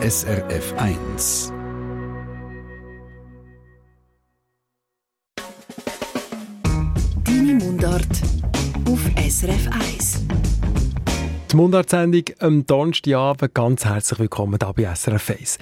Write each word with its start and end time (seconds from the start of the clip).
SRF 0.00 0.74
1. 0.76 1.52
Deine 7.24 7.54
Mundart 7.54 8.06
auf 8.88 9.00
SRF 9.28 9.68
1. 9.72 10.22
Die 11.50 11.56
Mundartsendung 11.56 12.22
am 12.38 12.64
Donnerstagabend 12.64 13.52
ganz 13.52 13.84
herzlich 13.86 14.20
willkommen 14.20 14.60
hier 14.62 14.72
bei 14.72 14.94
SRF 14.94 15.30
1. 15.30 15.58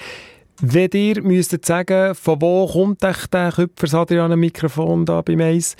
Wenn 0.60 0.90
ihr 0.92 1.22
müsstet 1.22 1.64
sagen, 1.64 2.14
von 2.14 2.42
wo 2.42 2.66
kommt 2.66 3.02
echt 3.04 3.32
der 3.32 3.52
Küpfers 3.52 3.94
Adrian 3.94 4.38
Mikrofon 4.38 5.06
da 5.06 5.22
beim 5.22 5.40
Eis, 5.40 5.76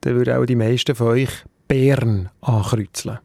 dann 0.00 0.14
würden 0.14 0.34
auch 0.34 0.46
die 0.46 0.56
meisten 0.56 0.94
von 0.94 1.08
euch 1.08 1.44
Bären 1.68 2.30
ankreuzeln. 2.40 3.18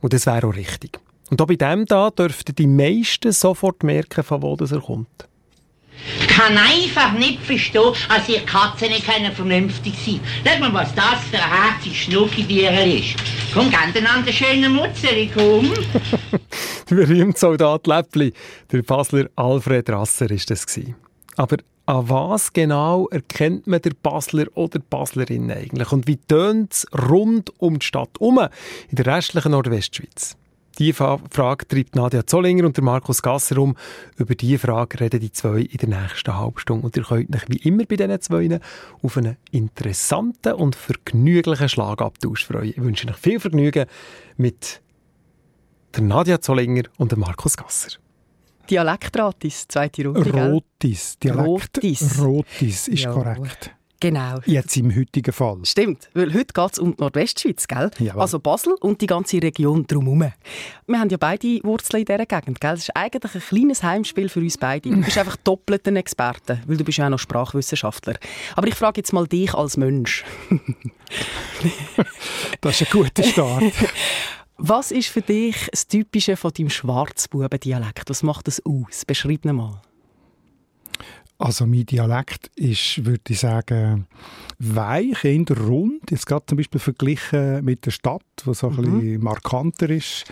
Und 0.00 0.12
das 0.12 0.26
wäre 0.26 0.46
auch 0.46 0.54
richtig. 0.54 1.00
Und 1.30 1.40
auch 1.40 1.46
bei 1.46 1.56
dem 1.56 1.84
da 1.86 2.10
dürften 2.10 2.54
die 2.54 2.66
meisten 2.66 3.32
sofort 3.32 3.82
merken, 3.82 4.24
von 4.24 4.42
wo 4.42 4.56
das 4.56 4.72
er 4.72 4.80
kommt. 4.80 5.28
kann 6.28 6.56
einfach 6.56 7.12
nicht 7.12 7.40
verstehen, 7.42 7.92
als 8.08 8.28
ihr 8.28 8.40
Katzen 8.40 8.88
nicht 8.88 9.06
können 9.06 9.32
vernünftig 9.32 9.94
sind. 10.04 10.20
Sag 10.44 10.60
mal, 10.60 10.72
was 10.72 10.94
das 10.94 11.24
für 11.30 11.36
ein 11.36 11.50
herzig 11.50 12.04
Schnuckibierer 12.04 12.84
ist. 12.84 13.16
Komm, 13.52 13.70
geh 13.70 13.76
einander 13.76 14.32
schöne 14.32 14.68
Mutzeli, 14.68 15.30
komm. 15.34 15.72
Der 16.90 16.94
berühmte 16.94 17.38
Soldat 17.38 17.86
Läppli, 17.86 18.32
der 18.72 18.82
Basler 18.82 19.28
Alfred 19.36 19.90
Rasser, 19.90 20.30
ist 20.30 20.50
das 20.50 20.66
gewesen. 20.66 20.94
Aber 21.36 21.58
an 21.84 22.08
was 22.08 22.52
genau 22.52 23.08
erkennt 23.08 23.66
man 23.66 23.82
der 23.82 23.92
Basler 24.02 24.46
oder 24.54 24.78
die 24.78 24.86
Baslerin 24.88 25.50
eigentlich? 25.50 25.92
Und 25.92 26.06
wie 26.06 26.16
tönt 26.16 26.72
es 26.72 26.86
rund 27.10 27.52
um 27.58 27.78
die 27.78 27.84
Stadt 27.84 28.10
herum 28.18 28.40
in 28.88 28.96
der 28.96 29.06
restlichen 29.06 29.52
Nordwestschweiz? 29.52 30.37
Diese 30.78 30.94
Fa- 30.94 31.18
Frage 31.30 31.66
treibt 31.66 31.96
Nadja 31.96 32.24
Zollinger 32.24 32.64
und 32.64 32.76
der 32.76 32.84
Markus 32.84 33.20
Gasser 33.20 33.58
um. 33.58 33.76
Über 34.16 34.34
diese 34.36 34.58
Frage 34.60 35.00
reden 35.00 35.18
die 35.20 35.32
zwei 35.32 35.60
in 35.62 35.78
der 35.78 35.88
nächsten 36.02 36.36
Halbstunde. 36.36 36.86
Und 36.86 36.96
ihr 36.96 37.02
könnt 37.02 37.34
euch 37.34 37.48
wie 37.48 37.56
immer 37.68 37.84
bei 37.84 37.96
diesen 37.96 38.20
zwei 38.20 38.60
auf 39.02 39.16
einen 39.16 39.36
interessanten 39.50 40.52
und 40.52 40.76
vergnüglichen 40.76 41.68
Schlagabtausch 41.68 42.46
freuen. 42.46 42.70
Ich 42.70 42.78
wünsche 42.80 43.08
euch 43.08 43.16
viel 43.16 43.40
Vergnügen 43.40 43.86
mit 44.36 44.80
der 45.96 46.02
Nadja 46.04 46.40
Zollinger 46.40 46.84
und 46.96 47.10
dem 47.12 47.20
Markus 47.20 47.56
Gasser. 47.56 47.98
Dialektratis, 48.70 49.66
zweite 49.66 50.04
Runde? 50.06 50.30
Rotis, 50.30 51.18
Dialekt. 51.18 51.46
Rotis. 51.48 52.20
Rotis 52.22 52.88
ist 52.88 53.02
Ja. 53.04 53.12
korrekt. 53.12 53.74
Genau. 54.00 54.38
Jetzt 54.46 54.76
im 54.76 54.94
heutigen 54.94 55.32
Fall. 55.32 55.58
Stimmt, 55.64 56.08
weil 56.14 56.32
heute 56.32 56.52
geht 56.52 56.72
es 56.72 56.78
um 56.78 56.94
die 56.94 57.00
Nordwestschweiz, 57.00 57.66
gell? 57.66 57.90
Jawohl. 57.98 58.22
Also 58.22 58.38
Basel 58.38 58.74
und 58.80 59.00
die 59.00 59.06
ganze 59.06 59.42
Region 59.42 59.86
drumherum. 59.86 60.32
Wir 60.86 61.00
haben 61.00 61.08
ja 61.08 61.16
beide 61.16 61.60
Wurzeln 61.64 62.00
in 62.02 62.06
dieser 62.06 62.26
Gegend, 62.26 62.60
gell? 62.60 62.70
Das 62.70 62.80
ist 62.80 62.96
eigentlich 62.96 63.34
ein 63.34 63.40
kleines 63.40 63.82
Heimspiel 63.82 64.28
für 64.28 64.38
uns 64.38 64.56
beide. 64.56 64.90
Du 64.90 65.00
bist 65.00 65.18
einfach 65.18 65.36
doppelt 65.36 65.86
ein 65.88 65.96
Experte, 65.96 66.60
weil 66.66 66.76
du 66.76 66.84
bist 66.84 66.98
ja 66.98 67.06
auch 67.06 67.10
noch 67.10 67.18
Sprachwissenschaftler. 67.18 68.14
Aber 68.54 68.68
ich 68.68 68.74
frage 68.76 69.00
jetzt 69.00 69.12
mal 69.12 69.26
dich 69.26 69.52
als 69.54 69.76
Mensch. 69.76 70.24
Das 72.60 72.80
ist 72.80 72.94
ein 72.94 73.00
guter 73.00 73.22
Start. 73.22 73.64
Was 74.58 74.90
ist 74.90 75.08
für 75.08 75.22
dich 75.22 75.68
das 75.70 75.86
Typische 75.86 76.36
von 76.36 76.52
deinem 76.52 76.68
Schwarzbubendialekt? 76.68 78.10
Was 78.10 78.22
macht 78.22 78.48
das 78.48 78.60
aus? 78.64 79.04
Beschreib 79.06 79.44
ihn 79.44 79.54
mal. 79.54 79.80
Also 81.38 81.66
mein 81.66 81.86
Dialekt 81.86 82.50
ist, 82.56 83.04
würde 83.04 83.22
ich 83.28 83.38
sagen, 83.38 84.08
weich, 84.58 85.24
eher 85.24 85.44
rund. 85.56 86.10
Jetzt 86.10 86.26
gerade 86.26 86.44
zum 86.46 86.58
Beispiel 86.58 86.80
verglichen 86.80 87.64
mit 87.64 87.86
der 87.86 87.92
Stadt, 87.92 88.22
wo 88.44 88.52
so 88.52 88.70
ein 88.70 88.76
bisschen 88.76 89.22
markanter 89.22 89.88
ist. 89.88 90.24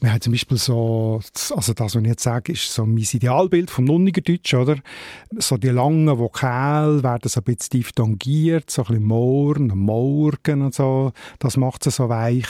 Wir 0.00 0.12
haben 0.12 0.20
zum 0.20 0.32
Beispiel 0.32 0.58
so, 0.58 1.20
also 1.54 1.72
das, 1.72 1.94
was 1.94 2.02
ich 2.02 2.06
jetzt 2.08 2.22
sage, 2.22 2.52
ist 2.52 2.72
so 2.72 2.84
mein 2.84 2.98
Idealbild 2.98 3.70
vom 3.70 3.86
Nunnigerdeutsch, 3.86 4.52
oder? 4.54 4.76
So 5.38 5.56
die 5.56 5.68
langen 5.68 6.18
Vokale 6.18 7.02
werden 7.02 7.28
so 7.28 7.40
ein 7.40 7.44
bisschen 7.44 7.70
diphthongiert, 7.70 8.70
so 8.70 8.82
ein 8.82 8.88
bisschen 8.88 9.04
Morgen, 9.04 9.68
Morgen 9.68 10.62
und 10.62 10.74
so. 10.74 11.12
Das 11.38 11.56
macht 11.56 11.86
es 11.86 11.96
so 11.96 12.08
weich. 12.08 12.46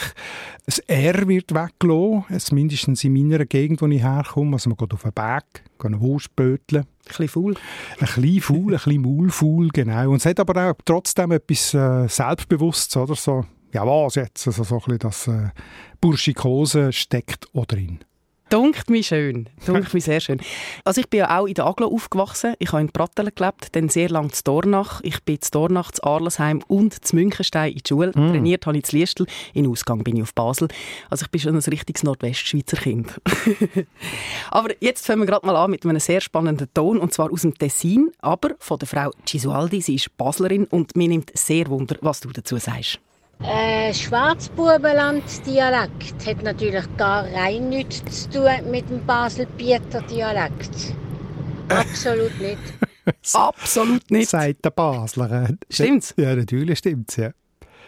Das 0.65 0.79
R 0.79 1.27
wird 1.27 1.53
weggelassen, 1.53 2.55
mindestens 2.55 3.03
in 3.03 3.13
meiner 3.13 3.45
Gegend, 3.45 3.81
wo 3.81 3.87
ich 3.87 4.01
herkomme. 4.01 4.53
Also 4.53 4.69
man 4.69 4.77
geht 4.77 4.93
auf 4.93 5.03
den 5.03 5.13
Berg, 5.13 5.45
geht 5.53 5.85
eine 5.85 6.01
Wurst 6.01 6.35
böteln. 6.35 6.83
Ein 6.83 6.87
bisschen 7.07 7.27
faul. 7.29 7.55
Ein 7.99 8.05
bisschen 8.05 8.41
faul, 8.41 8.73
ein 8.73 8.81
bisschen 8.83 9.01
maulfaul, 9.01 9.69
genau. 9.69 10.09
Und 10.09 10.17
es 10.17 10.25
hat 10.25 10.41
aber 10.41 10.69
auch 10.69 10.73
trotzdem 10.83 11.31
etwas 11.31 11.73
äh, 11.73 12.07
Selbstbewusstes, 12.09 12.97
oder? 12.97 13.15
So, 13.15 13.45
ja 13.73 13.85
was 13.85 14.15
jetzt? 14.15 14.47
Also 14.47 14.63
so 14.63 14.75
ein 14.75 14.81
bisschen 14.81 14.99
das 14.99 15.27
äh, 15.27 15.49
Burschikose 16.01 16.91
steckt 16.93 17.47
auch 17.53 17.65
drin. 17.65 17.99
Dunkt 18.49 18.89
mich 18.89 19.07
schön. 19.07 19.49
Dunkt 19.65 19.93
mich 19.93 20.05
sehr 20.05 20.21
schön. 20.21 20.39
Also 20.85 21.01
ich 21.01 21.09
bin 21.09 21.19
ja 21.19 21.37
auch 21.37 21.47
in 21.47 21.53
der 21.53 21.65
Aglo 21.65 21.87
aufgewachsen. 21.87 22.53
Ich 22.59 22.71
habe 22.71 22.81
in 22.81 22.89
Prattelen 22.89 23.33
gelebt, 23.35 23.75
dann 23.75 23.89
sehr 23.89 24.07
lange 24.07 24.31
zu 24.31 24.41
Dornach. 24.43 25.01
Ich 25.03 25.21
bin 25.23 25.41
zu 25.41 25.51
Dornach, 25.51 25.91
zu 25.91 26.03
Arlesheim 26.03 26.63
und 26.67 27.05
zu 27.05 27.17
Münchenstein 27.17 27.73
in 27.73 27.79
die 27.79 27.83
Schule. 27.85 28.13
Trainiert 28.13 28.65
habe 28.65 28.77
ich 28.77 28.85
zu 28.85 28.95
Liestl. 28.95 29.25
In 29.53 29.67
Ausgang 29.67 30.01
bin 30.03 30.15
ich 30.15 30.23
auf 30.23 30.33
Basel. 30.33 30.69
Also 31.09 31.25
ich 31.25 31.31
bin 31.31 31.41
schon 31.41 31.55
ein 31.55 31.61
richtiges 31.61 32.03
Nordwestschweizer 32.03 32.77
Kind. 32.77 33.19
aber 34.51 34.69
jetzt 34.79 35.05
fangen 35.05 35.23
wir 35.23 35.27
gerade 35.27 35.45
mal 35.45 35.57
an 35.57 35.71
mit 35.71 35.85
einem 35.85 35.99
sehr 35.99 36.21
spannenden 36.21 36.69
Ton, 36.73 36.99
und 36.99 37.13
zwar 37.13 37.31
aus 37.33 37.41
dem 37.41 37.53
Tessin, 37.53 38.11
aber 38.19 38.51
von 38.59 38.79
der 38.79 38.87
Frau 38.87 39.11
Gisualdi. 39.25 39.81
Sie 39.81 39.95
ist 39.95 40.15
Baslerin 40.15 40.65
und 40.65 40.95
mir 40.95 41.09
nimmt 41.09 41.37
sehr 41.37 41.67
Wunder, 41.67 41.97
was 41.99 42.21
du 42.21 42.29
dazu 42.29 42.57
sagst. 42.57 43.01
Äh, 43.43 43.93
Schwarzbubenland-Dialekt 43.93 46.25
hat 46.25 46.41
natürlich 46.43 46.85
gar 46.97 47.25
rein 47.25 47.69
nichts 47.69 48.23
zu 48.23 48.39
tun 48.39 48.71
mit 48.71 48.89
dem 48.89 49.05
Basel-Bieter 49.05 50.01
Dialekt. 50.01 50.95
Absolut 51.69 52.37
nicht. 52.39 52.57
Absolut 53.33 54.11
nicht. 54.11 54.29
Sagt 54.29 54.65
der 54.65 54.71
Basler. 54.71 55.49
Stimmt's? 55.69 56.13
Ja, 56.17 56.35
natürlich 56.35 56.79
stimmt's, 56.79 57.15
ja. 57.17 57.29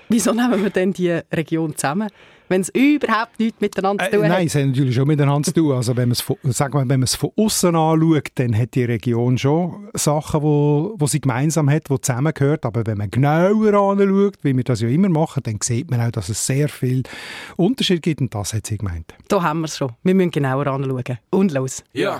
Wieso 0.08 0.34
nehmen 0.34 0.62
wir 0.64 0.70
denn 0.70 0.94
die 0.94 1.20
Region 1.32 1.76
zusammen, 1.76 2.10
wenn 2.50 2.62
es 2.62 2.70
überhaupt 2.70 3.40
nichts 3.40 3.62
miteinander 3.62 4.04
zu 4.06 4.10
Äh, 4.12 4.16
tun 4.16 4.24
hat? 4.26 4.30
nein, 4.32 4.48
es 4.48 4.56
hat 4.56 4.66
natürlich 4.66 4.96
schon 4.96 5.08
miteinander 5.08 5.46
zu 5.48 5.54
tun. 5.54 5.72
Also 5.74 5.96
wenn 5.96 6.10
man 6.10 6.14
es 6.14 6.22
von, 6.22 6.36
sagen 6.44 6.74
wir, 6.74 6.80
wenn 6.82 6.88
man 7.00 7.04
es 7.04 7.16
von 7.16 7.30
außen 7.38 7.76
anschaut, 7.76 8.28
dann 8.36 8.58
hat 8.58 8.76
die 8.76 8.84
Region 8.84 9.38
schon 9.38 9.88
Sachen, 9.94 10.42
wo, 10.42 10.96
wo 10.98 11.08
sie 11.08 11.22
gemeinsam 11.22 11.70
hat, 11.70 11.90
die 11.90 12.02
zusammengehört. 12.02 12.66
Aber 12.66 12.86
wenn 12.86 12.98
man 12.98 13.10
genauer 13.10 13.74
anschaut, 13.74 14.36
wie 14.42 14.56
wir 14.58 14.64
das 14.64 14.82
ja 14.82 14.90
immer 14.90 15.10
machen, 15.10 15.44
dann 15.44 15.58
sieht 15.64 15.90
man 15.90 16.02
auch, 16.02 16.12
dass 16.12 16.30
es 16.30 16.46
sehr 16.46 16.68
viel 16.70 17.04
Unterschied 17.56 18.02
gibt. 18.02 18.22
Und 18.22 18.34
das 18.36 18.54
hat 18.54 18.68
sie 18.68 18.78
gemeint. 18.78 19.14
Da 19.28 19.42
haben 19.42 19.62
wir 19.62 19.66
es 19.66 19.78
schon. 19.78 19.92
Wir 20.04 20.16
müssen 20.16 20.32
genauer 20.32 20.68
anschauen. 20.68 21.18
Und 21.30 21.52
los. 21.52 21.84
Ja. 21.94 22.20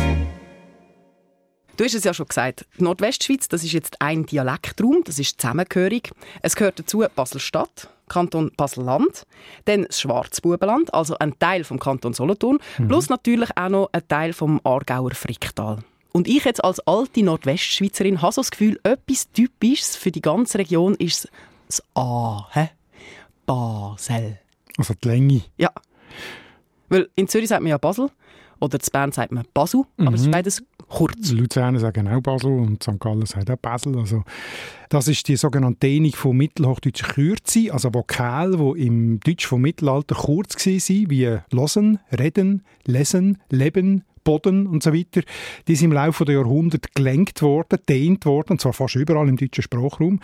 Du 1.77 1.83
hast 1.83 1.95
es 1.95 2.03
ja 2.03 2.13
schon 2.13 2.27
gesagt. 2.27 2.65
Die 2.77 2.83
Nordwestschweiz, 2.83 3.47
das 3.47 3.63
ist 3.63 3.71
jetzt 3.71 4.01
ein 4.01 4.25
Dialektraum, 4.25 5.03
das 5.05 5.19
ist 5.19 5.39
zusammengehörig. 5.41 6.11
Es 6.41 6.55
gehört 6.55 6.79
dazu 6.79 7.03
Basel-Stadt, 7.15 7.89
Kanton 8.09 8.51
Basel-Land, 8.55 9.25
dann 9.65 9.85
das 9.85 10.01
Schwarzbubenland, 10.01 10.93
also 10.93 11.17
ein 11.17 11.37
Teil 11.39 11.63
vom 11.63 11.79
Kanton 11.79 12.13
Solothurn, 12.13 12.59
plus 12.87 13.09
natürlich 13.09 13.49
auch 13.55 13.69
noch 13.69 13.89
ein 13.93 14.07
Teil 14.07 14.33
vom 14.33 14.59
Aargauer 14.63 15.11
Fricktal. 15.11 15.79
Und 16.11 16.27
ich 16.27 16.43
jetzt 16.43 16.63
als 16.63 16.79
alte 16.81 17.23
Nordwestschweizerin 17.23 18.21
habe 18.21 18.33
so 18.33 18.41
das 18.41 18.51
Gefühl, 18.51 18.79
etwas 18.83 19.31
Typisches 19.31 19.95
für 19.95 20.11
die 20.11 20.21
ganze 20.21 20.57
Region 20.59 20.95
ist 20.95 21.29
das 21.67 21.81
A. 21.95 22.47
Hä? 22.51 22.69
Basel. 23.45 24.39
Also 24.77 24.93
die 25.01 25.07
Länge. 25.07 25.41
Ja. 25.57 25.71
Weil 26.89 27.09
in 27.15 27.29
Zürich 27.29 27.47
sagt 27.47 27.61
man 27.61 27.69
ja 27.69 27.77
Basel 27.77 28.09
oder 28.61 28.79
in 28.79 28.91
Bern 28.91 29.11
sagt 29.11 29.31
man 29.31 29.45
Basel, 29.53 29.83
aber 29.97 30.13
es 30.13 30.21
ist 30.21 30.31
beides 30.31 30.63
kurz. 30.87 31.31
Luzerner 31.31 31.79
sagen 31.79 32.07
auch 32.07 32.21
Basel 32.21 32.51
und 32.51 32.83
St. 32.83 32.99
Gallen 32.99 33.25
sagt 33.25 33.49
auch 33.49 33.57
Basel. 33.57 33.97
Also, 33.97 34.23
das 34.89 35.07
ist 35.07 35.27
die 35.27 35.35
sogenannte 35.35 35.79
Dehnung 35.79 36.11
von 36.11 36.37
mittelhochdeutscher 36.37 37.07
Kürze, 37.07 37.73
also 37.73 37.93
Vokale, 37.93 38.57
die 38.57 38.85
im 38.85 39.19
Deutsch 39.19 39.47
vom 39.47 39.61
Mittelalter 39.61 40.15
kurz 40.15 40.55
waren, 40.55 41.09
wie 41.09 41.37
losen, 41.51 41.99
reden, 42.17 42.63
lesen, 42.85 43.39
leben, 43.49 44.03
Boden 44.23 44.67
und 44.67 44.83
so 44.83 44.93
weiter, 44.93 45.21
die 45.67 45.75
sind 45.75 45.91
im 45.91 45.93
Laufe 45.93 46.25
der 46.25 46.35
Jahrhunderte 46.35 46.89
gelenkt 46.93 47.41
worden, 47.41 47.79
dehnt 47.87 48.25
worden, 48.25 48.51
und 48.51 48.61
zwar 48.61 48.73
fast 48.73 48.95
überall 48.95 49.27
im 49.27 49.37
deutschen 49.37 49.61
Sprachraum. 49.61 50.19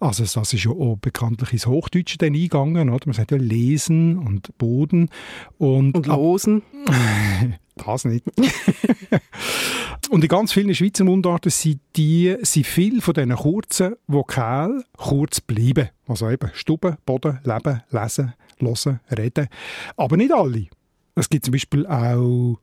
Also 0.00 0.24
das 0.24 0.52
ist 0.52 0.64
ja 0.64 0.70
auch 0.70 0.96
bekanntlich 1.00 1.52
ins 1.52 1.66
Hochdeutsche 1.66 2.18
dann 2.18 2.34
eingegangen, 2.34 2.90
oder? 2.90 3.06
Man 3.06 3.14
sagt 3.14 3.30
ja 3.30 3.36
Lesen 3.36 4.18
und 4.18 4.56
Boden. 4.58 5.10
Und, 5.58 5.94
Und 5.94 6.06
losen. 6.06 6.62
das 7.76 8.04
nicht. 8.04 8.24
und 10.10 10.22
in 10.22 10.28
ganz 10.28 10.52
vielen 10.52 10.74
Schweizer 10.74 11.04
Mundarten 11.04 11.50
sind, 11.50 11.80
die, 11.96 12.36
sind 12.42 12.66
viele 12.66 13.00
von 13.00 13.14
diesen 13.14 13.34
kurzen 13.34 13.94
Vokalen 14.06 14.84
kurz 14.96 15.40
bleiben. 15.40 15.88
Also 16.06 16.28
eben 16.28 16.50
Stube, 16.54 16.98
Boden, 17.06 17.38
Leben, 17.44 17.82
Lesen, 17.90 18.34
Hören, 18.58 19.00
Reden. 19.16 19.48
Aber 19.96 20.16
nicht 20.16 20.32
alle. 20.32 20.66
Es 21.14 21.28
gibt 21.28 21.44
zum 21.44 21.52
Beispiel 21.52 21.86
auch 21.86 22.58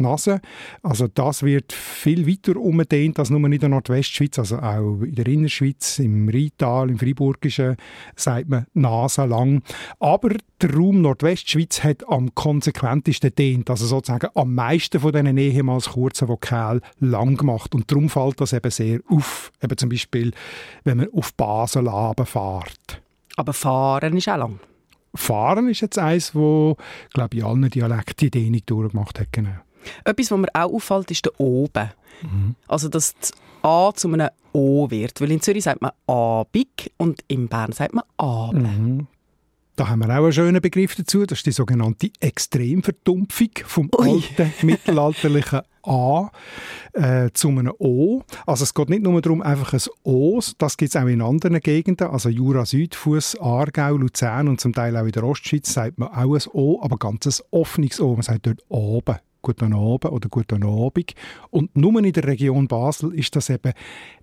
Nase, 0.00 0.30
Nase. 0.30 0.40
Also 0.82 1.08
das 1.08 1.42
wird 1.42 1.72
viel 1.72 2.26
weiter 2.26 2.56
umgedehnt 2.56 3.18
als 3.18 3.30
nur 3.30 3.44
in 3.44 3.58
der 3.58 3.68
Nordwestschweiz, 3.68 4.38
also 4.38 4.58
auch 4.58 5.00
in 5.02 5.14
der 5.14 5.26
Innerschweiz, 5.26 5.98
im 5.98 6.28
Rheintal, 6.28 6.90
im 6.90 6.98
Friburgischen 6.98 7.76
sagt 8.16 8.48
man 8.48 8.66
Nase 8.74 9.24
lang. 9.24 9.62
Aber 9.98 10.30
der 10.60 10.74
Raum 10.74 11.00
Nordwestschweiz 11.00 11.82
hat 11.84 12.08
am 12.08 12.34
konsequentesten 12.34 13.34
dehnt, 13.34 13.70
also 13.70 13.86
sozusagen 13.86 14.28
am 14.34 14.54
meisten 14.54 15.00
von 15.00 15.12
diesen 15.12 15.38
ehemals 15.38 15.90
kurzen 15.90 16.28
Vokalen 16.28 16.82
lang 16.98 17.36
gemacht. 17.36 17.74
Und 17.74 17.90
darum 17.90 18.08
fällt 18.08 18.40
das 18.40 18.52
eben 18.52 18.70
sehr 18.70 19.00
auf. 19.08 19.52
Eben 19.62 19.76
zum 19.76 19.88
Beispiel, 19.88 20.32
wenn 20.84 20.98
man 20.98 21.08
auf 21.12 21.34
Basel 21.34 21.84
fährt. 22.24 23.02
Aber 23.36 23.52
fahren 23.52 24.16
ist 24.16 24.28
auch 24.28 24.36
lang. 24.36 24.60
Fahren 25.14 25.68
ist 25.68 25.80
jetzt 25.80 25.98
eins, 25.98 26.34
wo, 26.34 26.76
glaube 27.12 27.36
ich, 27.36 27.40
in 27.40 27.46
allen 27.46 27.70
Dialekten 27.70 28.30
die 28.30 28.30
Dehnung 28.30 28.60
durchgemacht 28.66 29.18
hat. 29.18 29.32
Genau. 29.32 29.56
Etwas, 30.04 30.30
was 30.30 30.38
mir 30.38 30.48
auch 30.54 30.72
auffällt, 30.72 31.10
ist 31.10 31.24
der 31.24 31.38
Oben. 31.40 31.90
Also, 32.68 32.88
dass 32.88 33.14
das 33.18 33.32
A 33.62 33.92
zu 33.94 34.08
einem 34.08 34.28
O 34.52 34.90
wird. 34.90 35.20
Weil 35.20 35.32
in 35.32 35.40
Zürich 35.40 35.64
sagt 35.64 35.82
man 35.82 35.92
Abig 36.06 36.92
und 36.96 37.22
in 37.28 37.48
Bern 37.48 37.72
sagt 37.72 37.94
man 37.94 38.04
Abe. 38.16 39.06
Da 39.76 39.88
haben 39.88 40.00
wir 40.00 40.10
auch 40.10 40.24
einen 40.24 40.32
schönen 40.32 40.60
Begriff 40.60 40.94
dazu. 40.94 41.24
Das 41.24 41.38
ist 41.38 41.46
die 41.46 41.52
sogenannte 41.52 42.10
Extremverdumpfung 42.20 43.50
vom 43.64 43.90
alten 43.96 44.52
mittelalterlichen 44.66 45.60
A 45.82 46.30
äh, 46.92 47.30
zu 47.32 47.48
einem 47.48 47.72
O. 47.78 48.22
Also 48.46 48.64
es 48.64 48.74
geht 48.74 48.90
nicht 48.90 49.02
nur 49.02 49.22
darum, 49.22 49.40
einfach 49.40 49.72
ein 49.72 49.80
O, 50.02 50.38
das 50.58 50.76
gibt 50.76 50.94
es 50.94 51.00
auch 51.00 51.06
in 51.06 51.22
anderen 51.22 51.60
Gegenden, 51.60 52.08
also 52.08 52.28
Jura, 52.28 52.66
Südfuss, 52.66 53.34
Aargau, 53.40 53.96
Luzern 53.96 54.48
und 54.48 54.60
zum 54.60 54.74
Teil 54.74 54.94
auch 54.98 55.06
in 55.06 55.12
der 55.12 55.24
Ostschweiz 55.24 55.72
sagt 55.72 55.98
man 55.98 56.10
auch 56.10 56.34
ein 56.34 56.42
O, 56.52 56.82
aber 56.82 56.98
ganz 56.98 57.26
ein 57.26 57.46
offenes 57.50 57.98
O. 58.00 58.12
Man 58.12 58.22
sagt 58.22 58.46
dort 58.46 58.62
oben. 58.68 59.16
Guten 59.42 59.72
Abend 59.74 60.12
oder 60.12 60.28
Guten 60.28 60.64
Abend. 60.64 61.14
Und 61.50 61.76
nur 61.76 62.02
in 62.02 62.12
der 62.12 62.24
Region 62.24 62.68
Basel 62.68 63.14
ist 63.14 63.36
das 63.36 63.50
eben 63.50 63.72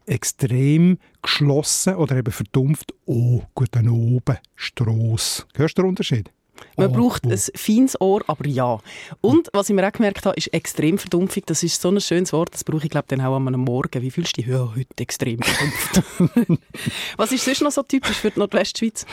extrem 0.05 0.97
geschlossen 1.21 1.95
oder 1.95 2.17
eben 2.17 2.31
verdumpft. 2.31 2.93
Oh, 3.05 3.41
Guten 3.55 3.87
Abend, 3.87 4.41
Strasse. 4.55 5.43
Hörst 5.55 5.77
du 5.77 5.81
den 5.83 5.89
Unterschied? 5.89 6.31
Man 6.75 6.89
Oh, 6.89 6.93
braucht 6.93 7.25
oh. 7.25 7.29
ein 7.29 7.37
feines 7.37 7.99
Ohr, 8.01 8.23
aber 8.27 8.47
ja. 8.47 8.79
Und 9.21 9.49
was 9.53 9.69
ich 9.69 9.75
mir 9.75 9.87
auch 9.87 9.91
gemerkt 9.91 10.25
habe, 10.25 10.35
ist 10.35 10.53
Extremverdumpfung. 10.53 11.43
Das 11.45 11.63
ist 11.63 11.81
so 11.81 11.89
ein 11.89 12.01
schönes 12.01 12.33
Wort, 12.33 12.53
das 12.53 12.63
brauche 12.63 12.83
ich 12.85 12.89
glaube 12.89 13.07
dann 13.09 13.21
auch 13.21 13.35
einem 13.35 13.61
Morgen. 13.61 14.01
Wie 14.01 14.11
fühlst 14.11 14.37
du 14.37 14.41
dich? 14.41 14.51
Ja, 14.51 14.71
heute 14.75 14.87
extrem 14.97 15.39
verdumpft. 15.41 16.59
was 17.17 17.31
ist 17.31 17.45
sonst 17.45 17.61
noch 17.61 17.71
so 17.71 17.83
typisch 17.83 18.17
für 18.17 18.31
die 18.31 18.39
Nordwestschweiz? 18.39 19.05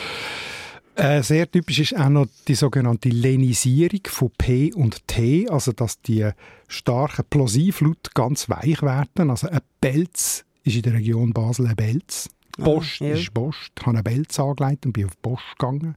Äh, 0.95 1.23
sehr 1.23 1.51
typisch 1.51 1.79
ist 1.79 1.97
auch 1.97 2.07
noch 2.07 2.27
die 2.47 2.55
sogenannte 2.55 3.09
Lenisierung 3.09 3.99
von 4.05 4.31
P 4.37 4.73
und 4.73 5.05
T, 5.07 5.47
also 5.49 5.73
dass 5.73 6.01
die 6.01 6.29
starken 6.69 7.25
Plosivlaute 7.29 8.11
ganz 8.13 8.49
weich 8.49 8.81
werden. 8.81 9.29
Also 9.29 9.49
ein 9.49 9.59
Belz 9.81 10.45
ist 10.63 10.75
in 10.77 10.81
der 10.83 10.93
Region 10.93 11.33
Basel 11.33 11.67
ein 11.67 11.75
Belz. 11.75 12.29
Post 12.57 12.99
ja. 12.99 13.13
ist 13.13 13.33
Post. 13.33 13.71
Ich 13.77 13.85
habe 13.85 13.97
einen 13.97 14.03
Belz 14.03 14.39
angelegt 14.39 14.85
und 14.85 14.93
bin 14.93 15.05
auf 15.05 15.21
Post 15.21 15.43
gegangen. 15.57 15.95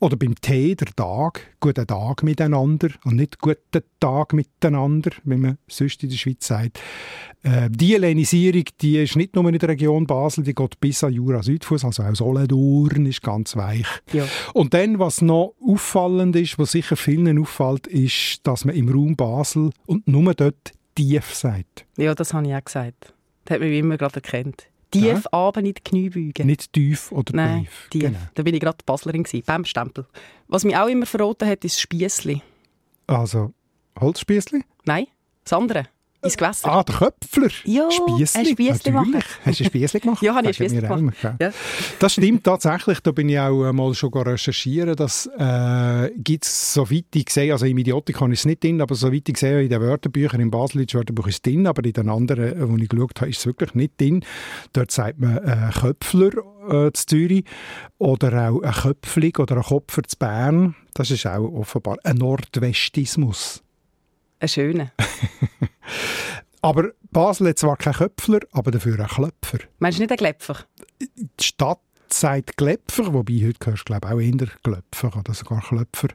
Oder 0.00 0.16
beim 0.16 0.34
T, 0.34 0.74
der 0.74 0.88
Tag, 0.94 1.54
guten 1.60 1.86
Tag 1.86 2.22
miteinander 2.22 2.88
und 3.04 3.16
nicht 3.16 3.38
guten 3.38 3.82
Tag 4.00 4.32
miteinander, 4.32 5.10
wie 5.24 5.36
man 5.36 5.58
sonst 5.68 6.02
in 6.02 6.10
der 6.10 6.16
Schweiz 6.16 6.46
sagt. 6.46 6.80
Äh, 7.42 7.68
die 7.70 7.94
Lenisierung, 7.94 8.64
die 8.80 9.02
ist 9.02 9.16
nicht 9.16 9.36
nur 9.36 9.48
in 9.48 9.58
der 9.58 9.68
Region 9.68 10.06
Basel, 10.06 10.44
die 10.44 10.54
geht 10.54 10.80
bis 10.80 11.04
an 11.04 11.12
Jura 11.12 11.42
Südfuss, 11.42 11.84
also 11.84 12.02
auch 12.02 12.14
Solothurn 12.14 13.06
ist 13.06 13.22
ganz 13.22 13.56
weich. 13.56 13.86
Ja. 14.12 14.26
Und 14.52 14.74
dann, 14.74 14.98
was 14.98 15.22
noch 15.22 15.54
auffallend 15.64 16.36
ist, 16.36 16.58
was 16.58 16.72
sicher 16.72 16.96
vielen 16.96 17.38
auffällt, 17.38 17.86
ist, 17.86 18.40
dass 18.44 18.64
man 18.64 18.74
im 18.74 18.88
Raum 18.88 19.16
Basel 19.16 19.70
und 19.86 20.08
nur 20.08 20.34
dort 20.34 20.72
tief 20.94 21.34
sagt. 21.34 21.86
Ja, 21.96 22.14
das 22.14 22.34
habe 22.34 22.46
ich 22.46 22.54
auch 22.54 22.64
gesagt. 22.64 23.14
Das 23.44 23.54
hat 23.54 23.60
mich 23.60 23.70
wie 23.70 23.78
immer 23.78 23.96
gerade 23.96 24.16
erkannt. 24.16 24.68
Tief, 24.94 25.24
Ja. 25.24 25.32
aber 25.32 25.62
nicht 25.62 25.84
Kniebeugen. 25.84 26.46
Nicht 26.46 26.72
tief 26.72 27.12
oder 27.12 27.34
Nein, 27.34 27.62
tief. 27.64 27.86
tief. 27.90 28.02
Genau. 28.02 28.18
Da 28.34 28.42
bin 28.42 28.54
ich 28.54 28.60
gerade 28.60 28.78
Baslerin 28.86 29.22
gewesen, 29.24 29.42
beim 29.46 29.64
Stempel. 29.64 30.06
Was 30.48 30.64
mich 30.64 30.76
auch 30.76 30.86
immer 30.88 31.06
verraten 31.06 31.48
hat, 31.48 31.64
ist 31.64 31.76
das 31.76 31.80
Spiessli. 31.80 32.42
Also, 33.06 33.52
Holzspiessli? 33.98 34.62
Nein, 34.84 35.06
das 35.44 35.52
andere. 35.52 35.84
Ins 36.24 36.36
Gewässer. 36.36 36.72
Ah, 36.72 36.82
der 36.82 36.94
Köpfler. 36.94 37.50
Ja, 37.64 37.90
Spiessli. 37.90 38.46
Spiessli 38.46 38.92
Natürlich. 38.92 39.24
Hast 39.44 39.60
du 39.60 39.64
ein 39.64 39.66
Spiessli 39.66 40.00
gemacht? 40.00 40.22
Ja, 40.22 40.34
habe 40.34 40.48
ich 40.48 40.56
Spiessli 40.56 40.80
gemacht. 40.80 41.16
Ja. 41.22 41.52
Das 41.98 42.12
stimmt 42.12 42.44
tatsächlich. 42.44 43.00
Da 43.00 43.12
bin 43.12 43.28
ich 43.28 43.38
auch 43.38 43.64
äh, 43.64 43.72
mal 43.72 43.94
schon 43.94 44.12
recherchieren. 44.12 44.96
Das 44.96 45.26
äh, 45.38 46.10
gibt 46.16 46.44
es, 46.44 46.74
soweit 46.74 47.04
ich 47.14 47.28
sehe, 47.28 47.52
also 47.52 47.66
im 47.66 47.76
Idiotikon 47.76 48.32
ist 48.32 48.40
es 48.40 48.46
nicht 48.46 48.64
drin, 48.64 48.80
aber 48.80 48.94
soweit 48.94 49.28
ich 49.28 49.36
sehe, 49.36 49.62
in 49.62 49.68
den 49.68 49.80
Wörterbüchern, 49.80 50.40
im 50.40 50.50
Baselitsch 50.50 50.94
Wörterbuch 50.94 51.26
ist 51.26 51.34
es 51.34 51.42
drin, 51.42 51.66
aber 51.66 51.84
in 51.84 51.92
den 51.92 52.08
anderen, 52.08 52.58
äh, 52.58 52.68
wo 52.68 52.76
ich 52.76 52.88
geschaut 52.88 53.20
habe, 53.20 53.30
ist 53.30 53.38
es 53.38 53.46
wirklich 53.46 53.74
nicht 53.74 54.00
drin. 54.00 54.24
Dort 54.72 54.90
sagt 54.90 55.18
man 55.20 55.38
äh, 55.38 55.70
Köpfler 55.78 56.32
äh, 56.68 56.92
zu 56.92 57.06
Zürich 57.06 57.44
oder 57.98 58.48
auch 58.48 58.62
ein 58.62 58.72
Köpfling 58.72 59.36
oder 59.38 59.56
ein 59.56 59.62
Kopfer 59.62 60.02
zu 60.04 60.16
Bern. 60.16 60.74
Das 60.94 61.10
ist 61.10 61.26
auch 61.26 61.52
offenbar 61.52 61.98
ein 62.04 62.16
Nordwestismus. 62.16 63.63
Ein 64.40 64.48
schöner. 64.48 64.92
Aber 66.62 66.92
Basel 67.10 67.48
hat 67.48 67.58
zwar 67.58 67.76
keinen 67.76 67.92
Köpfler, 67.92 68.40
aber 68.52 68.70
dafür 68.70 68.98
einen 68.98 69.06
Klöpfer. 69.06 69.58
Meinst 69.80 69.98
du 69.98 70.02
nicht 70.02 70.12
ein 70.12 70.16
Gläpfer? 70.16 70.60
Die 70.98 71.44
Stadt 71.44 71.78
sagt 72.20 72.56
Klepfer, 72.56 73.12
wobei 73.12 73.44
heute 73.46 73.66
hörst 73.66 73.80
du 73.80 73.84
glaube 73.84 74.08
auch 74.08 74.20
eher 74.20 74.46
Klöpfer 74.62 75.16
oder 75.18 75.34
sogar 75.34 75.60
Klöpfer. 75.60 76.08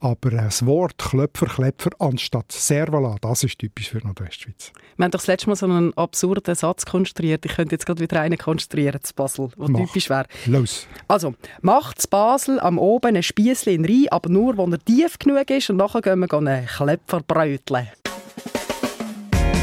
Aber 0.00 0.32
äh, 0.32 0.36
das 0.36 0.64
Wort 0.66 0.98
Klöpfer, 0.98 1.46
Klepfer 1.46 1.90
anstatt 1.98 2.52
Servala, 2.52 3.16
das 3.20 3.44
ist 3.44 3.58
typisch 3.58 3.90
für 3.90 3.98
Nordwestschweiz. 3.98 4.72
Wir 4.96 5.04
haben 5.04 5.10
doch 5.10 5.18
das 5.18 5.26
letzte 5.26 5.48
Mal 5.48 5.56
so 5.56 5.66
einen 5.66 5.96
absurden 5.96 6.54
Satz 6.54 6.84
konstruiert. 6.84 7.44
Ich 7.46 7.56
könnte 7.56 7.74
jetzt 7.74 7.86
gerade 7.86 8.00
wieder 8.00 8.20
einen 8.20 8.38
konstruieren, 8.38 9.02
zu 9.02 9.14
Basel, 9.14 9.48
der 9.56 9.68
Mach. 9.70 9.80
typisch 9.80 10.10
wäre. 10.10 10.26
Los. 10.46 10.86
Also, 11.08 11.34
macht 11.62 12.02
zu 12.02 12.08
Basel 12.08 12.60
am 12.60 12.78
Oben 12.78 13.16
ein 13.16 13.22
Spiessli 13.22 13.74
in 13.74 13.84
Rhein, 13.84 14.08
aber 14.10 14.28
nur, 14.28 14.56
wo 14.56 14.66
er 14.66 14.84
tief 14.84 15.18
genug 15.18 15.50
ist 15.50 15.70
und 15.70 15.76
nachher 15.76 16.02
gehen 16.02 16.20
wir 16.20 16.32
einen 16.32 16.66
Klepfer 16.66 17.20
bräuteln. 17.20 17.88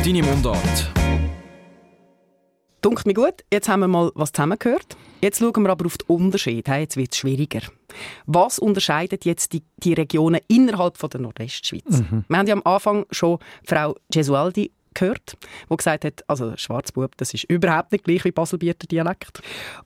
Deine 0.03 0.23
Mundart. 0.23 0.94
Dunkt 2.85 3.07
mir 3.07 3.15
gut, 3.15 3.43
jetzt 3.51 3.67
haben 3.67 3.79
wir 3.79 3.87
mal 3.87 4.11
was 4.13 4.31
zusammengehört. 4.31 4.95
Jetzt 5.19 5.39
schauen 5.39 5.63
wir 5.63 5.71
aber 5.71 5.87
auf 5.87 5.97
die 5.97 6.05
Unterschiede. 6.05 6.71
Hey, 6.71 6.81
Jetzt 6.81 6.97
wird 6.97 7.13
es 7.13 7.17
schwieriger. 7.17 7.61
Was 8.27 8.59
unterscheidet 8.59 9.25
jetzt 9.25 9.53
die, 9.53 9.63
die 9.77 9.93
Regionen 9.93 10.39
innerhalb 10.47 10.95
von 10.95 11.09
der 11.09 11.21
Nordwestschweiz? 11.21 12.03
Wir 12.27 12.37
haben 12.37 12.45
ja 12.45 12.53
am 12.53 12.61
Anfang 12.63 13.07
schon 13.09 13.39
Frau 13.63 13.95
Gesualdi 14.11 14.71
gehört, 14.93 15.35
die 15.67 15.75
gesagt 15.75 16.05
hat, 16.05 16.23
also 16.27 16.55
Schwarzbub, 16.55 17.17
das 17.17 17.33
ist 17.33 17.45
überhaupt 17.45 17.91
nicht 17.91 18.03
gleich 18.03 18.23
wie 18.23 18.31
Baselbieter 18.31 18.85
Dialekt. 18.85 19.41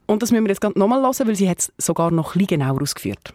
Und 0.05 0.21
das 0.21 0.31
müssen 0.31 0.43
wir 0.43 0.49
jetzt 0.49 0.61
nochmal 0.75 1.01
hören, 1.01 1.25
weil 1.25 1.35
sie 1.37 1.49
hat 1.49 1.59
es 1.59 1.71
sogar 1.77 2.11
noch 2.11 2.35
ein 2.35 2.39
bisschen 2.39 2.59
genauer 2.59 2.81
ausgeführt. 2.81 3.33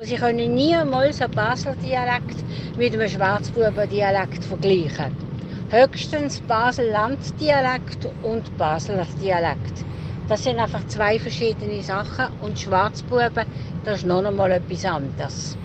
Sie 0.00 0.16
können 0.16 0.56
niemals 0.56 1.22
einen 1.22 1.32
Basler 1.32 1.76
Dialekt 1.76 2.44
mit 2.76 2.94
einem 2.94 3.08
Schwarzbuben 3.08 3.88
Dialekt 3.88 4.44
vergleichen. 4.44 5.27
Höchstens 5.70 6.40
Basel-Land-Dialekt 6.40 8.08
und 8.22 8.56
Basler 8.56 9.06
Dialekt. 9.22 9.84
Das 10.26 10.44
sind 10.44 10.58
einfach 10.58 10.86
zwei 10.86 11.18
verschiedene 11.18 11.82
Sachen 11.82 12.24
und 12.40 12.58
Schwarzbuben, 12.58 13.44
das 13.84 13.98
ist 13.98 14.06
noch 14.06 14.24
einmal 14.24 14.50
etwas 14.52 14.86
anderes. 14.86 15.58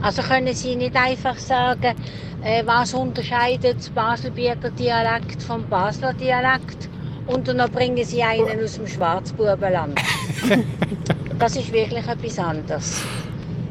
Also 0.00 0.22
können 0.22 0.54
Sie 0.54 0.76
nicht 0.76 0.96
einfach 0.96 1.36
sagen, 1.36 1.94
äh, 2.42 2.62
was 2.64 2.94
unterscheidet 2.94 3.76
das 3.76 3.90
Baselbieter 3.90 4.70
Dialekt 4.70 5.42
vom 5.42 5.68
Basler 5.68 6.14
Dialekt 6.14 6.88
und 7.26 7.46
dann 7.46 7.70
bringen 7.70 8.02
Sie 8.02 8.22
einen 8.22 8.64
aus 8.64 8.76
dem 8.76 8.86
Schwarzbubenland. 8.86 10.00
das 11.38 11.56
ist 11.56 11.70
wirklich 11.70 12.06
etwas 12.06 12.38
anderes. 12.38 13.04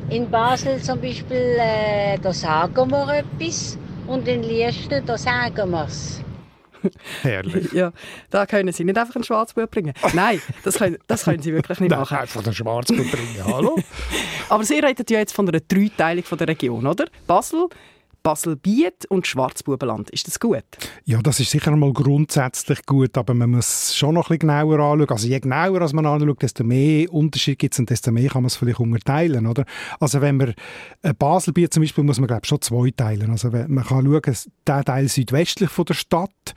In 0.10 0.30
Basel 0.30 0.80
zum 0.84 1.02
Beispiel, 1.02 1.58
äh, 1.58 2.20
da 2.22 2.32
sagen 2.32 2.92
wir 2.92 3.24
etwas 3.24 3.80
und 4.08 4.28
in 4.28 4.44
Liestel, 4.44 5.02
da 5.02 5.18
sagen 5.18 5.72
wir 5.72 5.86
es. 5.86 6.22
Herrlich. 7.22 7.72
Ja, 7.72 7.92
da 8.30 8.46
können 8.46 8.74
sie 8.74 8.84
nicht 8.84 8.98
einfach 8.98 9.16
einen 9.16 9.24
Schwarzbub 9.24 9.72
bringen. 9.72 9.94
Nein, 10.14 10.42
das 10.64 10.78
können, 10.78 10.98
das 11.08 11.24
können 11.24 11.42
sie 11.42 11.54
wirklich 11.54 11.80
nicht 11.80 11.92
Nein, 11.92 12.00
machen. 12.00 12.18
einfach 12.18 12.44
den 12.44 12.54
Schwarzbub 12.54 13.10
bringen. 13.10 13.44
Hallo? 13.46 13.78
Aber 14.50 14.64
Sie 14.64 14.80
reden 14.80 15.06
ja 15.10 15.20
jetzt 15.20 15.34
von 15.34 15.48
einer 15.48 15.62
Dreiteilung 15.62 16.24
von 16.24 16.38
der 16.38 16.48
Region, 16.50 16.86
oder? 16.86 17.06
Basel, 17.26 17.68
Basel-Biet 18.24 19.06
und 19.10 19.28
Schwarzbubenland. 19.28 20.10
Ist 20.10 20.28
das 20.28 20.40
gut? 20.40 20.64
Ja, 21.04 21.22
das 21.22 21.40
ist 21.40 21.52
sicher 21.52 21.76
mal 21.76 21.92
grundsätzlich 21.92 22.86
gut, 22.86 23.18
aber 23.18 23.34
man 23.34 23.52
muss 23.52 23.96
schon 23.96 24.16
noch 24.16 24.30
ein 24.30 24.40
bisschen 24.40 24.50
genauer 24.50 24.80
anschauen. 24.80 25.10
Also 25.10 25.28
je 25.28 25.40
genauer 25.40 25.82
als 25.82 25.94
man 25.94 26.06
anschaut, 26.06 26.42
desto 26.42 26.64
mehr 26.64 27.12
Unterschied 27.14 27.60
gibt 27.60 27.74
es 27.74 27.80
und 27.80 27.90
desto 27.90 28.12
mehr 28.12 28.30
kann 28.30 28.44
man 28.44 28.48
es 28.48 28.56
vielleicht 28.56 28.80
unterteilen, 28.80 29.46
oder? 29.46 29.66
Also 30.00 30.22
wenn 30.22 30.38
man 30.38 30.54
äh, 31.02 31.14
Basel-Biet 31.14 31.74
zum 31.74 31.84
Beispiel, 31.84 32.04
muss 32.04 32.20
man 32.20 32.28
glaube 32.28 32.48
schon 32.48 32.62
zwei 32.62 32.92
teilen. 32.92 33.30
Also 33.30 33.52
man 33.52 33.84
kann 33.84 34.06
schauen, 34.06 34.38
der 34.66 34.84
Teil 34.86 35.08
südwestlich 35.08 35.70
von 35.70 35.86
der 35.86 35.94
Stadt, 35.94 36.56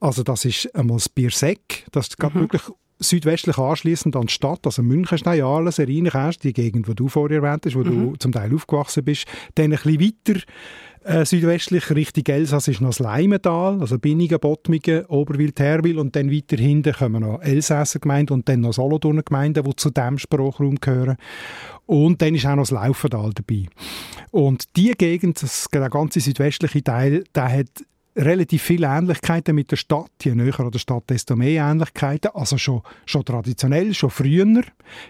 also 0.00 0.22
das 0.22 0.44
ist 0.44 0.74
einmal 0.74 0.96
das 0.96 1.08
Bierseck, 1.08 1.86
das 1.92 2.08
ist 2.08 2.22
mhm. 2.22 2.34
wirklich 2.34 2.62
südwestlich 3.02 3.58
anschließend 3.58 4.16
an 4.16 4.26
die 4.26 4.32
Stadt, 4.32 4.60
also 4.64 4.82
Münchenstein, 4.82 5.42
alles 5.42 5.78
erreicht 5.78 6.44
die 6.44 6.52
Gegend, 6.52 6.88
die 6.88 6.94
du 6.94 7.08
vorher 7.08 7.42
erwähnt 7.42 7.66
hast, 7.66 7.74
wo 7.74 7.80
mhm. 7.80 8.12
du 8.12 8.16
zum 8.16 8.32
Teil 8.32 8.54
aufgewachsen 8.54 9.04
bist. 9.04 9.26
Dann 9.54 9.66
ein 9.66 9.70
bisschen 9.72 10.00
weiter 10.00 10.40
äh, 11.04 11.24
südwestlich 11.24 11.90
Richtung 11.90 12.24
Elsass 12.26 12.68
ist 12.68 12.80
noch 12.80 12.90
das 12.90 12.98
Leimental, 12.98 13.80
also 13.80 13.98
Binningen, 13.98 14.38
Bottmingen, 14.38 15.04
Oberwil, 15.06 15.52
Terwil 15.52 15.98
und 15.98 16.14
dann 16.16 16.30
weiter 16.30 16.56
hinten 16.56 16.92
kommen 16.92 17.22
noch 17.22 17.42
Elsässer 17.42 17.98
Gemeinden 17.98 18.34
und 18.34 18.48
dann 18.48 18.60
noch 18.60 18.72
Solothurner 18.72 19.22
Gemeinden, 19.22 19.64
die 19.64 19.76
zu 19.76 19.90
diesem 19.90 20.18
Sprachraum 20.18 20.76
gehören. 20.76 21.16
Und 21.86 22.22
dann 22.22 22.34
ist 22.34 22.46
auch 22.46 22.56
noch 22.56 22.62
das 22.62 22.70
Laufental 22.70 23.32
dabei. 23.34 23.66
Und 24.30 24.76
diese 24.76 24.94
Gegend, 24.94 25.42
das, 25.42 25.66
der 25.72 25.90
ganze 25.90 26.20
südwestliche 26.20 26.82
Teil, 26.82 27.24
der 27.34 27.52
hat 27.52 27.84
relativ 28.16 28.62
viele 28.62 28.86
Ähnlichkeiten 28.86 29.54
mit 29.54 29.70
der 29.70 29.76
Stadt. 29.76 30.10
Je 30.22 30.34
näher 30.34 30.58
an 30.60 30.70
der 30.70 30.78
Stadt, 30.78 31.04
desto 31.08 31.36
mehr 31.36 31.70
Ähnlichkeiten. 31.70 32.30
Also 32.34 32.58
schon, 32.58 32.82
schon 33.06 33.24
traditionell, 33.24 33.94
schon 33.94 34.10
früher. 34.10 34.62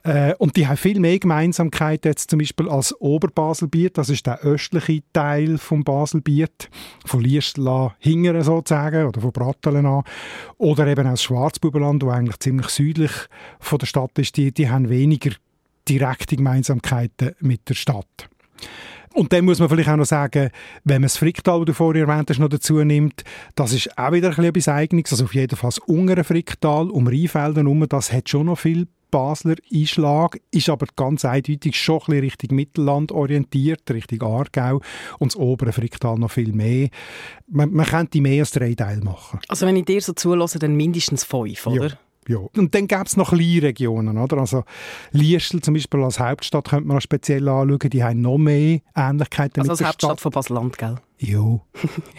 Äh, 0.04 0.34
und 0.38 0.56
die 0.56 0.66
haben 0.66 0.76
viel 0.76 1.00
mehr 1.00 1.18
Gemeinsamkeiten 1.18 2.10
jetzt 2.10 2.30
zum 2.30 2.38
Beispiel 2.38 2.68
als 2.68 2.94
Oberbaselbiet. 3.00 3.98
Das 3.98 4.08
ist 4.08 4.26
der 4.26 4.40
östliche 4.40 5.02
Teil 5.12 5.58
vom 5.58 5.84
Baselbiet. 5.84 6.70
Von 7.04 7.20
Liestla 7.20 7.94
hingern 7.98 8.42
sozusagen 8.42 9.06
oder 9.06 9.20
von 9.20 9.32
Brattelen 9.32 9.86
an. 9.86 10.04
Oder 10.58 10.86
eben 10.86 11.06
auch 11.06 11.12
das 11.12 11.22
Schwarzbubenland, 11.22 12.02
wo 12.02 12.10
eigentlich 12.10 12.38
ziemlich 12.38 12.68
südlich 12.68 13.12
von 13.58 13.78
der 13.78 13.86
Stadt 13.86 14.18
ist. 14.18 14.36
Die, 14.36 14.52
die 14.52 14.70
haben 14.70 14.88
weniger 14.88 15.32
direkte 15.88 16.36
Gemeinsamkeiten 16.36 17.34
mit 17.40 17.68
der 17.68 17.74
Stadt. 17.74 18.28
Und 19.14 19.32
dann 19.32 19.44
muss 19.44 19.58
man 19.58 19.68
vielleicht 19.68 19.88
auch 19.88 19.96
noch 19.96 20.04
sagen, 20.04 20.50
wenn 20.84 20.96
man 20.96 21.02
das 21.02 21.16
Fricktal, 21.16 21.60
das 21.60 21.66
du 21.66 21.72
vorher 21.74 22.08
erwähnt 22.08 22.30
hast, 22.30 22.38
noch 22.38 22.48
dazu 22.48 22.82
nimmt, 22.82 23.24
das 23.54 23.72
ist 23.72 23.96
auch 23.98 24.12
wieder 24.12 24.36
ein 24.36 24.44
etwas 24.44 24.68
Eigenes. 24.68 25.12
Also 25.12 25.24
auf 25.24 25.34
jeden 25.34 25.56
Fall 25.56 25.68
das 25.68 25.78
untere 25.78 26.24
Fricktal 26.24 26.90
um 26.90 27.06
Rheinfelden 27.06 27.66
herum, 27.66 27.86
das 27.88 28.12
hat 28.12 28.28
schon 28.28 28.46
noch 28.46 28.58
viel 28.58 28.86
Basler 29.12 29.56
Einschlag, 29.72 30.40
ist 30.50 30.70
aber 30.70 30.86
ganz 30.96 31.24
eindeutig 31.24 31.76
schon 31.76 31.96
ein 31.96 32.06
bisschen 32.06 32.20
Richtung 32.20 32.56
Mittelland 32.56 33.12
orientiert, 33.12 33.82
Richtung 33.90 34.22
Aargau 34.22 34.80
und 35.18 35.32
das 35.32 35.36
obere 35.36 35.72
Fricktal 35.72 36.18
noch 36.18 36.30
viel 36.30 36.52
mehr. 36.52 36.88
Man, 37.46 37.72
man 37.72 37.86
könnte 37.86 38.22
mehr 38.22 38.40
als 38.40 38.52
drei 38.52 38.74
Teile 38.74 39.02
machen. 39.02 39.38
Also 39.48 39.66
wenn 39.66 39.76
ich 39.76 39.84
dir 39.84 40.00
so 40.00 40.14
zulasse, 40.14 40.58
dann 40.58 40.74
mindestens 40.76 41.24
fünf, 41.24 41.66
oder? 41.66 41.88
Ja. 41.88 41.98
Ja. 42.28 42.38
Und 42.38 42.74
dann 42.74 42.86
gäbe 42.86 43.02
es 43.04 43.16
noch 43.16 43.30
kleine 43.30 43.62
Regionen, 43.62 44.16
oder? 44.16 44.38
Also 44.38 44.64
Liestel 45.10 45.60
zum 45.60 45.74
Beispiel 45.74 46.02
als 46.02 46.20
Hauptstadt 46.20 46.68
könnte 46.68 46.86
man 46.86 47.00
speziell 47.00 47.48
anschauen, 47.48 47.90
die 47.90 48.04
haben 48.04 48.20
noch 48.20 48.38
mehr 48.38 48.80
Ähnlichkeiten 48.94 49.60
also 49.60 49.72
mit 49.72 49.80
der 49.80 49.88
Hauptstadt 49.88 50.10
Stadt. 50.10 50.20
von 50.20 50.32
Basel-Land, 50.32 50.78
gell? 50.78 50.96
Ja, 51.18 51.40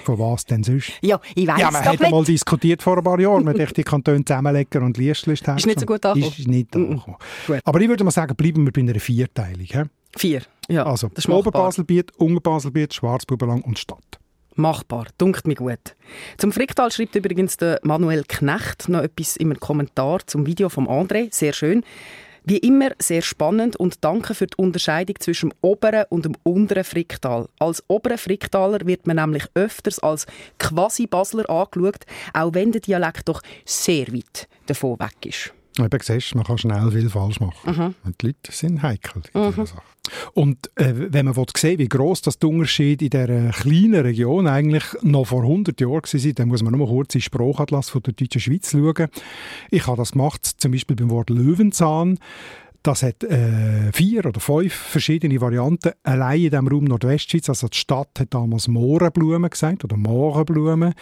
von 0.04 0.20
was 0.20 0.46
denn 0.46 0.64
sonst? 0.64 0.92
ja, 1.02 1.20
ich 1.36 1.48
weiss 1.48 1.60
Ja, 1.60 1.72
man 1.72 1.86
hat 1.86 2.12
mal 2.12 2.24
diskutiert 2.24 2.82
vor 2.84 2.98
ein 2.98 3.04
paar 3.04 3.20
Jahren, 3.20 3.44
man 3.44 3.56
die 3.56 3.84
Kantone 3.84 4.24
zusammenlegen 4.26 4.84
und 4.84 4.98
Liestel 4.98 5.34
ist 5.34 5.48
Ist 5.48 5.66
nicht 5.66 5.80
so 5.80 5.86
gut 5.86 6.06
angekommen. 6.06 6.36
Ist 6.38 6.48
nicht 6.48 6.76
angekommen. 6.76 7.18
Mm 7.48 7.54
Aber 7.64 7.82
ich 7.82 7.88
würde 7.88 8.04
mal 8.04 8.12
sagen, 8.12 8.36
bleiben 8.36 8.66
wir 8.66 8.72
bei 8.72 8.82
einer 8.82 9.00
Vierteilung. 9.00 9.66
He? 9.66 9.84
Vier, 10.16 10.42
ja. 10.70 10.86
Also 10.86 11.10
Oberbaselbiet, 11.28 12.12
Unterbaselbiet, 12.18 12.94
Schwarzbubenlang 12.94 13.62
und 13.62 13.80
Stadt. 13.80 14.20
Machbar, 14.56 15.08
dunkt 15.18 15.48
mir 15.48 15.56
gut. 15.56 15.96
Zum 16.38 16.52
Fricktal 16.52 16.92
schreibt 16.92 17.16
übrigens 17.16 17.58
der 17.58 17.80
Manuel 17.84 18.24
Knecht 18.28 18.88
noch 18.88 19.02
etwas 19.02 19.36
im 19.38 19.60
Kommentar 19.60 20.26
zum 20.28 20.46
Video 20.46 20.70
von 20.70 20.88
André. 20.88 21.34
Sehr 21.34 21.54
schön. 21.54 21.84
Wie 22.46 22.58
immer 22.58 22.92
sehr 23.00 23.22
spannend 23.22 23.78
und 23.78 24.04
danke 24.04 24.36
für 24.36 24.48
die 24.48 24.58
Unterscheidung 24.58 25.16
zwischen 25.20 25.50
dem 25.50 25.58
oberen 25.62 26.06
und 26.10 26.26
dem 26.26 26.36
unteren 26.44 26.84
Fricktal. 26.84 27.48
Als 27.58 27.84
oberen 27.88 28.18
Fricktaler 28.18 28.86
wird 28.86 29.08
man 29.08 29.16
nämlich 29.16 29.46
öfters 29.54 30.00
als 30.00 30.28
quasi 30.60 31.08
Basler 31.08 31.50
angeschaut, 31.50 32.06
auch 32.34 32.54
wenn 32.54 32.74
der 32.74 32.82
Dialekt 32.82 33.30
doch 33.30 33.42
sehr 33.66 34.08
weit 34.14 34.50
davon 34.66 35.00
weg 35.00 35.26
ist. 35.26 35.54
Eben 35.80 36.00
siehst, 36.02 36.36
man 36.36 36.44
kann 36.44 36.58
schnell 36.58 36.92
viel 36.92 37.10
falsch 37.10 37.40
machen. 37.40 37.76
Mhm. 37.76 37.96
Und 38.04 38.22
die 38.22 38.28
Leute 38.28 38.52
sind 38.52 38.84
heikel 38.84 39.24
in 39.34 39.42
mhm. 39.42 39.66
Sache. 39.66 39.82
Und 40.34 40.70
äh, 40.76 40.94
wenn 41.14 41.26
man 41.26 41.46
sehen 41.56 41.80
wie 41.80 41.88
gross 41.88 42.22
das 42.22 42.38
der 42.38 42.50
Unterschied 42.50 43.02
in 43.02 43.10
dieser 43.10 43.50
kleinen 43.52 44.02
Region 44.02 44.48
eigentlich 44.48 44.84
noch 45.02 45.26
vor 45.26 45.44
100 45.44 45.80
Jahren 45.80 45.94
war, 45.94 46.34
dann 46.34 46.48
muss 46.50 46.62
man 46.62 46.74
nur 46.74 46.88
kurz 46.88 47.16
in 47.16 47.20
den 47.20 47.24
Sprachatlas 47.24 47.90
von 47.90 48.04
der 48.04 48.14
deutschen 48.14 48.42
Schweiz 48.42 48.72
schauen. 48.72 49.08
Ich 49.72 49.88
habe 49.88 49.98
das 49.98 50.12
gemacht, 50.12 50.46
zum 50.46 50.72
Beispiel 50.74 50.96
beim 50.96 51.10
Wort 51.10 51.30
Löwenzahn. 51.30 52.20
Das 52.84 53.02
hat 53.02 53.24
äh, 53.24 53.94
vier 53.94 54.26
oder 54.26 54.42
fünf 54.42 54.74
verschiedene 54.74 55.40
Varianten. 55.40 55.94
Allein 56.04 56.42
in 56.42 56.50
diesem 56.50 56.68
Raum 56.68 56.84
Nordwestschweiz, 56.84 57.48
also 57.48 57.70
die 57.70 57.78
Stadt 57.78 58.10
hat 58.20 58.34
damals 58.34 58.68
Mohrenblumen 58.68 59.50
gesagt 59.50 59.86
oder 59.86 59.96
Mohrenblumen. 59.96 60.94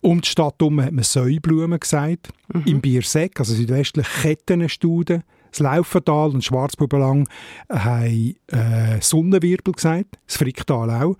Um 0.00 0.20
die 0.20 0.28
Stadt 0.28 0.56
herum 0.60 0.80
hat 0.80 0.92
man 0.92 1.04
Säublumen 1.04 1.80
gesagt. 1.80 2.28
Mhm. 2.52 2.62
Im 2.66 2.80
Bierseck, 2.80 3.38
also 3.40 3.54
südwestlich 3.54 4.06
Kettenstuden. 4.22 5.24
Das 5.50 5.60
Laufental 5.60 6.30
und 6.30 6.44
Schwarzbubenlang 6.44 7.28
haben 7.70 8.36
äh, 8.48 9.00
Sonnenwirbel 9.00 9.72
gesagt. 9.72 10.18
Das 10.26 10.36
Fricktal 10.36 10.90
auch. 10.90 11.16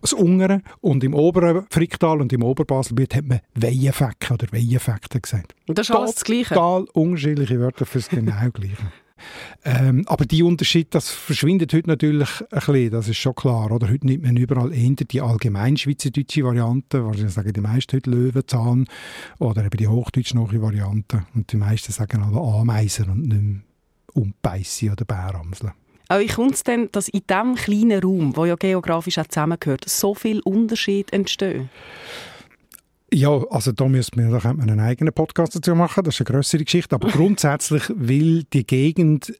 Das 0.00 0.12
Ungere 0.12 0.62
und 0.80 1.04
im 1.04 1.14
oberen 1.14 1.66
Fricktal 1.70 2.20
und 2.20 2.32
im 2.32 2.42
Oberbaselbiet 2.42 3.14
hat 3.14 3.26
man 3.26 3.40
Weihenfecken 3.54 4.34
oder 4.34 4.46
Weihenfekten 4.50 5.20
gesagt. 5.20 5.54
Und 5.68 5.76
das 5.76 5.90
ist 5.90 5.94
alles 5.94 6.14
das 6.14 6.24
Gleiche? 6.24 6.54
Total 6.54 6.84
unterschiedliche 6.94 7.60
Wörter 7.60 7.84
für 7.84 7.98
das 7.98 8.08
genau 8.08 8.50
Gleiche. 8.50 8.76
Ähm, 9.64 10.04
aber 10.06 10.24
die 10.24 10.42
Unterschied, 10.42 10.94
das 10.94 11.10
verschwindet 11.10 11.72
heute 11.72 11.88
natürlich 11.88 12.28
ein 12.40 12.46
bisschen, 12.50 12.90
das 12.90 13.08
ist 13.08 13.18
schon 13.18 13.34
klar. 13.34 13.70
Oder? 13.70 13.88
Heute 13.88 14.06
nimmt 14.06 14.24
man 14.24 14.36
überall 14.36 14.72
eher 14.72 14.90
die 14.90 15.20
allgemein 15.20 15.76
schweizerdeutsche 15.76 16.44
Variante, 16.44 17.04
wahrscheinlich 17.04 17.34
sagen 17.34 17.52
die 17.52 17.60
meisten 17.60 17.96
heute 17.96 18.10
Löwenzahn 18.10 18.86
oder 19.38 19.64
eben 19.64 19.76
die 19.76 19.88
hochdeutsch 19.88 20.34
Variante. 20.34 21.24
Und 21.34 21.52
die 21.52 21.56
meisten 21.56 21.92
sagen 21.92 22.22
alle 22.22 22.40
Ameisen 22.40 23.10
und 23.10 23.28
nicht 23.28 23.42
mehr 23.42 23.60
Umbeisse 24.14 24.92
oder 24.92 25.04
Bäramsel. 25.04 25.72
Aber 26.08 26.20
wie 26.20 26.26
kommt 26.26 26.54
es 26.54 26.64
denn, 26.64 26.88
dass 26.90 27.08
in 27.08 27.22
diesem 27.28 27.54
kleinen 27.54 28.02
Raum, 28.02 28.32
der 28.32 28.46
ja 28.46 28.56
geografisch 28.56 29.18
auch 29.18 29.28
zusammengehört, 29.28 29.88
so 29.88 30.14
viel 30.14 30.40
Unterschied 30.40 31.12
entstehen? 31.12 31.70
Ja, 33.12 33.42
also 33.50 33.72
da 33.72 33.88
müsste 33.88 34.20
man, 34.20 34.30
man 34.30 34.60
einen 34.60 34.80
eigenen 34.80 35.12
Podcast 35.12 35.56
dazu 35.56 35.74
machen, 35.74 36.04
das 36.04 36.14
ist 36.14 36.20
eine 36.20 36.36
größere 36.36 36.64
Geschichte, 36.64 36.94
aber 36.94 37.08
grundsätzlich 37.08 37.82
will 37.94 38.44
die 38.52 38.64
Gegend 38.64 39.32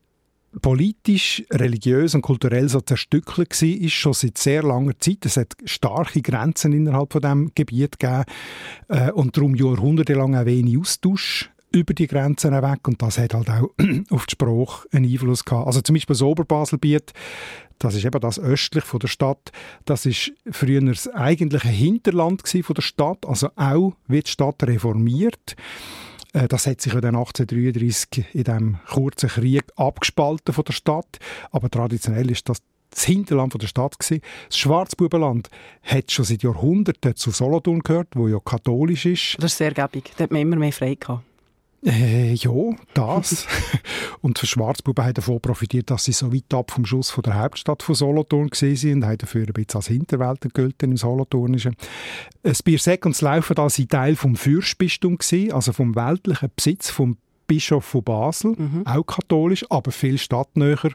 politisch, 0.61 1.45
religiös 1.53 2.15
und 2.15 2.23
kulturell 2.23 2.69
so 2.69 2.81
zerstückelt 2.81 3.63
war, 3.63 3.69
ist 3.69 3.93
schon 3.93 4.13
seit 4.13 4.39
sehr 4.39 4.63
langer 4.63 4.99
Zeit. 4.99 5.25
Es 5.25 5.37
hat 5.37 5.55
starke 5.65 6.23
Grenzen 6.23 6.73
innerhalb 6.73 7.13
von 7.13 7.23
dem 7.23 7.53
Gebiet 7.55 7.99
gegeben 7.99 8.25
äh, 8.89 9.13
und 9.13 9.37
darum 9.37 9.55
jahrhundertelang 9.55 10.35
auch 10.35 10.47
wenig 10.47 10.79
Austausch 10.79 11.51
über 11.73 11.95
die 11.95 12.09
Grenzen 12.09 12.53
weg 12.53 12.89
und 12.89 13.01
das 13.01 13.19
hat 13.19 13.35
halt 13.35 13.49
auch 13.49 13.71
auf 14.11 14.27
die 14.27 14.33
Sprache 14.33 14.89
einen 14.91 15.09
Einfluss 15.09 15.45
gehabt. 15.45 15.69
Also 15.69 15.81
zum 15.83 15.95
Beispiel 15.95 16.15
das 16.15 16.23
Oberbaselbiet, 16.23 17.13
das 17.81 17.95
ist 17.95 18.05
eben 18.05 18.21
das 18.21 18.39
östlich 18.39 18.85
von 18.85 19.01
der 19.01 19.09
Stadt. 19.09 19.51
Das 19.87 20.07
ist 20.07 20.33
früher 20.51 20.81
das 20.83 21.09
eigentliche 21.09 21.69
Hinterland 21.69 22.47
von 22.47 22.75
der 22.75 22.83
Stadt, 22.83 23.27
also 23.27 23.49
auch 23.57 23.95
wird 24.07 24.27
die 24.27 24.31
Stadt 24.31 24.63
reformiert. 24.63 25.57
Äh, 26.33 26.47
das 26.47 26.67
hat 26.67 26.81
sich 26.81 26.93
ja 26.93 27.01
dann 27.01 27.17
1833 27.17 28.35
in 28.35 28.45
dem 28.45 28.79
kurzen 28.87 29.31
Krieg 29.31 29.65
abgespalten 29.77 30.55
von 30.55 30.65
der 30.65 30.73
Stadt. 30.75 31.19
Aber 31.51 31.71
traditionell 31.71 32.31
ist 32.31 32.49
das 32.49 32.59
das 32.91 33.05
Hinterland 33.05 33.55
der 33.61 33.69
Stadt 33.69 33.99
gewesen. 33.99 34.21
Das 34.49 34.59
Schwarzbubenland 34.59 35.49
hat 35.85 36.11
schon 36.11 36.25
seit 36.25 36.43
Jahrhunderten 36.43 37.15
zu 37.15 37.31
Solothurn 37.31 37.81
gehört, 37.81 38.09
wo 38.15 38.27
ja 38.27 38.39
katholisch 38.41 39.07
ist. 39.07 39.37
Das 39.39 39.53
ist 39.53 39.59
sehr 39.59 39.73
gäbig. 39.73 40.11
Da 40.17 40.25
hat 40.25 40.33
man 40.33 40.41
immer 40.41 40.57
mehr 40.57 40.73
frei 40.73 40.97
gehabt. 40.97 41.23
Äh, 41.85 42.35
ja, 42.35 42.53
das. 42.93 43.47
und 44.21 44.39
für 44.39 44.47
Schwarzbuben 44.47 45.05
haben 45.05 45.15
davon 45.15 45.41
profitiert, 45.41 45.91
dass 45.91 46.05
sie 46.05 46.13
so 46.13 46.33
weit 46.33 46.53
ab 46.53 46.71
vom 46.71 46.85
Schuss 46.85 47.11
von 47.11 47.23
der 47.23 47.39
Hauptstadt 47.39 47.83
von 47.83 47.95
Solothurn 47.95 48.51
waren 48.51 48.93
und 48.95 49.05
haben 49.07 49.19
dafür 49.19 49.47
ein 49.47 49.53
bisschen 49.53 49.77
als 49.77 49.87
Hinterwelt 49.87 50.47
gelten 50.53 50.91
im 50.91 50.97
Solothurnischen. 50.99 51.77
Das 52.43 52.63
Biersäck 52.63 53.07
und 53.07 53.15
das 53.15 53.23
Laufen 53.23 53.55
da 53.55 53.63
waren 53.63 53.89
Teil 53.89 54.17
vom 54.17 54.37
Fürstbistum, 54.37 55.19
also 55.53 55.73
vom 55.73 55.95
weltlichen 55.97 56.51
Besitz 56.55 56.91
vom 56.91 57.17
Bischof 57.51 57.85
von 57.85 58.05
Basel, 58.05 58.55
mhm. 58.57 58.87
auch 58.87 59.03
katholisch, 59.03 59.67
aber 59.71 59.91
viel 59.91 60.19
stadtnäher. 60.19 60.93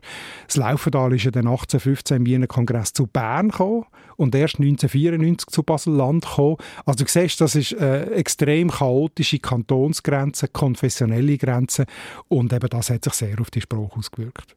Das 0.47 0.55
Laufental 0.55 1.13
ist 1.13 1.25
ja 1.25 1.31
dann 1.31 1.47
1815 1.47 2.15
im 2.15 2.25
Wiener 2.25 2.47
Kongress 2.47 2.93
zu 2.93 3.07
Bern 3.07 3.49
gekommen 3.49 3.83
und 4.15 4.33
erst 4.33 4.59
1994 4.59 5.49
zu 5.49 5.63
Basel-Land 5.63 6.23
gekommen. 6.23 6.55
Also 6.85 7.03
du 7.03 7.11
siehst, 7.11 7.41
das 7.41 7.55
ist 7.55 7.77
eine 7.77 8.09
extrem 8.11 8.71
chaotische 8.71 9.39
Kantonsgrenze, 9.39 10.47
konfessionelle 10.47 11.37
Grenze 11.37 11.87
und 12.29 12.53
eben 12.53 12.69
das 12.69 12.89
hat 12.89 13.03
sich 13.03 13.13
sehr 13.15 13.41
auf 13.41 13.51
die 13.51 13.59
Sprache 13.59 13.97
ausgewirkt. 13.97 14.55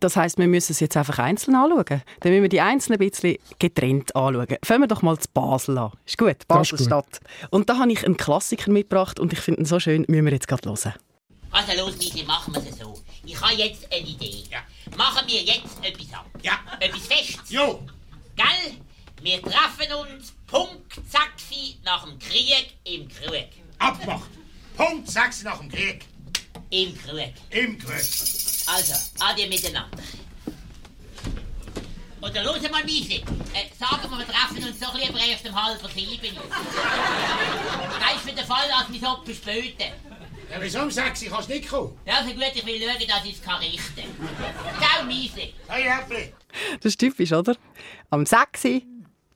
Das 0.00 0.16
heißt, 0.16 0.38
wir 0.38 0.48
müssen 0.48 0.72
es 0.72 0.80
jetzt 0.80 0.96
einfach 0.96 1.18
einzeln 1.18 1.54
anschauen. 1.54 1.84
Dann 2.20 2.32
müssen 2.32 2.42
wir 2.42 2.48
die 2.48 2.60
einzelnen 2.60 3.00
ein 3.00 3.08
bisschen 3.08 3.38
getrennt 3.58 4.14
anschauen. 4.14 4.56
Fangen 4.62 4.82
wir 4.82 4.88
doch 4.88 5.02
mal 5.02 5.18
zu 5.18 5.28
Basel 5.32 5.78
an. 5.78 5.92
Ist 6.04 6.18
gut, 6.18 6.46
Basel-Stadt. 6.46 7.20
Und 7.50 7.70
da 7.70 7.78
habe 7.78 7.92
ich 7.92 8.04
einen 8.04 8.16
Klassiker 8.16 8.70
mitgebracht 8.70 9.18
und 9.18 9.32
ich 9.32 9.40
finde 9.40 9.62
ihn 9.62 9.66
so 9.66 9.80
schön, 9.80 10.04
müssen 10.08 10.26
wir 10.26 10.32
jetzt 10.32 10.48
gerade 10.48 10.68
hören. 10.68 10.94
Also 11.50 11.72
los, 11.78 11.96
Michi, 11.96 12.24
machen 12.24 12.52
wir 12.52 12.62
es 12.68 12.78
so. 12.78 12.98
Ich 13.24 13.40
habe 13.40 13.54
jetzt 13.54 13.90
eine 13.92 14.06
Idee. 14.06 14.42
Ja. 14.50 14.58
Machen 14.96 15.26
wir 15.28 15.40
jetzt 15.40 15.78
etwas 15.82 16.12
ab. 16.12 16.26
Ja. 16.42 16.58
Etwas 16.80 17.06
Festes. 17.06 17.48
Jo. 17.48 17.80
Gell? 18.34 18.74
Wir 19.22 19.40
treffen 19.40 19.92
uns 19.94 20.34
Punkt 20.48 20.92
Sachsi 21.08 21.78
nach 21.84 22.04
dem 22.04 22.18
Krieg 22.18 22.76
im 22.84 23.08
Krug. 23.08 23.48
Abgemacht. 23.78 24.28
Punkt 24.76 25.08
Sachsi 25.08 25.44
nach 25.44 25.58
dem 25.58 25.70
Krieg. 25.70 26.04
Im 26.70 26.98
Krug. 26.98 27.32
Im 27.50 27.78
Krug. 27.78 28.43
Also, 28.66 28.94
adieu 29.20 29.48
miteinander. 29.48 29.98
Oder 32.22 32.42
los 32.42 32.62
mal, 32.70 32.84
Miese. 32.84 33.16
Äh, 33.16 33.68
sagen 33.78 34.10
wir, 34.10 34.18
wir 34.18 34.26
treffen 34.26 34.64
uns 34.64 34.80
doch 34.80 34.94
lieber 34.94 35.18
erst 35.18 35.46
um 35.46 35.54
halb 35.54 35.78
sieben. 35.92 36.36
das 38.00 38.16
ist 38.16 38.30
für 38.30 38.34
den 38.34 38.46
Fall, 38.46 38.66
dass 38.68 38.90
wir 38.90 39.00
so 39.00 39.22
verspäten. 39.24 39.92
Ja, 40.50 40.56
wieso 40.60 40.80
um 40.80 40.90
sechs? 40.90 41.22
Kannst 41.28 41.48
du 41.50 41.52
nicht 41.52 41.68
kommen? 41.68 41.98
Ja, 42.06 42.22
so 42.22 42.32
gut, 42.32 42.52
ich 42.54 42.64
will 42.64 42.80
schauen, 42.80 43.08
dass 43.08 43.24
ich 43.24 43.36
es 43.40 43.60
richten 43.60 43.94
kann. 43.94 44.80
Ciao, 44.80 45.04
Miese. 45.04 45.52
Hey, 45.68 45.82
Häppli. 45.82 46.32
Das 46.76 46.92
ist 46.92 46.98
typisch, 46.98 47.32
oder? 47.32 47.56
Am 48.08 48.24
6 48.24 48.64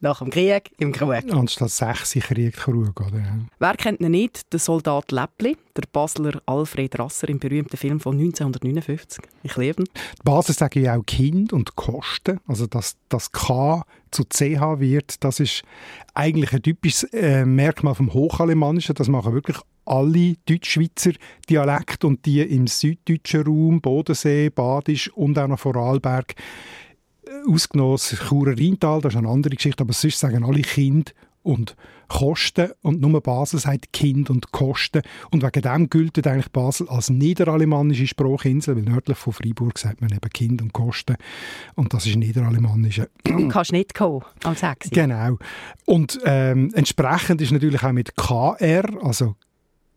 nach 0.00 0.20
dem 0.20 0.30
Krieg 0.30 0.72
im 0.78 0.92
Krug. 0.92 1.32
Anstatt 1.32 1.70
6 1.70 2.12
Krieg 2.26 2.54
Krug, 2.56 3.00
oder? 3.00 3.22
Wer 3.58 3.74
kennt 3.74 4.00
ihn 4.00 4.10
nicht? 4.10 4.52
Der 4.52 4.60
Soldat 4.60 5.10
Läppli, 5.10 5.56
der 5.76 5.84
Basler 5.92 6.40
Alfred 6.46 6.98
Rasser 6.98 7.28
im 7.28 7.38
berühmten 7.38 7.76
Film 7.76 8.00
von 8.00 8.14
1959. 8.18 9.24
Ich 9.42 9.56
liebe 9.56 9.82
ihn. 9.82 9.88
Die 10.18 10.22
Basis 10.24 10.56
sagen 10.56 10.82
ja 10.82 10.96
auch 10.96 11.04
Kind 11.04 11.52
und 11.52 11.76
Kosten. 11.76 12.40
Also, 12.46 12.66
dass 12.66 12.96
das 13.08 13.32
K 13.32 13.84
zu 14.10 14.24
CH 14.24 14.80
wird, 14.80 15.22
das 15.24 15.40
ist 15.40 15.62
eigentlich 16.14 16.52
ein 16.52 16.62
typisches 16.62 17.04
äh, 17.12 17.44
Merkmal 17.44 17.94
vom 17.94 18.12
Hochalemannischen. 18.12 18.94
Das 18.94 19.08
machen 19.08 19.34
wirklich 19.34 19.58
alle 19.84 20.34
Deutschschweizer 20.46 21.12
Dialekte 21.48 22.06
und 22.06 22.24
die 22.26 22.42
im 22.42 22.66
süddeutschen 22.66 23.42
Raum, 23.42 23.80
Bodensee, 23.80 24.50
Badisch 24.50 25.10
und 25.12 25.38
auch 25.38 25.48
noch 25.48 25.58
Vorarlberg 25.58 26.34
ausgenommen 27.48 27.92
das 27.92 28.16
Churer 28.28 28.56
Rheintal, 28.56 29.00
das 29.00 29.14
ist 29.14 29.18
eine 29.18 29.28
andere 29.28 29.54
Geschichte, 29.54 29.82
aber 29.82 29.92
sonst 29.92 30.18
sagen 30.18 30.44
alle 30.44 30.62
Kind 30.62 31.14
und 31.42 31.76
Kosten 32.08 32.70
und 32.82 33.00
nur 33.00 33.20
Basel 33.20 33.60
sagt 33.60 33.92
Kind 33.92 34.30
und 34.30 34.50
Kosten 34.50 35.02
und 35.30 35.42
wegen 35.42 35.62
dem 35.62 35.90
gilt 35.90 36.26
eigentlich 36.26 36.50
Basel 36.50 36.88
als 36.88 37.10
niederalemannische 37.10 38.06
Sprachinsel, 38.06 38.76
weil 38.76 38.82
nördlich 38.82 39.18
von 39.18 39.32
Freiburg 39.32 39.78
sagt 39.78 40.00
man 40.00 40.10
eben 40.10 40.30
Kind 40.30 40.62
und 40.62 40.72
Kosten 40.72 41.16
und 41.74 41.92
das 41.92 42.06
ist 42.06 42.16
niederalemannische. 42.16 43.10
Du 43.24 43.48
kannst 43.48 43.72
nicht 43.72 43.94
kommen 43.94 44.24
am 44.44 44.54
6. 44.54 44.90
Genau. 44.90 45.38
Und 45.84 46.18
ähm, 46.24 46.70
entsprechend 46.74 47.40
ist 47.40 47.52
natürlich 47.52 47.82
auch 47.82 47.92
mit 47.92 48.16
KR, 48.16 48.84
also 49.02 49.36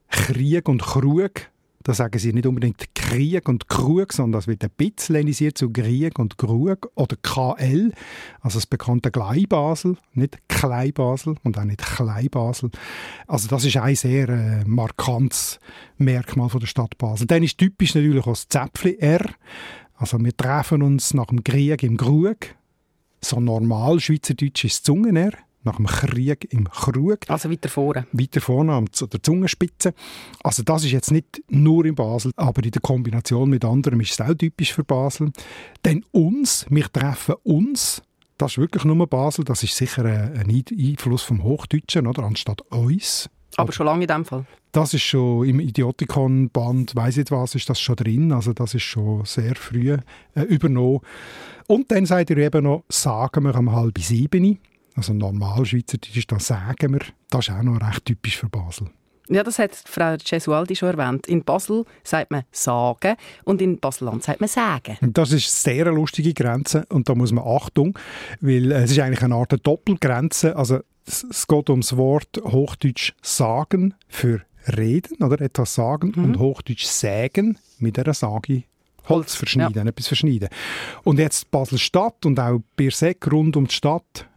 Krieg 0.09 0.67
und 0.67 0.81
Krug, 0.81 1.50
da 1.83 1.93
sagen 1.93 2.17
sie 2.19 2.33
nicht 2.33 2.45
unbedingt 2.45 2.93
Krieg 2.95 3.47
und 3.47 3.67
Krug, 3.67 4.13
sondern 4.13 4.39
das 4.39 4.47
wird 4.47 4.63
ein 4.63 4.71
bisschen 4.75 5.55
zu 5.55 5.69
Krieg 5.71 6.19
und 6.19 6.37
Krug 6.37 6.91
oder 6.95 7.15
KL, 7.21 7.91
also 8.41 8.57
das 8.57 8.65
bekannte 8.65 9.11
Gleibasel, 9.11 9.97
nicht 10.13 10.37
Kleinbasel 10.47 11.35
und 11.43 11.57
auch 11.57 11.63
nicht 11.63 11.81
Kleinbasel. 11.81 12.71
Also 13.27 13.47
das 13.47 13.65
ist 13.65 13.77
ein 13.77 13.95
sehr 13.95 14.29
äh, 14.29 14.63
markantes 14.65 15.59
Merkmal 15.97 16.49
von 16.49 16.59
der 16.59 16.67
Stadt 16.67 16.97
Basel. 16.97 17.27
Dann 17.27 17.43
ist 17.43 17.57
typisch 17.57 17.95
natürlich 17.95 18.21
auch 18.21 18.33
das 18.33 18.47
Zäpfli 18.47 18.97
R. 18.99 19.25
Also 19.95 20.19
wir 20.19 20.35
treffen 20.35 20.81
uns 20.81 21.13
nach 21.13 21.27
dem 21.27 21.43
Krieg 21.43 21.83
im 21.83 21.97
Krug. 21.97 22.37
So 23.21 23.39
normal 23.39 23.99
Schweizerdeutsch 23.99 24.65
ist 24.65 24.85
Zungen 24.85 25.15
R 25.15 25.33
nach 25.63 25.77
dem 25.77 25.85
Krieg 25.85 26.51
im 26.51 26.69
Krug. 26.69 27.19
Also 27.27 27.49
weiter 27.51 27.69
vorne. 27.69 28.07
Weiter 28.11 28.41
vorne 28.41 28.73
an 28.73 28.89
der 28.99 29.23
Zungenspitze. 29.23 29.93
Also 30.43 30.63
das 30.63 30.83
ist 30.83 30.91
jetzt 30.91 31.11
nicht 31.11 31.43
nur 31.49 31.85
in 31.85 31.95
Basel, 31.95 32.31
aber 32.35 32.63
in 32.63 32.71
der 32.71 32.81
Kombination 32.81 33.49
mit 33.49 33.65
anderen 33.65 33.99
ist 33.99 34.11
es 34.11 34.21
auch 34.21 34.33
typisch 34.33 34.73
für 34.73 34.83
Basel. 34.83 35.31
Denn 35.85 36.05
uns, 36.11 36.65
wir 36.69 36.91
treffen 36.91 37.35
uns, 37.43 38.01
das 38.37 38.53
ist 38.53 38.57
wirklich 38.57 38.83
nur 38.85 39.07
Basel, 39.07 39.45
das 39.45 39.63
ist 39.63 39.75
sicher 39.75 40.03
ein 40.05 40.49
Einfluss 40.49 41.21
vom 41.21 41.43
Hochdeutschen, 41.43 42.07
oder, 42.07 42.23
anstatt 42.23 42.61
uns. 42.71 43.29
Aber 43.57 43.71
schon 43.71 43.85
lange 43.85 44.03
in 44.03 44.07
dem 44.07 44.25
Fall? 44.25 44.45
Das 44.71 44.93
ist 44.93 45.03
schon 45.03 45.45
im 45.47 45.59
Idiotikon-Band, 45.59 46.95
weiss 46.95 47.17
nicht 47.17 47.31
was, 47.31 47.55
ist 47.55 47.69
das 47.69 47.79
schon 47.79 47.97
drin. 47.97 48.31
Also 48.31 48.53
das 48.53 48.73
ist 48.73 48.83
schon 48.83 49.25
sehr 49.25 49.55
früh 49.55 49.91
äh, 49.91 50.41
übernommen. 50.43 51.01
Und 51.67 51.91
dann 51.91 52.05
seid 52.05 52.29
ihr 52.29 52.37
eben 52.37 52.63
noch, 52.63 52.83
sagen 52.89 53.43
wir 53.43 53.55
um 53.55 53.71
halb 53.73 53.97
sieben. 53.99 54.59
Also 55.01 55.13
normal 55.13 55.65
Schweizerdeutsch, 55.65 56.27
da 56.27 56.39
sagen 56.39 56.93
wir, 56.93 56.99
das 57.31 57.47
ist 57.47 57.55
auch 57.55 57.63
noch 57.63 57.81
recht 57.81 58.05
typisch 58.05 58.37
für 58.37 58.49
Basel. 58.49 58.87
Ja, 59.29 59.41
das 59.41 59.57
hat 59.57 59.73
Frau 59.73 60.15
Cesualdi 60.23 60.75
schon 60.75 60.95
erwähnt. 60.95 61.25
In 61.25 61.43
Basel 61.43 61.85
sagt 62.03 62.29
man 62.29 62.43
«sagen» 62.51 63.15
und 63.43 63.63
in 63.63 63.79
Baselland 63.79 64.21
sagt 64.21 64.41
man 64.41 64.47
«sagen». 64.47 64.97
Das 65.01 65.31
ist 65.31 65.67
eine 65.67 65.75
sehr 65.75 65.85
lustige 65.85 66.35
Grenze 66.35 66.85
und 66.89 67.09
da 67.09 67.15
muss 67.15 67.31
man 67.31 67.43
Achtung, 67.47 67.97
weil 68.41 68.71
es 68.73 68.91
ist 68.91 68.99
eigentlich 68.99 69.23
eine 69.23 69.33
Art 69.33 69.55
Doppelgrenze. 69.65 70.55
Also 70.55 70.81
es 71.07 71.47
geht 71.47 71.69
ums 71.71 71.97
Wort 71.97 72.39
Hochdeutsch 72.43 73.13
«sagen» 73.23 73.95
für 74.07 74.41
reden 74.77 75.23
oder 75.23 75.41
etwas 75.41 75.73
sagen 75.73 76.13
mhm. 76.15 76.23
und 76.25 76.37
Hochdeutsch 76.37 76.85
«sägen» 76.85 77.57
mit 77.79 77.97
einer 77.97 78.13
Sage 78.13 78.65
Holz 79.09 79.35
verschneiden, 79.35 79.83
ja. 79.83 79.89
etwas 79.89 80.07
verschneiden. 80.07 80.49
Und 81.03 81.19
jetzt 81.19 81.49
Basel-Stadt 81.51 82.25
und 82.25 82.39
auch 82.39 82.59
Birsek 82.75 83.31
rund 83.31 83.55
um 83.57 83.67
die 83.67 83.73
Stadt, 83.73 84.27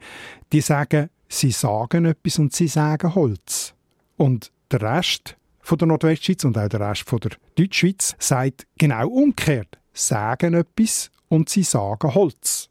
die 0.53 0.61
sagen, 0.61 1.11
sie 1.29 1.51
sagen 1.51 2.05
etwas 2.07 2.39
und 2.39 2.53
sie 2.53 2.69
sagen 2.69 3.15
Holz. 3.15 3.75
Und 4.17 4.51
der 4.71 4.83
Rest 4.83 5.37
von 5.61 5.79
der 5.79 5.89
Nordwestschweiz 5.89 6.45
und 6.45 6.59
auch 6.59 6.69
der 6.69 6.81
Rest 6.81 7.09
von 7.09 7.21
der 7.21 7.33
Deutschschweiz 7.57 8.15
sagt 8.19 8.67
genau 8.79 9.09
umgekehrt, 9.09 9.79
sagen 9.93 10.55
etwas 10.55 11.11
und 11.29 11.49
sie 11.49 11.63
sagen 11.63 12.15
Holz. 12.15 12.69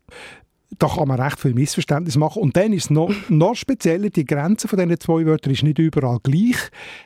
Da 0.80 0.88
kann 0.88 1.08
man 1.08 1.20
recht 1.20 1.40
viel 1.40 1.54
Missverständnis 1.54 2.18
machen. 2.18 2.42
Und 2.42 2.58
dann 2.58 2.74
ist 2.74 2.86
es 2.86 2.90
noch, 2.90 3.14
noch 3.30 3.56
spezieller, 3.56 4.10
die 4.10 4.26
Grenze 4.26 4.68
von 4.68 4.80
diesen 4.80 5.00
zwei 5.00 5.26
Wörtern 5.26 5.54
ist 5.54 5.64
nicht 5.64 5.80
überall 5.80 6.20
gleich. 6.24 6.58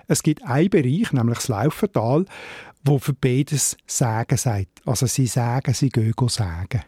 Es 0.08 0.23
gibt 0.23 0.43
einen 0.43 0.69
Bereich, 0.69 1.12
nämlich 1.12 1.39
das 1.39 1.47
Laufental, 1.50 2.26
wo 2.88 3.00
für 3.00 3.13
beides 3.13 3.78
Sagen 3.86 4.38
sagt. 4.38 4.82
Also 4.86 5.06
sie 5.06 5.28
sagen, 5.28 5.73
sie 5.73 5.89
gehen 5.89 6.13
sagen. 6.28 6.82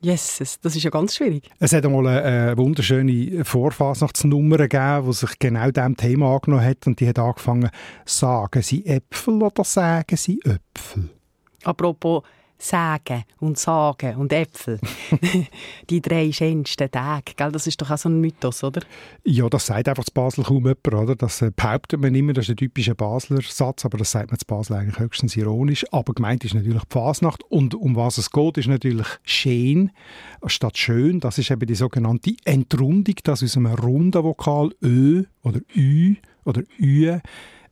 Jesus, 0.00 0.60
das 0.60 0.76
ist 0.76 0.84
ja 0.84 0.90
ganz 0.90 1.16
schwierig. 1.16 1.50
Es 1.58 1.72
hat 1.72 1.84
einmal 1.84 2.06
eine, 2.06 2.56
wunderschöne 2.56 3.44
Vorfasnachtsnummer 3.44 4.58
gegeben, 4.58 5.06
die 5.06 5.12
sich 5.12 5.38
genau 5.40 5.70
diesem 5.72 5.96
Thema 5.96 6.34
angenommen 6.34 6.64
hat 6.64 6.86
und 6.86 7.00
die 7.00 7.08
hat 7.08 7.18
angefangen, 7.18 7.70
sagen 8.04 8.62
Sie 8.62 8.86
Äpfel 8.86 9.42
oder 9.42 9.64
sagen 9.64 10.16
Sie 10.16 10.40
Äpfel? 10.44 11.10
Apropos 11.64 12.22
Sägen 12.58 13.24
und 13.38 13.58
Sagen 13.58 14.16
und 14.16 14.32
Äpfel. 14.32 14.80
die 15.90 16.00
drei 16.00 16.32
schönsten 16.32 16.90
Tage, 16.90 17.32
gell? 17.36 17.52
das 17.52 17.66
ist 17.66 17.80
doch 17.80 17.90
auch 17.90 17.98
so 17.98 18.08
ein 18.08 18.20
Mythos, 18.20 18.64
oder? 18.64 18.82
Ja, 19.24 19.48
das 19.48 19.66
sagt 19.66 19.88
einfach 19.88 20.04
zu 20.04 20.12
Basel 20.12 20.44
kaum 20.44 20.64
jemand, 20.64 20.88
oder? 20.88 21.16
Das 21.16 21.40
äh, 21.40 21.50
behauptet 21.54 22.00
man 22.00 22.14
immer, 22.14 22.32
das 22.32 22.46
ist 22.46 22.50
ein 22.50 22.56
typischer 22.56 22.94
Basler 22.94 23.40
Satz, 23.42 23.84
aber 23.84 23.98
das 23.98 24.10
sagt 24.10 24.30
man 24.30 24.38
zu 24.38 24.46
Basel 24.46 24.74
eigentlich 24.74 24.98
höchstens 24.98 25.36
ironisch. 25.36 25.86
Aber 25.92 26.12
gemeint 26.14 26.44
ist 26.44 26.54
natürlich 26.54 26.82
die 26.82 26.92
Fasnacht 26.92 27.44
und 27.44 27.74
um 27.74 27.96
was 27.96 28.18
es 28.18 28.30
geht, 28.30 28.58
ist 28.58 28.68
natürlich 28.68 29.06
schön 29.22 29.90
statt 30.46 30.78
schön. 30.78 31.20
Das 31.20 31.38
ist 31.38 31.50
eben 31.50 31.66
die 31.66 31.74
sogenannte 31.74 32.34
Entrundung, 32.44 33.14
das 33.22 33.42
aus 33.42 33.56
einem 33.56 33.74
runden 33.74 34.22
Vokal 34.22 34.70
Ö 34.82 35.24
oder 35.42 35.60
Ü 35.74 36.16
oder 36.44 36.62
Ü 36.78 37.18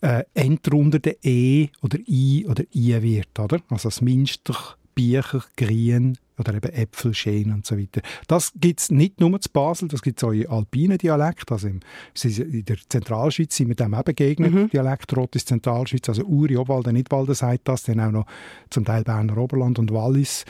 äh, 0.06 0.24
entrundete 0.34 1.16
E 1.22 1.68
oder 1.82 1.98
I 2.06 2.46
oder 2.48 2.62
I 2.74 3.02
wird, 3.02 3.38
oder? 3.40 3.60
Also 3.68 3.88
das 3.88 4.00
Minster, 4.00 4.54
Bücher, 4.94 5.44
Grien 5.56 6.16
oder 6.38 6.54
eben 6.54 6.72
Äpfel, 6.72 7.12
Schäen 7.12 7.52
und 7.52 7.66
so 7.66 7.76
weiter. 7.76 8.02
Das 8.28 8.52
gibt 8.54 8.80
es 8.80 8.90
nicht 8.90 9.20
nur 9.20 9.40
zu 9.40 9.50
Basel, 9.50 9.88
das 9.88 10.02
gibt 10.02 10.22
es 10.22 10.24
auch 10.24 10.32
in 10.32 10.46
alpinen 10.46 10.98
Dialekt, 10.98 11.50
also 11.50 11.66
im, 11.66 11.80
in 12.22 12.64
der 12.64 12.76
Zentralschweiz 12.88 13.56
sind 13.56 13.68
wir 13.68 13.74
dem 13.74 13.94
auch 13.94 14.04
begegnet, 14.04 14.52
mhm. 14.52 14.70
Dialekt, 14.70 15.16
Rotes 15.16 15.44
Zentralschweiz, 15.44 16.08
also 16.08 16.22
Uri, 16.22 16.56
Obwalden, 16.56 16.94
Nidwalden 16.94 17.34
sagt 17.34 17.66
das, 17.68 17.82
dann 17.82 18.00
auch 18.00 18.12
noch 18.12 18.26
zum 18.70 18.84
Teil 18.84 19.02
Berner 19.02 19.36
Oberland 19.36 19.78
und 19.78 19.92
Wallis 19.92 20.44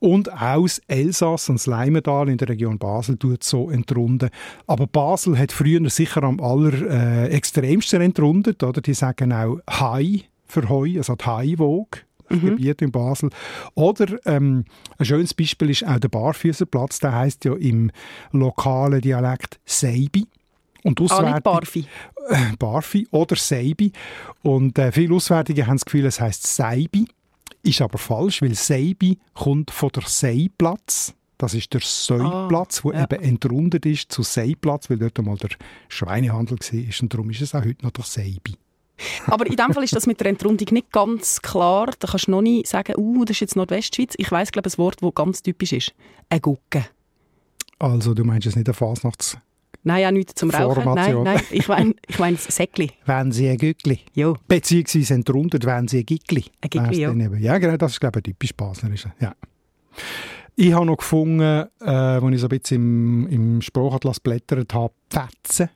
und 0.00 0.32
aus 0.32 0.80
Elsass 0.88 1.48
und 1.48 1.56
das 1.56 1.66
Leimental 1.66 2.28
in 2.28 2.38
der 2.38 2.48
Region 2.48 2.78
Basel 2.78 3.16
tut 3.16 3.44
so 3.44 3.70
entrunden. 3.70 4.30
Aber 4.66 4.86
Basel 4.86 5.38
hat 5.38 5.52
früher 5.52 5.88
sicher 5.90 6.22
am 6.22 6.40
aller 6.40 6.72
äh, 6.90 7.28
extremsten 7.28 8.00
entrundet, 8.00 8.62
oder? 8.62 8.80
Die 8.80 8.94
sagen 8.94 9.32
auch 9.32 9.58
Hai 9.68 10.22
für 10.46 10.68
Heu, 10.68 10.96
also 10.96 11.14
die 11.14 11.24
Haiwoge. 11.24 12.00
Mhm. 12.30 12.40
Gebiet 12.40 12.80
in 12.80 12.92
Basel. 12.92 13.30
Oder 13.74 14.18
ähm, 14.24 14.64
ein 14.98 15.04
schönes 15.04 15.34
Beispiel 15.34 15.70
ist 15.70 15.84
auch 15.84 15.98
der 15.98 16.08
Barfüßerplatz, 16.08 17.00
der 17.00 17.12
heißt 17.12 17.44
ja 17.44 17.54
im 17.54 17.90
lokalen 18.30 19.00
Dialekt 19.00 19.58
Seibi. 19.66 20.26
Und 20.84 21.00
Auswärtige, 21.00 21.34
ah, 21.34 21.40
Barfi. 21.40 21.84
Barfi 22.58 23.08
oder 23.10 23.34
Seibi. 23.34 23.92
Und 24.42 24.78
äh, 24.78 24.92
viele 24.92 25.14
Auswärtige 25.16 25.66
haben 25.66 25.74
das 25.74 25.84
Gefühl, 25.84 26.06
es 26.06 26.20
heißt 26.20 26.46
Seibi 26.46 27.06
Ist 27.62 27.80
aber 27.82 27.98
falsch, 27.98 28.42
weil 28.42 28.54
Seibi 28.54 29.18
kommt 29.34 29.70
von 29.70 29.90
der 29.90 30.04
Seiplatz. 30.06 31.14
Das 31.36 31.54
ist 31.54 31.72
der 31.72 31.80
Seiplatz, 31.82 32.82
Ah, 32.84 32.90
der 32.90 33.00
ja. 33.00 33.04
eben 33.04 33.22
entrundet 33.22 33.86
ist 33.86 34.12
zu 34.12 34.22
Seiplatz, 34.22 34.90
weil 34.90 34.98
dort 34.98 35.18
einmal 35.18 35.36
der 35.36 35.50
Schweinehandel 35.88 36.58
war. 36.58 37.02
Und 37.02 37.14
darum 37.14 37.30
ist 37.30 37.40
es 37.40 37.54
auch 37.54 37.64
heute 37.64 37.84
noch 37.84 37.92
der 37.92 38.04
Seibi. 38.04 38.56
Aber 39.26 39.46
in 39.46 39.56
dem 39.56 39.72
Fall 39.72 39.84
ist 39.84 39.96
das 39.96 40.06
mit 40.06 40.20
der 40.20 40.26
Entrundung 40.28 40.68
nicht 40.70 40.92
ganz 40.92 41.40
klar. 41.40 41.90
Da 41.98 42.08
kannst 42.08 42.26
du 42.26 42.32
noch 42.32 42.42
nicht 42.42 42.66
sagen, 42.66 42.94
uh, 42.98 43.24
das 43.24 43.36
ist 43.36 43.40
jetzt 43.40 43.56
Nordwestschweiz. 43.56 44.14
Ich 44.18 44.30
weiss, 44.30 44.52
glaube 44.52 44.68
ein 44.68 44.78
Wort, 44.78 45.02
das 45.02 45.14
ganz 45.14 45.42
typisch 45.42 45.72
ist. 45.72 45.94
Ein 46.28 46.42
Gucke. 46.42 46.84
Also 47.78 48.12
du 48.12 48.24
meinst 48.24 48.44
jetzt 48.44 48.56
nicht 48.56 48.68
eine 48.68 48.74
Fasnachts... 48.74 49.38
Nein, 49.82 50.06
auch 50.06 50.10
nichts 50.10 50.34
zum 50.34 50.50
Rauchen. 50.50 50.74
Nein, 50.74 50.84
Formation. 50.84 51.24
nein, 51.24 51.40
ich 51.50 51.68
meine 51.68 51.94
ich 52.06 52.18
mein 52.18 52.34
das 52.34 52.44
Säckli. 52.54 52.90
Wenn 53.06 53.32
sie 53.32 53.48
ein 53.48 53.56
Gückli. 53.56 54.00
Jo. 54.14 54.36
Beziehungsweise 54.46 55.14
entrundet, 55.14 55.64
wenn 55.64 55.88
sie 55.88 56.00
ein 56.00 56.06
Gickli. 56.06 56.44
Ein 56.60 56.70
Gickli, 56.70 57.06
Wär's 57.06 57.32
ja. 57.32 57.38
Ja, 57.38 57.58
genau, 57.58 57.76
das 57.76 57.92
ist, 57.92 58.00
glaube 58.00 58.18
ich, 58.18 58.20
ein 58.20 58.32
typisch 58.32 58.54
Baslerische. 58.54 59.12
Ja. 59.20 59.34
Ich 60.56 60.74
habe 60.74 60.84
noch 60.84 60.98
gefunden, 60.98 61.40
äh, 61.40 61.84
als 61.84 62.24
ich 62.32 62.40
so 62.40 62.46
ein 62.46 62.58
bisschen 62.58 62.76
im, 62.76 63.28
im 63.28 63.62
Sprachatlas 63.62 64.20
blättert 64.20 64.74
habe, 64.74 64.92
Fetzen. 65.08 65.70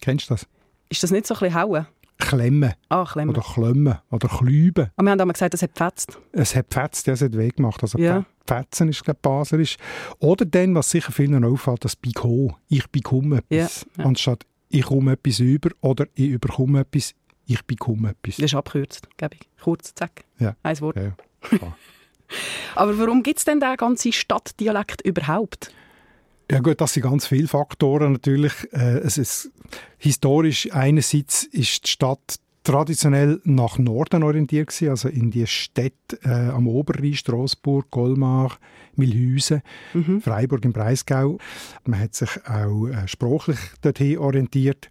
Kennst 0.00 0.30
du 0.30 0.34
das? 0.34 0.46
Ist 0.88 1.02
das 1.02 1.10
nicht 1.10 1.26
so 1.26 1.34
ein 1.34 1.40
bisschen 1.40 1.60
hauen? 1.60 1.86
Klemmen 2.18 2.74
Ah, 2.88 3.04
Klemmen. 3.04 3.30
oder 3.34 3.42
Klemmen 3.42 3.98
oder 4.10 4.28
Klüben. 4.28 4.90
Aber 4.96 5.04
wir 5.06 5.10
haben 5.12 5.20
einmal 5.20 5.32
gesagt, 5.32 5.54
das 5.54 5.62
hat 5.62 5.74
gefetzt. 5.74 6.18
Es 6.32 6.54
hat 6.54 6.70
gefetzt, 6.70 7.06
ja, 7.06 7.12
es 7.14 7.22
hat 7.22 7.36
weh 7.36 7.48
gemacht. 7.48 7.82
Also 7.82 7.98
Ja. 7.98 8.24
Fetzen 8.46 8.88
ist, 8.88 9.02
glaube 9.04 9.18
ich, 9.18 9.22
baserisch. 9.22 9.76
Oder 10.18 10.44
dann, 10.44 10.74
was 10.74 10.90
sicher 10.90 11.12
vielen 11.12 11.44
auffällt, 11.44 11.84
das 11.84 11.96
Biko. 11.96 12.56
Ich 12.68 12.86
bekomme 12.88 13.38
etwas. 13.38 13.86
Ja, 13.96 14.02
ja. 14.02 14.08
Anstatt 14.08 14.44
ich 14.68 14.82
komme 14.82 15.12
etwas 15.12 15.40
über 15.40 15.70
oder 15.80 16.06
ich 16.14 16.28
überkomme 16.28 16.80
etwas, 16.80 17.14
ich 17.46 17.62
bekomme 17.64 18.10
etwas. 18.10 18.36
Das 18.36 18.44
ist 18.46 18.54
abgekürzt, 18.54 19.08
glaube 19.16 19.36
ich. 19.40 19.48
Kurz, 19.62 19.94
zack. 19.94 20.24
Ja. 20.38 20.56
Ein 20.62 20.80
Wort. 20.80 20.96
Ja. 20.96 21.12
Aber 22.74 22.98
warum 22.98 23.22
gibt 23.22 23.38
es 23.38 23.44
denn 23.44 23.60
den 23.60 23.76
ganzen 23.76 24.12
Stadtdialekt 24.12 25.02
überhaupt? 25.02 25.72
Ja 26.50 26.60
gut, 26.60 26.80
das 26.80 26.92
sind 26.92 27.02
ganz 27.04 27.26
viele 27.26 27.48
Faktoren 27.48 28.12
natürlich. 28.12 28.52
Äh, 28.72 28.98
es 28.98 29.18
ist, 29.18 29.50
historisch 29.98 30.72
einerseits 30.72 31.44
ist 31.44 31.84
die 31.84 31.88
Stadt 31.90 32.36
traditionell 32.64 33.40
nach 33.44 33.78
Norden 33.78 34.22
orientiert 34.22 34.68
gewesen, 34.68 34.88
also 34.88 35.08
in 35.08 35.30
die 35.30 35.46
Städte 35.46 36.18
äh, 36.24 36.50
am 36.50 36.66
Oberrhein, 36.66 37.14
Straßburg, 37.14 37.90
Colmar, 37.90 38.58
Milhäusen, 38.96 39.62
Freiburg 40.20 40.64
im 40.64 40.72
Breisgau. 40.72 41.38
Man 41.84 42.00
hat 42.00 42.14
sich 42.14 42.30
auch 42.46 42.86
äh, 42.86 43.06
sprachlich 43.06 43.58
dorthin 43.82 44.18
orientiert. 44.18 44.88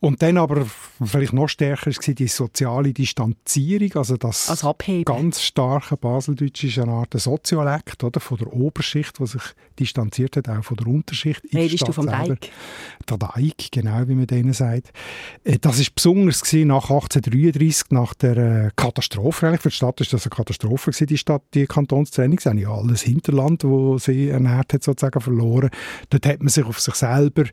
Und 0.00 0.22
dann 0.22 0.38
aber 0.38 0.66
vielleicht 1.04 1.32
noch 1.32 1.48
stärker 1.48 1.90
war 1.90 2.14
die 2.14 2.28
soziale 2.28 2.92
Distanzierung, 2.92 3.92
also 3.94 4.16
das 4.16 4.48
Als 4.48 4.64
ganz 5.04 5.42
starke 5.42 5.96
Baseldeutsch 5.96 6.64
ist 6.64 6.78
eine 6.78 6.92
Art 6.92 7.12
Soziolekt 7.14 8.02
oder, 8.04 8.20
von 8.20 8.38
der 8.38 8.52
Oberschicht, 8.52 9.18
die 9.18 9.26
sich 9.26 9.42
distanziert 9.78 10.36
hat, 10.36 10.48
auch 10.48 10.64
von 10.64 10.76
der 10.76 10.86
Unterschicht. 10.86 11.42
Redest 11.52 11.86
du 11.86 11.92
vom 11.92 12.08
selber. 12.08 12.36
Deig? 12.36 12.50
Der 13.08 13.18
Deig, 13.18 13.72
genau 13.72 14.06
wie 14.06 14.14
man 14.14 14.26
denen 14.26 14.52
sagt. 14.52 14.92
Äh, 15.44 15.58
Das 15.58 15.78
ist 15.78 15.94
besonders 15.94 16.42
gewesen 16.42 16.68
nach 16.68 16.88
1833, 17.10 17.90
nach 17.90 18.14
der 18.14 18.36
äh, 18.36 18.70
Katastrophe. 18.76 19.48
Eigentlich 19.48 19.62
für 19.62 19.68
die 19.70 19.74
Stadt 19.74 20.00
ist 20.00 20.12
das 20.12 20.26
eine 20.26 20.30
Katastrophe 20.30 20.92
gewesen, 20.92 21.06
die 21.08 21.18
Stadt, 21.18 21.42
die 21.54 21.66
Kantonstrennung. 21.66 22.38
Sie 22.38 22.48
haben 22.48 22.58
ja 22.58 22.70
alles 22.70 23.02
Hinterland, 23.02 23.64
wo 23.64 23.98
sie 23.98 24.28
ernährt 24.28 24.72
hat, 24.72 24.84
sozusagen 24.84 25.20
verloren. 25.20 25.70
Dort 26.10 26.26
hat 26.26 26.38
man 26.38 26.48
sich 26.48 26.64
auf 26.64 26.78
sich 26.80 26.94
selber 26.94 27.44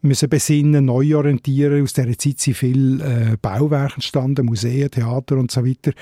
müssen 0.00 0.28
besinnen, 0.28 0.86
neu 0.86 1.16
orientieren. 1.16 1.82
Aus 1.82 1.92
dieser 1.92 2.18
Zeit 2.18 2.40
sind 2.40 2.56
viele 2.56 3.04
äh, 3.04 3.36
Bauwerke 3.40 3.94
entstanden, 3.94 4.46
Museen, 4.46 4.90
Theater 4.90 5.36
und 5.36 5.50
so 5.50 5.64
weiter. 5.64 5.92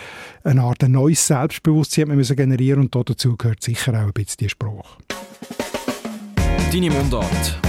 Eine 0.43 0.63
Art 0.63 0.83
ein 0.83 0.93
neues 0.93 1.27
Selbstbewusstsein 1.27 2.03
hat 2.03 2.09
man 2.09 2.17
müssen 2.17 2.37
generieren 2.37 2.83
und 2.91 2.95
dazu 2.95 3.37
gehört 3.37 3.63
sicher 3.63 3.93
auch 3.93 4.07
ein 4.07 4.13
bisschen 4.13 4.39
die 4.41 4.49
Sprache. 4.49 4.99
Deine 6.73 6.91
Mundart. 6.91 7.61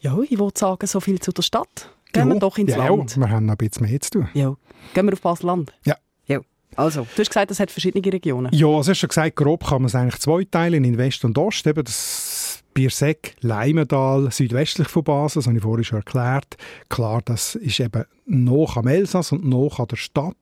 Ja, 0.00 0.18
ich 0.28 0.36
wollte 0.36 0.58
sagen, 0.58 0.86
so 0.88 0.98
viel 0.98 1.20
zu 1.20 1.30
der 1.30 1.42
Stadt. 1.42 1.92
Gehen 2.12 2.28
wir 2.28 2.34
Ja, 2.34 2.40
doch 2.40 2.58
ins 2.58 2.70
ja, 2.72 2.86
Land. 2.88 3.16
wir 3.16 3.30
haben 3.30 3.46
noch 3.46 3.54
ein 3.54 3.56
bisschen 3.56 3.88
mehr 3.88 4.00
zu 4.00 4.10
tun. 4.10 4.28
Ja. 4.34 4.54
Gehen 4.94 5.06
wir 5.06 5.12
auf 5.12 5.20
Basel-Land? 5.20 5.72
Ja. 5.84 5.96
ja. 6.26 6.40
Also, 6.76 7.02
du 7.02 7.20
hast 7.20 7.28
gesagt, 7.28 7.50
es 7.50 7.60
hat 7.60 7.70
verschiedene 7.70 8.12
Regionen. 8.12 8.52
Ja, 8.52 8.66
also 8.66 8.90
hast 8.90 8.98
schon 8.98 9.08
gesagt, 9.08 9.36
grob 9.36 9.64
kann 9.66 9.82
man 9.82 9.86
es 9.86 9.94
eigentlich 9.94 10.20
zweiteilen 10.20 10.84
in 10.84 10.98
West 10.98 11.24
und 11.24 11.36
Ost. 11.38 11.66
Eben 11.66 11.84
das 11.84 12.62
Bierseck, 12.74 13.36
Leimental, 13.40 14.30
südwestlich 14.30 14.88
von 14.88 15.04
Basel, 15.04 15.40
das 15.40 15.46
habe 15.46 15.56
ich 15.56 15.62
vorhin 15.62 15.84
schon 15.84 15.98
erklärt. 15.98 16.56
Klar, 16.88 17.20
das 17.24 17.54
ist 17.54 17.80
eben 17.80 18.04
noch 18.26 18.76
am 18.76 18.86
Elsass 18.86 19.32
und 19.32 19.44
noch 19.44 19.78
an 19.78 19.88
der 19.88 19.96
Stadt. 19.96 20.36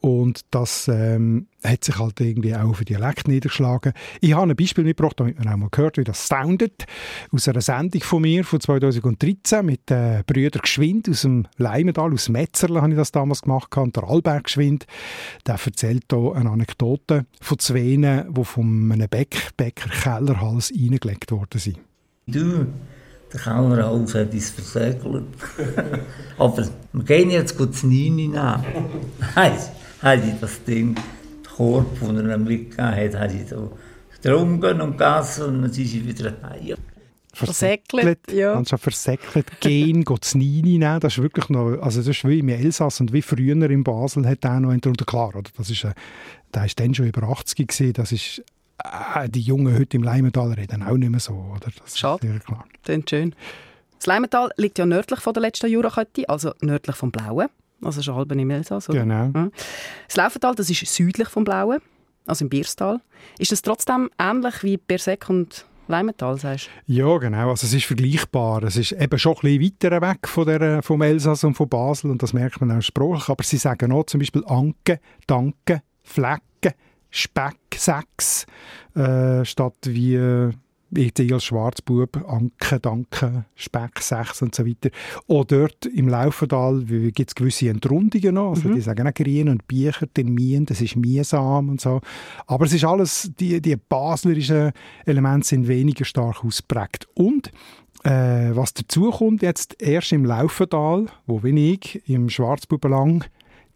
Und 0.00 0.42
das 0.52 0.86
ähm, 0.86 1.48
hat 1.64 1.82
sich 1.82 1.98
halt 1.98 2.20
irgendwie 2.20 2.54
auch 2.54 2.76
den 2.76 2.84
Dialekt 2.84 3.26
niedergeschlagen. 3.26 3.92
Ich 4.20 4.32
habe 4.32 4.48
ein 4.48 4.56
Beispiel 4.56 4.84
mitgebracht, 4.84 5.18
damit 5.18 5.38
man 5.38 5.52
auch 5.52 5.56
mal 5.56 5.68
gehört, 5.70 5.96
wie 5.96 6.04
das 6.04 6.28
soundet. 6.28 6.86
Aus 7.32 7.48
einer 7.48 7.60
Sendung 7.60 8.02
von 8.02 8.22
mir 8.22 8.44
von 8.44 8.60
2013 8.60 9.66
mit 9.66 9.90
den 9.90 10.22
Brüdern 10.24 10.62
Geschwind 10.62 11.08
aus 11.08 11.22
dem 11.22 11.46
Leimental, 11.56 12.12
aus 12.12 12.28
Metzerle 12.28 12.80
habe 12.80 12.92
ich 12.92 12.96
das 12.96 13.10
damals 13.10 13.42
gemacht. 13.42 13.76
Und 13.76 13.96
der 13.96 14.04
Alberg 14.04 14.44
Geschwind, 14.44 14.86
der 15.46 15.58
erzählt 15.64 16.04
hier 16.10 16.32
eine 16.34 16.50
Anekdote 16.50 17.26
von 17.40 17.58
zwei, 17.58 17.80
die 17.80 18.44
von 18.44 18.92
einem 18.92 19.08
Bäck, 19.08 19.50
Bäcker 19.56 19.90
Kellerhals 19.90 20.72
reingelegt 20.72 21.32
worden 21.32 21.58
sind. 21.58 21.78
Du, 22.28 22.66
der 23.32 23.40
Kellerhals 23.40 24.14
hat 24.14 24.32
uns 24.32 24.50
versegelt. 24.50 25.24
Aber 26.38 26.68
wir 26.92 27.04
gehen 27.04 27.30
jetzt 27.30 27.58
gut 27.58 27.72
das 27.72 27.82
Neune 27.82 28.10
nehmen. 28.10 28.64
Heißt, 29.34 29.72
hat 30.02 30.24
ich 30.24 30.40
das 30.40 30.62
Ding, 30.64 30.94
den 30.94 31.04
Korb, 31.56 32.00
den 32.00 32.28
er 32.28 32.38
mitgegeben 32.38 32.96
hat, 32.96 33.14
hat 33.14 33.34
ich 33.34 33.48
so 33.48 33.76
getrunken 34.10 34.80
und 34.80 34.98
gegessen 34.98 35.44
und 35.44 35.62
dann 35.62 35.72
sind 35.72 35.86
sie 35.86 36.06
wieder 36.06 36.32
heim. 36.42 36.76
Versäckelt, 37.34 38.32
ja. 38.32 38.54
Anstatt 38.54 38.80
versäckelt 38.80 39.60
gehen, 39.60 40.04
geht 40.04 40.22
das 40.22 40.34
Nini 40.34 40.78
nehmen. 40.78 40.98
Das 40.98 41.12
ist 41.16 41.22
wirklich 41.22 41.48
noch, 41.50 41.80
also 41.80 42.00
das 42.00 42.08
ist 42.08 42.26
wie 42.26 42.40
im 42.40 42.48
Elsass 42.48 43.00
und 43.00 43.12
wie 43.12 43.22
früher 43.22 43.70
in 43.70 43.84
Basel 43.84 44.26
hat 44.26 44.44
er 44.44 44.58
noch 44.58 44.76
darunter 44.76 45.04
klar, 45.04 45.28
oder? 45.36 45.50
Das 45.56 45.70
ist, 45.70 45.86
der 46.54 46.64
ist 46.64 46.80
dann 46.80 46.94
schon 46.94 47.06
über 47.06 47.22
80 47.28 47.68
gewesen, 47.68 47.92
das 47.92 48.10
ist, 48.10 48.42
äh, 48.82 49.28
die 49.28 49.40
Jungen 49.40 49.78
heute 49.78 49.96
im 49.96 50.02
Leimental 50.02 50.52
reden 50.52 50.82
auch 50.82 50.96
nicht 50.96 51.10
mehr 51.10 51.20
so, 51.20 51.34
oder? 51.34 51.70
Das 51.84 51.96
Schade. 51.96 52.26
ist 52.26 52.46
klar. 52.46 52.64
Klingt 52.82 53.08
schön. 53.10 53.34
Das 53.98 54.06
Leimental 54.06 54.50
liegt 54.56 54.78
ja 54.78 54.86
nördlich 54.86 55.20
von 55.20 55.34
der 55.34 55.42
letzten 55.42 55.70
Jurakette, 55.70 56.28
also 56.28 56.52
nördlich 56.60 56.96
vom 56.96 57.10
Blauen. 57.10 57.48
Also 57.82 58.14
halb 58.14 58.32
im 58.32 58.50
Elsass, 58.50 58.88
oder? 58.88 59.00
Genau. 59.00 59.30
Ja. 59.34 59.50
Das 60.06 60.16
Laufental, 60.16 60.54
das 60.54 60.68
ist 60.68 60.86
südlich 60.86 61.28
vom 61.28 61.44
Blauen, 61.44 61.78
also 62.26 62.44
im 62.44 62.48
Bierstal. 62.48 63.00
Ist 63.38 63.52
das 63.52 63.62
trotzdem 63.62 64.10
ähnlich 64.18 64.62
wie 64.62 64.76
Berseck 64.76 65.30
und 65.30 65.64
Leimental, 65.88 66.38
sagst 66.38 66.68
du? 66.86 66.92
Ja, 66.92 67.16
genau. 67.18 67.50
Also 67.50 67.66
es 67.66 67.72
ist 67.72 67.86
vergleichbar. 67.86 68.62
Es 68.64 68.76
ist 68.76 68.92
eben 68.92 69.18
schon 69.18 69.36
ein 69.42 69.58
bisschen 69.58 69.90
weiter 69.90 70.02
weg 70.02 70.28
von 70.28 70.46
der, 70.46 70.82
vom 70.82 71.00
Elsass 71.02 71.44
und 71.44 71.54
von 71.54 71.68
Basel 71.68 72.10
und 72.10 72.22
das 72.22 72.32
merkt 72.32 72.60
man 72.60 72.76
auch 72.76 72.82
sprachlich. 72.82 73.28
Aber 73.28 73.42
sie 73.42 73.56
sagen 73.56 73.92
auch 73.92 74.04
zum 74.04 74.20
Beispiel 74.20 74.44
Anke, 74.46 75.00
Danke, 75.26 75.82
Flecken, 76.02 76.74
Speck, 77.10 77.56
Sex, 77.74 78.44
äh, 78.94 79.44
statt 79.44 79.76
wie 79.84 80.14
äh, 80.14 80.52
ich 80.94 81.32
als 81.32 81.44
Schwarzbub, 81.44 82.24
Anke, 82.28 82.80
Danke, 82.80 83.44
Speck, 83.54 84.00
Sex 84.00 84.42
und 84.42 84.54
so 84.54 84.66
weiter. 84.66 84.90
Auch 85.26 85.44
dort 85.44 85.86
im 85.86 86.08
Laufental 86.08 86.82
gibt 86.84 87.30
es 87.30 87.34
gewisse 87.34 87.68
Entrundungen 87.68 88.34
noch. 88.34 88.50
Also 88.50 88.72
Die 88.72 88.80
sagen 88.80 89.06
auch 89.06 89.14
Grien 89.14 89.48
und 89.48 89.66
Bücher, 89.66 90.06
den 90.06 90.32
Mien, 90.32 90.66
das 90.66 90.80
ist 90.80 90.96
Miesam 90.96 91.68
und 91.68 91.80
so. 91.80 92.00
Aber 92.46 92.64
es 92.64 92.72
ist 92.72 92.84
alles, 92.84 93.30
die, 93.38 93.60
die 93.60 93.76
baslerischen 93.76 94.72
Elemente 95.04 95.46
sind 95.46 95.68
weniger 95.68 96.04
stark 96.04 96.44
ausprägt. 96.44 97.06
Und 97.14 97.52
äh, 98.04 98.50
was 98.54 98.74
dazu 98.74 99.10
kommt 99.10 99.42
jetzt 99.42 99.80
erst 99.82 100.12
im 100.12 100.24
Laufental, 100.24 101.06
wo 101.26 101.40
ich, 101.44 102.02
im 102.08 102.28
Schwarzbubenlang, 102.28 103.24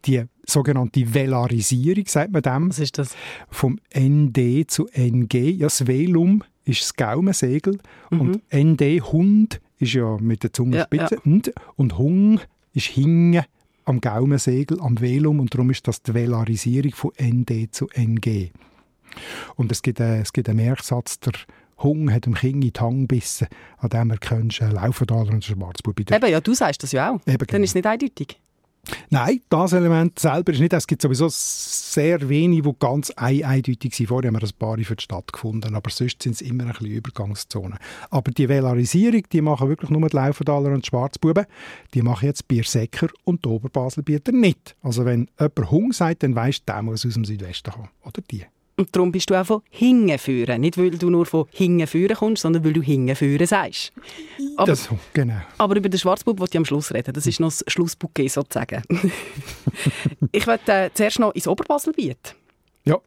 die 0.04 0.24
sogenannte 0.46 1.14
Velarisierung, 1.14 2.04
sagt 2.06 2.32
man 2.32 2.42
dem. 2.42 2.70
Was 2.70 2.78
ist 2.78 2.98
das? 2.98 3.14
Vom 3.50 3.78
ND 3.96 4.68
zu 4.68 4.88
NG. 4.88 5.50
Ja, 5.50 5.66
das 5.66 5.86
Velum 5.86 6.42
ist 6.64 6.82
das 6.82 6.94
Gaumensegel 6.94 7.78
und 8.10 8.40
ND 8.54 9.02
Hund 9.02 9.60
ist 9.78 9.94
ja 9.94 10.16
mit 10.18 10.42
der 10.42 10.52
Zunge 10.52 10.78
Ja, 10.78 10.84
spitze 10.84 11.18
und, 11.24 11.52
und 11.76 11.98
Hung 11.98 12.40
ist 12.72 12.86
Hinge 12.86 13.44
am 13.84 14.00
Gaumensegel, 14.00 14.80
am 14.80 15.00
Velum 15.00 15.40
und 15.40 15.52
darum 15.54 15.70
ist 15.70 15.88
das 15.88 16.02
die 16.02 16.14
Velarisierung 16.14 16.92
von 16.92 17.10
ND 17.20 17.74
zu 17.74 17.88
NG. 17.94 18.50
Und 19.56 19.72
es 19.72 19.82
gibt, 19.82 20.00
äh, 20.00 20.20
es 20.20 20.32
gibt 20.32 20.48
einen 20.48 20.64
Merksatz, 20.64 21.18
der 21.20 21.32
Hung 21.78 22.12
hat 22.12 22.26
dem 22.26 22.34
Kind 22.34 22.64
in 22.64 22.72
die 22.72 22.80
Hand 22.80 23.08
gebissen, 23.08 23.48
an 23.78 23.90
dem 23.90 24.10
erkennst 24.10 24.60
du 24.60 24.64
einen 24.64 24.74
Laufendaler 24.74 25.22
und 25.22 25.30
einen 25.30 25.42
Schwarzbub. 25.42 25.98
Eben, 25.98 26.30
ja, 26.30 26.40
du 26.40 26.54
sagst 26.54 26.82
das 26.82 26.92
ja 26.92 27.10
auch. 27.10 27.20
Eben, 27.26 27.38
Dann 27.38 27.46
genau. 27.46 27.64
ist 27.64 27.70
es 27.70 27.74
nicht 27.74 27.86
eindeutig. 27.86 28.38
Nein, 29.10 29.40
das 29.48 29.72
Element 29.74 30.18
selber 30.18 30.52
ist 30.52 30.60
nicht. 30.60 30.72
Es 30.72 30.86
gibt 30.86 31.02
sowieso 31.02 31.28
sehr 31.28 32.28
wenige, 32.28 32.70
die 32.70 32.78
ganz 32.78 33.10
eindeutig 33.10 33.94
sind. 33.94 34.06
Vorher 34.08 34.28
haben 34.28 34.40
wir 34.40 34.42
ein 34.42 34.58
paar 34.58 34.78
für 34.78 34.96
die 34.96 35.02
Stadt 35.02 35.32
gefunden, 35.32 35.74
aber 35.74 35.90
sonst 35.90 36.22
sind 36.22 36.32
es 36.32 36.40
immer 36.40 36.64
ein 36.64 36.70
bisschen 36.70 36.86
Übergangszonen. 36.86 37.78
Aber 38.10 38.30
die 38.30 38.48
Velarisierung, 38.48 39.22
die 39.30 39.40
machen 39.40 39.68
wirklich 39.68 39.90
nur 39.90 40.08
die 40.08 40.16
Laufendaler 40.16 40.70
und 40.70 40.84
die 40.84 40.88
Schwarzbuben. 40.88 41.46
Die 41.94 42.02
machen 42.02 42.26
jetzt 42.26 42.48
Biersäcker 42.48 43.08
und 43.24 43.44
die 43.44 43.50
Oberbaselbieter 43.50 44.32
nicht. 44.32 44.76
Also 44.82 45.04
wenn 45.04 45.28
jemand 45.38 45.70
Hung 45.70 45.92
sagt, 45.92 46.22
dann 46.22 46.34
weisst 46.34 46.68
du, 46.68 46.72
der 46.72 46.82
muss 46.82 47.06
aus 47.06 47.14
dem 47.14 47.24
Südwesten 47.24 47.70
kommen. 47.70 47.90
Oder 48.04 48.22
die. 48.30 48.44
Und 48.82 48.96
darum 48.96 49.12
bist 49.12 49.30
du 49.30 49.40
auch 49.40 49.46
von 49.46 49.62
hinten 49.70 50.18
führen. 50.18 50.60
Nicht, 50.60 50.76
weil 50.76 50.90
du 50.90 51.08
nur 51.08 51.24
von 51.24 51.46
hinten 51.52 51.86
führen 51.86 52.16
kommst, 52.16 52.42
sondern 52.42 52.64
weil 52.64 52.72
du 52.72 52.82
hinten 52.82 53.14
führen 53.14 53.46
sagst. 53.46 53.92
Aber, 54.56 54.66
das, 54.66 54.88
genau. 55.12 55.36
aber 55.56 55.76
über 55.76 55.88
den 55.88 56.00
Schwarzbub 56.00 56.40
wollte 56.40 56.56
ich 56.56 56.58
am 56.58 56.64
Schluss 56.64 56.92
reden. 56.92 57.14
Das 57.14 57.24
ist 57.24 57.38
noch 57.38 57.50
das 57.50 57.62
Schlussbouquet 57.68 58.26
sozusagen. 58.26 58.82
ich 60.32 60.44
möchte 60.48 60.72
äh, 60.72 60.90
zuerst 60.92 61.20
noch 61.20 61.32
ins 61.32 61.46
Oberbaselbiet. 61.46 62.34
Ja. 62.84 62.98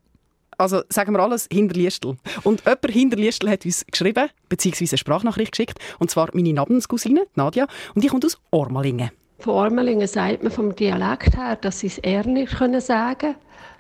Also 0.58 0.82
sagen 0.88 1.12
wir 1.12 1.20
alles 1.20 1.50
Hinterliestel. 1.52 2.16
Und 2.44 2.62
jemand 2.62 2.90
Hinterliestel 2.90 3.50
hat 3.50 3.66
uns 3.66 3.86
geschrieben, 3.86 4.30
beziehungsweise 4.48 4.94
eine 4.94 4.98
Sprachnachricht 5.00 5.52
geschickt, 5.52 5.78
und 6.00 6.10
zwar 6.10 6.30
meine 6.32 6.54
Namenscousine, 6.54 7.28
Nadja, 7.36 7.68
und 7.96 8.02
die 8.02 8.08
kommt 8.08 8.24
aus 8.24 8.38
Ormalingen. 8.52 9.12
Von 9.40 9.56
Ormalingen 9.56 10.08
sagt 10.08 10.42
man 10.42 10.54
vom 10.54 10.74
Dialekt 10.74 11.36
her, 11.36 11.58
dass 11.58 11.82
sie 11.82 11.88
es 11.88 11.98
eher 11.98 12.26
nicht 12.26 12.58
sagen 12.58 13.18
können. 13.18 13.36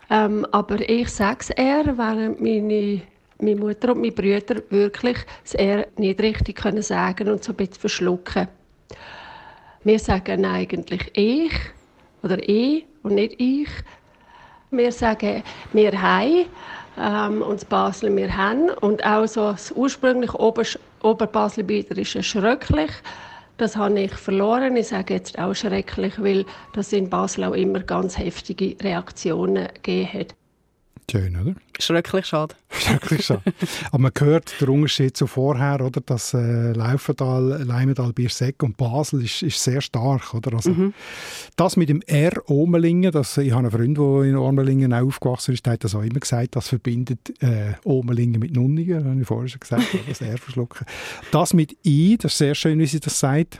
Ähm, 0.09 0.45
aber 0.51 0.87
ich 0.87 1.09
sage 1.09 1.39
es 1.41 1.49
eher, 1.49 1.97
während 1.97 2.39
meine, 2.41 3.01
meine 3.39 3.55
Mutter 3.55 3.91
und 3.91 4.01
meine 4.01 4.11
Brüder 4.11 4.61
wirklich 4.69 5.17
es 5.43 5.53
eher 5.55 5.87
nicht 5.97 6.21
richtig 6.21 6.57
können 6.57 6.81
sagen 6.81 7.29
und 7.29 7.43
so 7.43 7.51
ein 7.51 7.55
bisschen 7.55 7.75
verschlucken. 7.75 8.47
Wir 9.83 9.99
sagen 9.99 10.45
eigentlich 10.45 11.11
ich 11.13 11.53
oder 12.23 12.37
ich 12.47 12.85
und 13.03 13.15
nicht 13.15 13.39
ich. 13.39 13.69
Wir 14.71 14.91
sagen 14.91 15.43
wir 15.73 16.01
hei 16.01 16.45
ähm, 16.97 17.41
und 17.41 17.61
das 17.61 17.65
Basel 17.65 18.15
wir 18.15 18.35
haben 18.35 18.69
und 18.81 19.05
auch 19.05 19.27
so 19.27 19.51
das 19.51 19.71
ursprüngliche 19.71 20.39
Ober 20.39 20.63
Oberbaselbieterische 21.03 22.23
schröcklich. 22.23 22.91
Das 23.57 23.77
habe 23.77 24.01
ich 24.01 24.11
verloren. 24.11 24.75
Ich 24.75 24.89
sage 24.89 25.13
jetzt 25.13 25.39
auch 25.39 25.53
schrecklich, 25.53 26.21
weil 26.21 26.45
das 26.73 26.91
in 26.91 27.09
Basel 27.09 27.45
auch 27.45 27.53
immer 27.53 27.79
ganz 27.79 28.17
heftige 28.17 28.75
Reaktionen 28.83 29.69
gegeben 29.81 30.13
hat. 30.13 30.35
Schön, 31.09 31.35
oder? 31.39 31.53
Schrecklich 31.79 32.25
schade. 32.25 32.55
Schrecklich 32.69 33.25
schade. 33.25 33.41
Aber 33.89 33.99
man 33.99 34.11
hört 34.17 34.59
den 34.59 34.69
Unterschied 34.69 35.15
zu 35.15 35.27
vorher, 35.27 35.79
oder? 35.81 36.01
Das 36.01 36.33
äh, 36.33 36.71
Laufental, 36.73 37.63
Leimental, 37.63 38.11
Bierseck 38.11 38.63
und 38.63 38.75
Basel 38.75 39.23
ist, 39.23 39.43
ist 39.43 39.63
sehr 39.63 39.81
stark, 39.81 40.33
oder? 40.33 40.53
Also, 40.53 40.71
mhm. 40.71 40.93
Das 41.57 41.77
mit 41.77 41.89
dem 41.89 42.01
R 42.01 42.49
Omelingen, 42.49 43.11
das, 43.11 43.37
ich 43.37 43.51
habe 43.51 43.67
einen 43.67 43.71
Freund, 43.71 43.97
der 43.97 44.29
in 44.29 44.35
Omelingen 44.35 44.93
auch 44.93 45.05
aufgewachsen 45.05 45.53
ist, 45.53 45.65
der 45.65 45.73
hat 45.73 45.83
das 45.83 45.93
auch 45.93 46.01
immer 46.01 46.19
gesagt, 46.19 46.55
das 46.55 46.69
verbindet 46.69 47.41
äh, 47.41 47.73
Omelingen 47.83 48.39
mit 48.39 48.55
Nunningen, 48.55 49.07
habe 49.07 49.21
ich 49.21 49.27
vorher 49.27 49.47
schon 49.47 49.59
gesagt, 49.59 49.83
das 50.09 50.21
R 50.21 50.37
verschlucken. 50.39 50.87
Das 51.31 51.53
mit 51.53 51.77
I, 51.85 52.17
das 52.19 52.31
ist 52.31 52.37
sehr 52.39 52.55
schön, 52.55 52.79
wie 52.79 52.87
sie 52.87 52.99
das 52.99 53.19
sagt. 53.19 53.59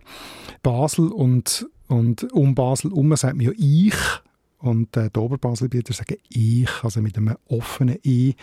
Basel 0.64 1.10
und, 1.10 1.68
und 1.88 2.32
um 2.34 2.56
Basel 2.56 2.90
herum 2.90 3.16
sagt 3.16 3.36
man 3.36 3.46
ja 3.46 3.52
ich, 3.56 3.96
und 4.66 4.98
äh, 4.98 5.10
die 5.10 5.20
Oberbaselbieter 5.20 5.94
sagen 5.94 6.18
ich, 6.30 6.70
also 6.84 7.02
mit 7.02 7.18
einem 7.18 7.36
offenen 7.48 8.00
I. 8.04 8.36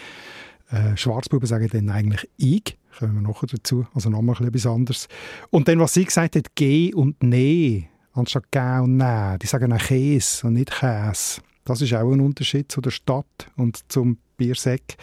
Äh, 0.71 0.97
Schwarzbuben 0.97 1.47
sagen 1.47 1.69
dann 1.71 1.91
eigentlich 1.91 2.29
ich. 2.37 2.79
Kommen 2.99 3.15
wir 3.15 3.23
nachher 3.23 3.47
dazu. 3.47 3.87
Also 3.95 4.09
nochmal 4.09 4.37
etwas 4.47 4.67
anderes. 4.67 5.09
Und 5.51 5.69
dann, 5.69 5.81
was 5.81 5.95
sie 5.95 6.05
gesagt 6.05 6.37
hat, 6.37 6.55
G 6.55 6.95
und 6.95 7.23
Ne, 7.23 7.89
anstatt 8.13 8.51
G 8.51 8.59
und 8.59 8.97
Ne. 8.97 9.37
Die 9.43 9.47
sagen 9.47 9.73
auch 9.73 9.79
Käse 9.79 10.47
und 10.47 10.55
nicht 10.55 10.71
Käse. 10.71 11.43
Das 11.65 11.81
ist 11.81 11.93
auch 11.95 12.13
ein 12.13 12.21
Unterschied 12.21 12.71
zu 12.71 12.81
der 12.81 12.91
Stadt 12.91 13.51
und 13.57 13.81
zum 13.91 14.19
Biersäck. 14.37 14.97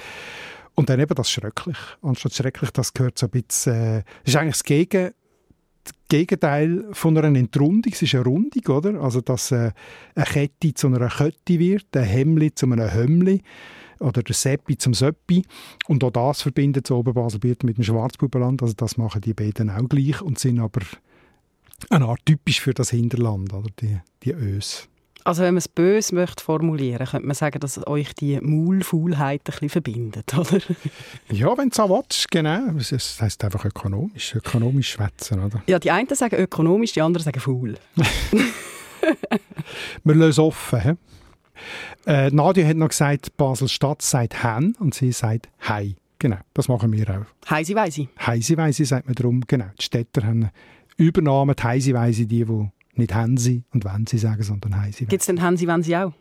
Und 0.75 0.89
dann 0.89 0.99
eben 0.99 1.13
das 1.13 1.29
Schrecklich. 1.29 1.77
Anstatt 2.01 2.33
Schrecklich, 2.33 2.71
das 2.71 2.93
gehört 2.93 3.19
so 3.19 3.27
ein 3.27 3.31
bisschen, 3.31 3.73
äh, 3.73 4.03
ist 4.23 4.35
eigentlich 4.35 4.55
das 4.55 4.63
Gegen, 4.63 5.11
Gegenteil 6.07 6.85
von 6.91 7.17
einer 7.17 7.37
Entrundung. 7.37 7.91
Es 7.93 8.01
ist 8.01 8.15
eine 8.15 8.23
Rundung, 8.25 8.75
oder? 8.75 9.01
Also, 9.01 9.21
dass 9.21 9.51
äh, 9.51 9.71
eine 10.15 10.25
Kette 10.25 10.73
zu 10.73 10.87
einer 10.87 11.09
Kette 11.09 11.59
wird, 11.59 11.95
ein 11.95 12.03
Hemmli 12.03 12.53
zu 12.53 12.65
einem 12.65 12.87
Hemmli 12.87 13.41
oder 13.99 14.23
der 14.23 14.33
Seppi 14.33 14.77
zum 14.77 14.93
Söppi. 14.93 15.43
Und 15.87 16.03
auch 16.03 16.11
das 16.11 16.41
verbindet 16.41 16.85
das 16.85 16.91
Oberbaselbiet 16.91 17.63
mit 17.63 17.77
dem 17.77 17.83
Schwarzbubenland. 17.83 18.61
Also 18.61 18.73
das 18.75 18.97
machen 18.97 19.21
die 19.21 19.33
beiden 19.33 19.69
auch 19.69 19.87
gleich 19.87 20.21
und 20.21 20.39
sind 20.39 20.59
aber 20.59 20.81
eine 21.89 22.05
Art 22.05 22.25
typisch 22.25 22.61
für 22.61 22.73
das 22.73 22.89
Hinterland, 22.91 23.53
oder? 23.53 23.69
Die, 23.81 23.99
die 24.23 24.31
Ös. 24.31 24.89
Also 25.29 25.43
wenn 25.43 25.53
man 25.53 25.59
es 25.59 25.67
böse 25.67 26.15
möchte 26.15 26.43
formulieren, 26.43 27.05
könnte 27.05 27.27
man 27.27 27.35
sagen, 27.35 27.59
dass 27.59 27.85
euch 27.85 28.15
die 28.15 28.41
Maulfaulheit 28.41 29.41
ein 29.41 29.51
bisschen 29.51 29.69
verbindet, 29.69 30.35
oder? 30.35 30.57
ja, 31.31 31.55
wenn 31.55 31.69
du 31.69 31.75
so 31.75 31.87
willst, 31.87 32.31
genau. 32.31 32.71
Das 32.71 33.21
heisst 33.21 33.43
einfach 33.43 33.63
ökonomisch, 33.63 34.33
ökonomisch 34.33 34.89
schwätzen, 34.89 35.43
oder? 35.43 35.61
Ja, 35.67 35.77
die 35.77 35.91
einen 35.91 36.07
sagen 36.15 36.35
ökonomisch, 36.35 36.93
die 36.93 37.03
anderen 37.03 37.23
sagen 37.23 37.39
faul. 37.39 37.75
wir 40.03 40.15
lösen 40.15 40.41
offen. 40.41 40.81
He? 40.81 40.93
Äh, 42.07 42.31
Nadia 42.31 42.67
hat 42.67 42.77
noch 42.77 42.89
gesagt, 42.89 43.37
Basel-Stadt 43.37 44.01
sagt 44.01 44.43
«hen» 44.43 44.75
und 44.79 44.95
sie 44.95 45.11
sagt 45.11 45.47
«hei». 45.67 45.95
Genau, 46.17 46.39
das 46.55 46.69
machen 46.69 46.91
wir 46.91 47.07
auch. 47.07 47.51
Heisi 47.51 47.75
Weisi. 47.75 48.09
Heisi 48.25 48.57
Weisi 48.57 48.83
sagt 48.83 49.05
man 49.05 49.13
darum, 49.13 49.41
genau. 49.45 49.67
Die 49.79 49.83
Städter 49.83 50.25
haben 50.25 50.49
Übernahmen, 50.97 51.55
die 51.55 51.63
Heisi 51.63 51.93
Weisi, 51.93 52.25
die, 52.25 52.45
die 52.45 52.69
nicht 52.99 53.13
Hansi 53.13 53.63
und 53.73 53.85
wenn 53.85 54.05
sie 54.05 54.17
sagen, 54.17 54.43
sondern 54.43 54.79
Heisi. 54.79 55.05
Gibt 55.05 55.21
es 55.21 55.25
denn 55.25 55.41
Hansi, 55.41 55.67
wenn 55.67 55.83
sie 55.83 55.95
auch? 55.97 56.13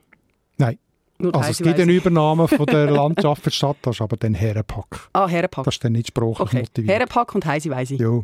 Nein. 0.56 0.78
Nur 1.20 1.34
also 1.34 1.50
es 1.50 1.58
gibt 1.58 1.80
eine 1.80 1.92
Übernahme 1.92 2.46
von 2.46 2.64
der 2.66 2.90
Landschaft 2.90 3.42
für 3.42 3.50
die 3.50 3.56
Stadt, 3.56 3.76
das 3.82 3.96
ist 3.96 4.00
aber 4.02 4.16
dann 4.16 4.34
Herrenpack. 4.34 5.10
Ah, 5.12 5.26
Herrenpack. 5.26 5.64
Das 5.64 5.74
ist 5.74 5.84
dann 5.84 5.92
nicht 5.92 6.08
sprachlich 6.08 6.40
okay. 6.40 6.60
motiviert. 6.60 6.94
Herrenpack 6.94 7.34
und 7.34 7.44
Heisi 7.44 7.70
Weisi. 7.70 7.96
Ja. 7.96 8.22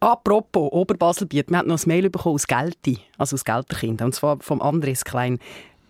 Apropos 0.00 0.70
Oberbaselbiet, 0.72 1.48
wir 1.48 1.58
haben 1.58 1.68
noch 1.68 1.78
ein 1.78 1.88
Mail 1.88 2.10
bekommen 2.10 2.34
aus 2.34 2.46
Gelti, 2.46 2.98
also 3.16 3.34
aus 3.34 3.44
Gelterkind, 3.44 4.02
und 4.02 4.14
zwar 4.14 4.38
vom 4.40 4.60
Andres 4.60 5.04
Klein. 5.04 5.38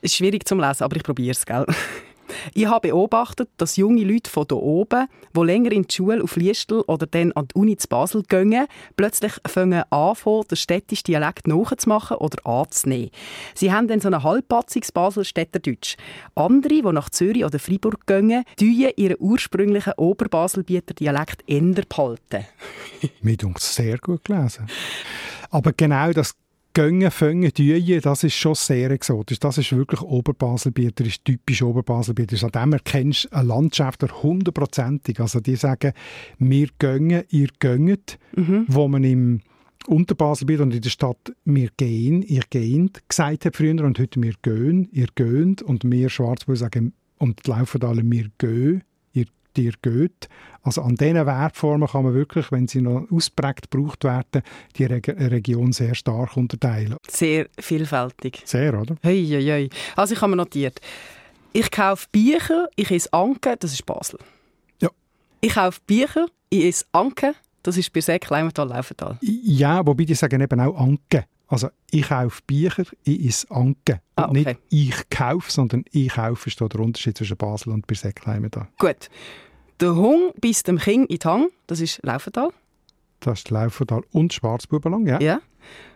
Ist 0.03 0.15
schwierig 0.15 0.47
zu 0.47 0.55
lesen, 0.55 0.85
aber 0.85 0.97
ich 0.97 1.03
probiere 1.03 1.31
es, 1.31 1.47
gell? 1.47 1.67
Ich 2.55 2.67
habe 2.67 2.89
beobachtet, 2.89 3.49
dass 3.57 3.77
junge 3.77 4.05
Leute 4.05 4.31
von 4.31 4.47
hier 4.49 4.59
oben, 4.59 5.07
die 5.37 5.41
länger 5.41 5.73
in 5.73 5.83
die 5.83 5.95
Schule 5.95 6.23
auf 6.23 6.37
Liestel 6.37 6.81
oder 6.83 7.07
dann 7.07 7.33
an 7.33 7.49
die 7.49 7.59
Uni 7.59 7.77
zu 7.77 7.89
Basel 7.89 8.23
gehen, 8.23 8.67
plötzlich 8.97 9.33
fangen 9.47 9.83
an, 9.91 10.15
den 10.51 10.57
städtischen 10.57 11.05
Dialekt 11.05 11.47
nachzumachen 11.47 12.17
oder 12.19 12.47
anzunehmen. 12.47 13.11
Sie 13.55 13.73
haben 13.73 13.89
dann 13.89 14.01
so 14.01 14.09
ein 14.09 14.23
halbpatziges 14.23 14.93
Basel-Städterdeutsch. 14.93 15.97
Andere, 16.35 16.69
die 16.69 16.83
nach 16.83 17.11
Zürich 17.11 17.45
oder 17.45 17.59
Freiburg 17.59 18.07
gehen, 18.07 18.45
tun 18.57 18.93
ihren 18.97 19.17
ursprünglichen 19.19 19.95
Oberbaselbieter 19.97 20.95
Dialekt 20.95 21.45
ändern 21.47 21.87
behalten. 21.89 22.47
Mir 23.21 23.37
sehr 23.59 23.99
gut 23.99 24.25
gelesen. 24.25 24.67
Aber 25.51 25.73
genau 25.73 26.13
das 26.13 26.35
Göngen, 26.75 27.11
Föngen, 27.11 27.53
Düje, 27.53 28.01
das 28.01 28.25
ist 28.25 28.35
schon 28.35 28.55
sehr 28.55 28.91
exotisch. 28.91 29.39
Das 29.39 29.59
ist 29.59 29.73
wirklich 29.73 30.01
Oberbaselbieter, 30.01 31.05
ist 31.05 31.25
typisch 31.25 31.63
Oberbaselbieter. 31.63 32.37
An 32.47 32.53
dem 32.53 32.73
erkennst 32.73 33.25
du 33.25 33.37
einen 33.37 33.49
Landschafter 33.49 34.09
hundertprozentig. 34.23 35.21
Also 35.21 35.41
die 35.41 35.57
sagen, 35.57 35.93
wir 36.39 36.69
göngen, 36.79 37.25
ihr 37.29 37.49
gönget, 37.59 38.19
mhm. 38.35 38.65
wo 38.69 38.89
man 38.89 39.05
im 39.05 39.41
Unterbaselbiet 39.87 40.61
und 40.61 40.75
in 40.75 40.81
der 40.81 40.91
Stadt 40.91 41.33
«wir 41.45 41.69
gehen», 41.77 42.23
«ihr 42.23 42.45
gehend» 42.49 43.03
gesagt 43.09 43.45
hat 43.45 43.57
früher 43.57 43.85
und 43.85 43.99
heute 43.99 44.23
«wir 44.23 44.35
gehen», 44.41 44.89
«ihr 44.93 45.09
gehend» 45.15 45.61
und 45.61 45.91
wir 45.91 46.09
Schwarzbüll 46.09 46.57
sagen 46.57 46.93
und 47.19 47.47
die 47.47 47.51
Laufendaler 47.51 48.03
«wir 48.05 48.29
gehen», 48.39 48.85
dir 49.57 49.73
geht. 49.83 50.29
Also 50.63 50.83
an 50.83 50.95
diesen 50.95 51.27
Wertformen 51.27 51.89
kann 51.89 52.05
man 52.05 52.15
wirklich, 52.15 52.53
wenn 52.53 52.69
sie 52.69 52.81
noch 52.81 53.07
ausprägt 53.11 53.71
gebraucht 53.71 54.05
werden, 54.05 54.43
die 54.77 54.85
Re 54.85 55.01
Region 55.07 55.73
sehr 55.73 55.95
stark 55.95 56.37
unterteilen. 56.37 56.97
Sehr 57.09 57.49
vielfältig. 57.59 58.43
Sehr, 58.45 58.81
oder? 58.81 58.97
Hei, 59.03 59.25
hei, 59.29 59.43
hei. 59.43 59.69
Also 59.97 60.15
ich 60.15 60.21
habe 60.21 60.31
mir 60.31 60.37
notiert, 60.37 60.81
ich 61.53 61.71
kaufe 61.71 62.07
Bücher, 62.13 62.69
ich 62.77 62.91
esse 62.91 63.13
Anke, 63.13 63.57
das 63.59 63.73
ist 63.73 63.85
Basel. 63.85 64.19
Ja. 64.81 64.89
Ich 65.41 65.55
kaufe 65.55 65.81
Bücher, 65.87 66.27
ich 66.49 66.65
esse 66.65 66.85
Anke, 66.93 67.35
das 67.63 67.77
ist 67.77 67.93
bei 67.93 68.01
Säck, 68.01 68.29
Leimental, 68.31 68.69
Laufental. 68.69 69.19
Ja, 69.21 69.85
wobei 69.85 70.05
die 70.05 70.15
sagen 70.15 70.41
eben 70.41 70.61
auch 70.61 70.77
Anke. 70.79 71.25
Also 71.49 71.69
ich 71.91 72.09
kaufe 72.09 72.41
Bücher, 72.47 72.85
ich 73.05 73.27
esse 73.27 73.51
Anke. 73.51 74.01
Ah, 74.17 74.29
okay. 74.29 74.45
Nicht 74.45 74.61
ich 74.71 75.11
kaufe, 75.11 75.51
sondern 75.51 75.85
ich 75.91 76.13
kaufe 76.15 76.49
ist 76.49 76.61
da 76.61 76.69
der 76.69 76.81
Unterschied 76.81 77.19
zwischen 77.19 77.37
Basel 77.37 77.73
und 77.73 77.87
Birsäckleimen 77.87 78.51
da. 78.51 78.69
Gut. 78.79 79.11
Der 79.81 79.95
Hung 79.95 80.33
bis 80.41 80.63
dem 80.63 80.79
King 80.79 81.07
in 81.07 81.19
die 81.19 81.29
Hang, 81.29 81.49
das 81.67 81.81
ist 81.81 82.01
Laufental. 82.03 82.51
Das 83.21 83.41
ist 83.41 83.51
Laufental 83.51 84.03
und 84.13 84.33
Schwarzbubenlang, 84.33 85.07
ja. 85.07 85.21
ja. 85.21 85.41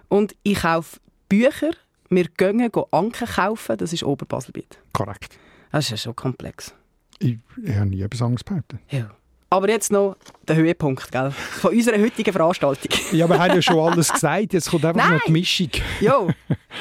Und 0.09 0.37
ich 0.42 0.61
kaufe 0.61 1.00
Bücher, 1.28 1.70
wir 2.11 2.24
gehen 2.37 2.70
Anke 2.90 3.26
kaufen, 3.26 3.76
das 3.76 3.92
ist 3.92 4.02
Oberbaselbiet. 4.02 4.78
Korrekt. 4.92 5.38
Das 5.72 5.85
ist 5.85 5.90
ja 5.90 5.96
schon 5.96 6.16
komplex. 6.16 6.74
Ich, 7.18 7.38
ich 7.62 7.74
habe 7.74 7.87
nie 7.87 8.02
etwas 8.02 8.22
anderes 8.22 8.44
behauptet. 8.44 8.80
Ja. 8.90 9.11
Aber 9.48 9.68
jetzt 9.68 9.92
noch 9.92 10.16
der 10.48 10.56
Höhepunkt 10.56 11.11
gell? 11.12 11.30
von 11.30 11.72
unserer 11.72 12.00
heutigen 12.00 12.32
Veranstaltung. 12.32 12.90
Ja, 13.12 13.28
wir 13.28 13.38
haben 13.38 13.54
ja 13.54 13.62
schon 13.62 13.78
alles 13.78 14.12
gesagt. 14.12 14.52
Jetzt 14.52 14.70
kommt 14.70 14.85
einfach 14.85 15.04
Nein. 15.04 15.14
noch 15.14 15.24
die 15.24 15.32
Mischung. 15.32 15.70
Jo, 16.00 16.28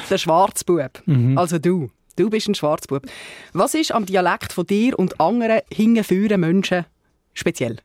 der 0.10 0.18
Schwarzbub. 0.18 1.02
Mhm. 1.06 1.38
Also 1.38 1.60
du. 1.60 1.90
Du 2.18 2.30
bist 2.30 2.48
ein 2.48 2.56
Schwarzbub. 2.56 3.06
Was 3.54 3.74
ist 3.74 3.92
am 3.92 4.06
Dialekt 4.06 4.54
von 4.54 4.66
dir 4.66 4.98
und 4.98 5.20
anderen 5.20 5.60
hingeführenden 5.72 6.40
Menschen 6.40 6.86
speziell? 7.34 7.78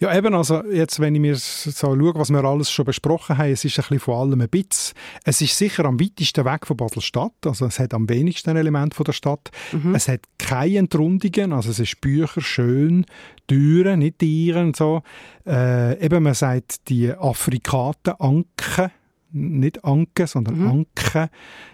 Ja, 0.00 0.16
eben, 0.16 0.34
also 0.34 0.64
jetzt, 0.64 1.00
wenn 1.00 1.14
ich 1.14 1.20
mir 1.20 1.36
so 1.36 1.70
schaue, 1.70 2.14
was 2.14 2.30
wir 2.30 2.44
alles 2.44 2.70
schon 2.70 2.84
besprochen 2.84 3.38
haben, 3.38 3.50
es 3.50 3.64
ist 3.64 3.78
ein 3.78 3.82
bisschen 3.82 4.00
von 4.00 4.14
allem 4.14 4.40
ein 4.40 4.48
bisschen. 4.48 4.94
Es 5.24 5.40
ist 5.40 5.56
sicher 5.56 5.84
am 5.84 6.00
weitesten 6.00 6.44
weg 6.44 6.66
von 6.66 6.76
Basel-Stadt, 6.76 7.32
also 7.44 7.66
es 7.66 7.78
hat 7.78 7.94
am 7.94 8.08
wenigsten 8.08 8.56
Element 8.56 8.94
von 8.94 9.04
der 9.04 9.12
Stadt. 9.12 9.50
Es 9.94 10.08
hat 10.08 10.20
keine 10.38 10.78
Entrundungen, 10.78 11.52
also 11.52 11.70
es 11.70 11.78
ist 11.78 12.00
Bücher, 12.00 12.40
schön, 12.40 13.06
Türen, 13.46 14.00
nicht 14.00 14.18
Tiere 14.18 14.60
und 14.60 14.76
so. 14.76 15.02
Äh, 15.46 16.04
eben, 16.04 16.22
man 16.22 16.34
sagt 16.34 16.88
die 16.88 17.12
Afrikaten, 17.12 18.14
Anken, 18.18 18.90
nicht 19.32 19.84
Anken, 19.84 20.26
sondern 20.26 20.66
Anken, 20.66 21.28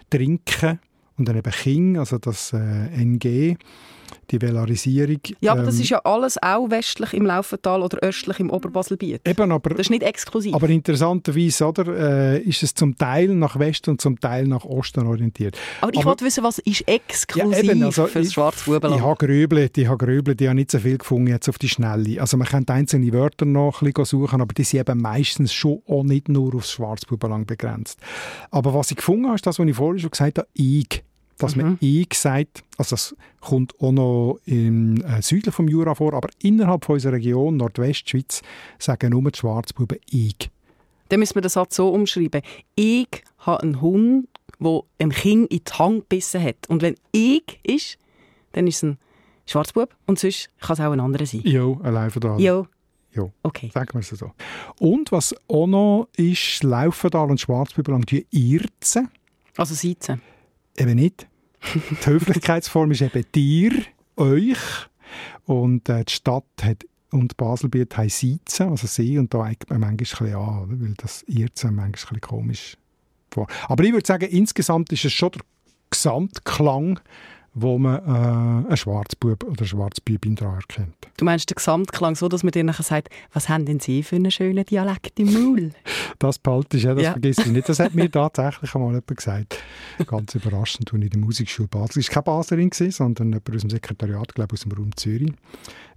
Trinken 0.09 0.79
und 1.17 1.27
dann 1.27 1.37
eben 1.37 1.51
King, 1.51 1.97
also 1.97 2.17
das 2.17 2.53
äh, 2.53 2.87
NG, 3.01 3.57
die 4.31 4.41
Velarisierung. 4.41 5.19
Ja, 5.41 5.53
aber 5.53 5.63
das 5.63 5.75
Ähm, 5.75 5.81
ist 5.81 5.89
ja 5.89 5.99
alles 6.03 6.41
auch 6.41 6.69
westlich 6.69 7.13
im 7.13 7.25
Laufental 7.25 7.81
oder 7.81 7.97
östlich 7.99 8.39
im 8.39 8.49
Oberbaselbiet. 8.49 9.21
Eben, 9.27 9.51
aber, 9.51 9.69
Das 9.71 9.79
ist 9.81 9.89
nicht 9.89 10.03
exklusiv. 10.03 10.53
aber 10.53 10.69
interessanterweise 10.69 11.65
oder, 11.65 12.33
äh, 12.35 12.39
ist 12.41 12.63
es 12.63 12.73
zum 12.73 12.97
Teil 12.97 13.29
nach 13.29 13.57
Westen 13.59 13.91
und 13.91 14.01
zum 14.01 14.19
Teil 14.19 14.47
nach 14.47 14.65
Osten 14.65 15.05
orientiert. 15.07 15.57
aber 15.81 15.93
ich 15.93 16.03
wollte 16.05 16.25
wissen, 16.25 16.43
was 16.43 16.59
ist 16.59 16.87
exklusiv 16.87 17.63
Ja, 17.63 17.71
eben, 17.71 17.83
also 17.83 18.07
für 18.07 18.19
das 18.19 18.33
Schwarzbubenland? 18.33 18.95
Ich 18.97 19.01
habe 19.01 19.25
grübelt, 19.25 19.77
ich 19.77 19.87
habe 19.87 20.05
grübelt, 20.05 20.41
ich 20.41 20.47
habe 20.47 20.55
nicht 20.55 20.71
so 20.71 20.79
viel 20.79 20.97
gefunden 20.97 21.27
jetzt 21.27 21.47
auf 21.49 21.57
die 21.57 21.69
Schnelle. 21.69 22.19
Also 22.21 22.37
man 22.37 22.47
könnte 22.47 22.73
einzelne 22.73 23.11
Wörter 23.13 23.45
noch 23.45 23.81
ein 23.81 23.91
bisschen 23.91 24.05
suchen, 24.05 24.41
aber 24.41 24.53
die 24.53 24.63
sind 24.63 24.81
eben 24.81 25.01
meistens 25.01 25.53
schon 25.53 25.81
auch 25.87 26.03
nicht 26.03 26.29
nur 26.29 26.55
aufs 26.55 26.71
Schwarzbubenland 26.71 27.47
begrenzt. 27.47 27.99
Aber 28.51 28.73
was 28.73 28.91
ich 28.91 28.97
gefunden 28.97 29.25
habe, 29.27 29.35
ist 29.35 29.45
das, 29.45 29.59
was 29.59 29.67
ich 29.67 29.75
vorhin 29.75 29.99
schon 29.99 30.11
gesagt 30.11 30.37
habe, 30.39 30.47
ich. 30.53 31.03
Dass 31.39 31.55
man 31.55 31.77
ich 31.81 32.13
sagt, 32.13 32.63
also 32.77 32.95
das 32.95 33.15
kommt 33.41 33.79
auch 33.79 33.91
noch 33.91 34.39
im 34.45 35.01
äh, 35.03 35.21
Süden 35.21 35.51
vom 35.51 35.67
Jura 35.67 35.93
vor, 35.93 36.13
aber 36.13 36.29
innerhalb 36.41 36.85
von 36.85 36.95
unserer 36.95 37.13
Region, 37.13 37.57
Nordwestschweiz, 37.57 38.41
sagen 38.79 39.11
nur 39.11 39.31
die 39.31 39.37
Schwarzbuben 39.37 39.99
ich. 40.09 40.49
Dann 41.09 41.19
müssen 41.19 41.35
wir 41.35 41.41
den 41.41 41.49
Satz 41.49 41.75
so 41.75 41.89
umschreiben. 41.89 42.41
Ich 42.75 43.07
habe 43.39 43.63
einen 43.63 43.81
Hund, 43.81 44.27
der 44.59 44.81
einem 44.99 45.11
Kind 45.11 45.51
in 45.51 45.61
die 45.63 45.73
Hand 45.73 46.09
gebissen 46.09 46.41
hat. 46.43 46.67
Und 46.67 46.81
wenn 46.81 46.95
ich 47.11 47.59
ist, 47.63 47.97
dann 48.53 48.67
ist 48.67 48.77
es 48.77 48.83
ein 48.83 48.97
Schwarzbub 49.45 49.95
und 50.05 50.19
sonst 50.19 50.49
kann 50.59 50.73
es 50.73 50.79
auch 50.79 50.91
ein 50.91 50.99
anderer 50.99 51.25
sein. 51.25 51.41
Jo, 51.43 51.79
allein 51.83 52.09
von 52.11 52.21
da. 52.21 52.37
Jo. 52.37 52.67
Jo. 53.13 53.31
Okay. 53.41 53.71
Sagen 53.73 53.93
wir 53.93 53.99
es 53.99 54.09
so. 54.09 54.31
Und 54.79 55.11
was 55.11 55.35
auch 55.47 55.65
noch 55.65 56.07
ist, 56.17 56.63
Laufendal 56.63 57.29
und 57.29 57.39
Schwarzbubenland, 57.39 58.11
die 58.11 58.27
irzen. 58.31 59.09
Also 59.55 59.73
Seizen. 59.73 60.21
Eben 60.77 60.95
nicht. 60.95 61.27
Die 61.73 62.05
Höflichkeitsform 62.05 62.91
ist 62.91 63.01
eben 63.01 63.25
dir, 63.33 63.71
euch. 64.15 64.57
Und 65.45 65.89
äh, 65.89 66.03
die 66.05 66.13
Stadt 66.13 66.45
hat 66.61 66.85
und 67.11 67.37
Baselbiet 67.37 67.97
haben 67.97 68.09
Seizen, 68.09 68.69
also 68.69 68.85
sie, 68.85 69.17
und 69.17 69.33
da 69.33 69.43
eigentlich 69.43 69.79
manchmal 69.79 70.29
ein 70.29 70.35
an, 70.35 70.81
weil 70.81 70.93
das 70.97 71.23
Irzen 71.23 71.75
manchmal 71.75 72.15
ein 72.15 72.21
komisch 72.21 72.77
vor. 73.31 73.47
Aber 73.67 73.83
ich 73.83 73.93
würde 73.93 74.05
sagen, 74.05 74.29
insgesamt 74.29 74.91
ist 74.91 75.05
es 75.05 75.13
schon 75.13 75.31
der 75.31 75.41
Gesamtklang, 75.89 76.99
wo 77.59 77.77
man 77.79 77.95
äh, 78.05 78.67
einen 78.67 78.77
Schwarzbub 78.77 79.43
oder 79.43 79.57
eine 79.59 79.67
Schwarzbübin 79.67 80.35
daran 80.35 80.55
erkennt. 80.55 80.95
Du 81.17 81.25
meinst 81.25 81.49
den 81.49 81.55
Gesamtklang 81.55 82.15
so, 82.15 82.27
dass 82.29 82.43
man 82.43 82.51
dir 82.51 82.63
nachher 82.63 82.83
sagt, 82.83 83.09
was 83.33 83.49
haben 83.49 83.65
denn 83.65 83.79
Sie 83.79 84.03
für 84.03 84.15
einen 84.17 84.29
schönen 84.31 84.65
Dialekt 84.65 85.19
im 85.19 85.33
Maul? 85.33 85.71
Das 86.19 86.39
behalte 86.39 86.77
ich, 86.77 86.83
ja, 86.83 86.95
das 86.95 87.03
Ja. 87.03 87.11
vergisst 87.11 87.41
ich 87.41 87.51
nicht. 87.51 87.69
Das 87.69 87.77
hat 87.79 87.93
mir 87.93 88.09
tatsächlich 88.11 88.73
einmal 88.73 88.89
jemand 88.89 89.15
gesagt. 89.15 89.61
Ganz 90.07 90.33
überraschend, 90.33 90.91
als 90.91 90.97
ich 90.99 91.03
in 91.05 91.09
der 91.11 91.19
Musikschule 91.19 91.67
Basel. 91.67 91.99
Es 91.99 92.07
war 92.07 92.23
keine 92.23 92.37
Baslerin, 92.37 92.69
gewesen, 92.71 92.91
sondern 92.91 93.27
jemand 93.27 93.55
aus 93.55 93.61
dem 93.61 93.69
Sekretariat, 93.69 94.33
glaube 94.33 94.55
ich, 94.55 94.59
aus 94.59 94.63
dem 94.63 94.71
Raum 94.71 94.95
Zürich. 94.95 95.31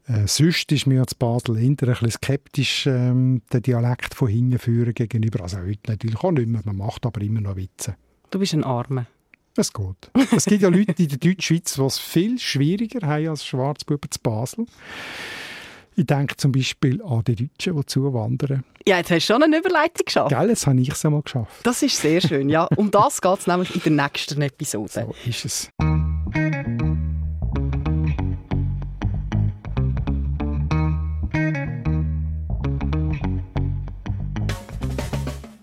Äh, 0.07 0.27
sonst 0.27 0.71
ist 0.73 0.87
mir 0.87 1.01
als 1.01 1.15
Basel 1.15 1.57
eher 1.57 1.69
ein 1.71 1.77
bisschen 1.77 2.11
skeptisch 2.11 2.87
ähm, 2.87 3.41
der 3.53 3.61
Dialekt 3.63 4.15
von 4.15 4.29
hinten 4.29 4.59
führen 4.59 4.93
gegenüber. 4.93 5.43
Also 5.43 5.59
heute 5.59 5.81
natürlich 5.89 6.17
auch 6.23 6.33
nicht 6.33 6.49
mehr. 6.49 6.61
Man 6.65 6.77
macht 6.77 7.07
aber 7.07 7.21
immer 7.23 7.41
noch 7.41 7.57
Witze. 7.57 7.95
Du 8.31 8.39
bist 8.39 8.53
ein 8.53 8.65
Armer. 8.65 9.07
Es 9.61 9.75
geht. 9.75 10.11
Es 10.35 10.47
gibt 10.47 10.63
ja 10.63 10.71
Leute 10.71 10.95
in 11.03 11.09
der 11.09 11.19
Deutschschweiz, 11.19 11.75
die 11.75 11.83
es 11.83 11.99
viel 11.99 12.39
schwieriger 12.39 13.07
haben 13.07 13.29
als 13.29 13.45
Schwarzbuben 13.45 14.11
zu 14.11 14.19
Basel. 14.23 14.65
Ich 15.97 16.07
denke 16.07 16.35
zum 16.39 16.51
Beispiel 16.51 17.03
an 17.03 17.23
die 17.25 17.37
Deutschen, 17.37 17.77
die 17.77 17.85
zuwandern. 17.85 18.65
Ja, 18.89 18.97
jetzt 18.97 19.11
hast 19.11 19.29
du 19.29 19.35
schon 19.35 19.43
eine 19.43 19.59
Überleitung 19.59 20.07
geschafft. 20.07 20.31
Gell, 20.31 20.49
jetzt 20.49 20.67
habe 20.67 20.81
ich 20.81 20.89
es 20.89 21.05
einmal 21.05 21.21
geschafft. 21.21 21.61
Das 21.63 21.83
ist 21.83 21.95
sehr 21.99 22.23
schön, 22.23 22.49
ja. 22.49 22.65
Um 22.77 22.91
das 22.91 23.21
geht 23.21 23.39
es 23.39 23.47
nämlich 23.47 23.75
in 23.75 23.83
der 23.97 24.05
nächsten 24.07 24.41
Episode. 24.41 24.89
So 24.91 25.15
ist 25.29 25.45
es. 25.45 25.69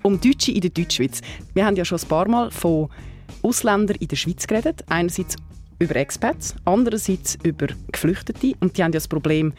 Um 0.03 0.21
Deutsche 0.21 0.51
in 0.51 0.61
der 0.61 0.69
Deutschschweiz. 0.69 1.21
Wir 1.55 1.65
haben 1.65 1.75
ja 1.75 1.83
schon 1.83 1.97
ein 1.97 2.07
paar 2.07 2.27
Mal 2.27 2.51
von 2.51 2.89
Ausländern 3.41 3.97
in 3.99 4.07
der 4.07 4.15
Schweiz 4.15 4.47
geredet. 4.47 4.83
Einerseits 4.89 5.35
über 5.79 5.95
Expats, 5.95 6.55
andererseits 6.65 7.37
über 7.43 7.67
Geflüchtete. 7.91 8.53
Und 8.59 8.77
die 8.77 8.83
haben 8.83 8.91
ja 8.91 8.97
das 8.97 9.07
Problem, 9.07 9.53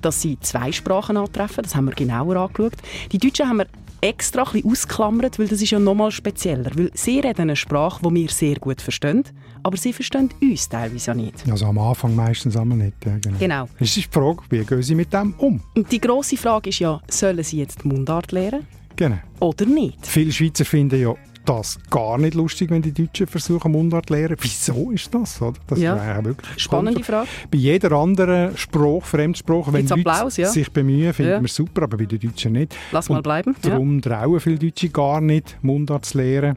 dass 0.00 0.20
sie 0.20 0.38
zwei 0.40 0.72
Sprachen 0.72 1.16
antreffen. 1.16 1.62
Das 1.62 1.74
haben 1.74 1.84
wir 1.86 1.94
genauer 1.94 2.36
angeschaut. 2.36 2.72
Die 3.12 3.18
Deutschen 3.18 3.48
haben 3.48 3.58
wir 3.58 3.66
extra 4.00 4.42
ein 4.42 4.50
bisschen 4.52 4.70
ausklammert, 4.72 5.38
weil 5.38 5.46
das 5.46 5.62
ist 5.62 5.70
ja 5.70 5.78
nochmal 5.78 6.10
spezieller. 6.10 6.72
Weil 6.74 6.90
sie 6.94 7.20
reden 7.20 7.42
eine 7.42 7.54
Sprache, 7.56 8.00
die 8.04 8.12
wir 8.14 8.28
sehr 8.30 8.56
gut 8.56 8.80
verstehen, 8.82 9.22
aber 9.62 9.76
sie 9.76 9.92
verstehen 9.92 10.28
uns 10.40 10.68
teilweise 10.68 11.12
ja 11.12 11.14
nicht. 11.14 11.48
Also 11.48 11.66
am 11.66 11.78
Anfang 11.78 12.16
meistens 12.16 12.56
einmal 12.56 12.78
nicht. 12.78 12.96
Ja, 13.06 13.16
genau. 13.18 13.38
Genau. 13.38 13.68
Es 13.78 13.96
ist 13.96 14.06
die 14.08 14.10
Frage, 14.10 14.42
wie 14.50 14.64
gehen 14.64 14.82
sie 14.82 14.96
mit 14.96 15.12
dem 15.12 15.34
um? 15.38 15.60
Und 15.76 15.92
die 15.92 16.00
grosse 16.00 16.36
Frage 16.36 16.70
ist 16.70 16.80
ja, 16.80 17.00
sollen 17.08 17.44
sie 17.44 17.58
jetzt 17.58 17.84
Mundart 17.84 18.32
lernen 18.32 18.66
Genau. 18.96 19.18
oder 19.38 19.64
nicht? 19.66 20.04
Viele 20.04 20.32
Schweizer 20.32 20.64
finden 20.64 21.00
ja 21.00 21.14
das 21.44 21.78
gar 21.90 22.18
nicht 22.18 22.34
lustig, 22.34 22.70
wenn 22.70 22.82
die 22.82 22.92
Deutschen 22.92 23.26
versuchen, 23.26 23.72
Mundart 23.72 24.06
zu 24.08 24.14
lernen. 24.14 24.36
Wieso 24.40 24.90
ist 24.90 25.12
das? 25.14 25.40
Oder? 25.42 25.54
Das 25.66 25.78
Ja. 25.78 25.96
wäre 25.96 26.24
wirklich 26.24 26.62
Spannende 26.62 27.02
Frage. 27.02 27.28
Bei 27.50 27.58
jeder 27.58 27.92
anderen 27.92 28.56
Spruch, 28.56 29.04
Fremdsprache, 29.04 29.72
wenn 29.72 29.86
Leute 29.88 30.08
Applaus, 30.08 30.36
ja? 30.36 30.48
sich 30.48 30.70
bemühen, 30.70 31.12
finden 31.12 31.32
Ja. 31.32 31.40
wir 31.40 31.48
super, 31.48 31.82
aber 31.82 31.96
bei 31.96 32.04
den 32.06 32.18
Deutschen 32.20 32.52
nicht. 32.52 32.74
Lass 32.92 33.08
mal 33.08 33.16
Und 33.16 33.22
bleiben. 33.22 33.56
Ja. 33.62 33.70
Darum 33.70 34.00
trauen 34.00 34.40
viele 34.40 34.58
Deutsche 34.58 34.88
gar 34.90 35.20
nicht, 35.20 35.56
Mundart 35.62 36.04
zu 36.04 36.18
lernen. 36.18 36.56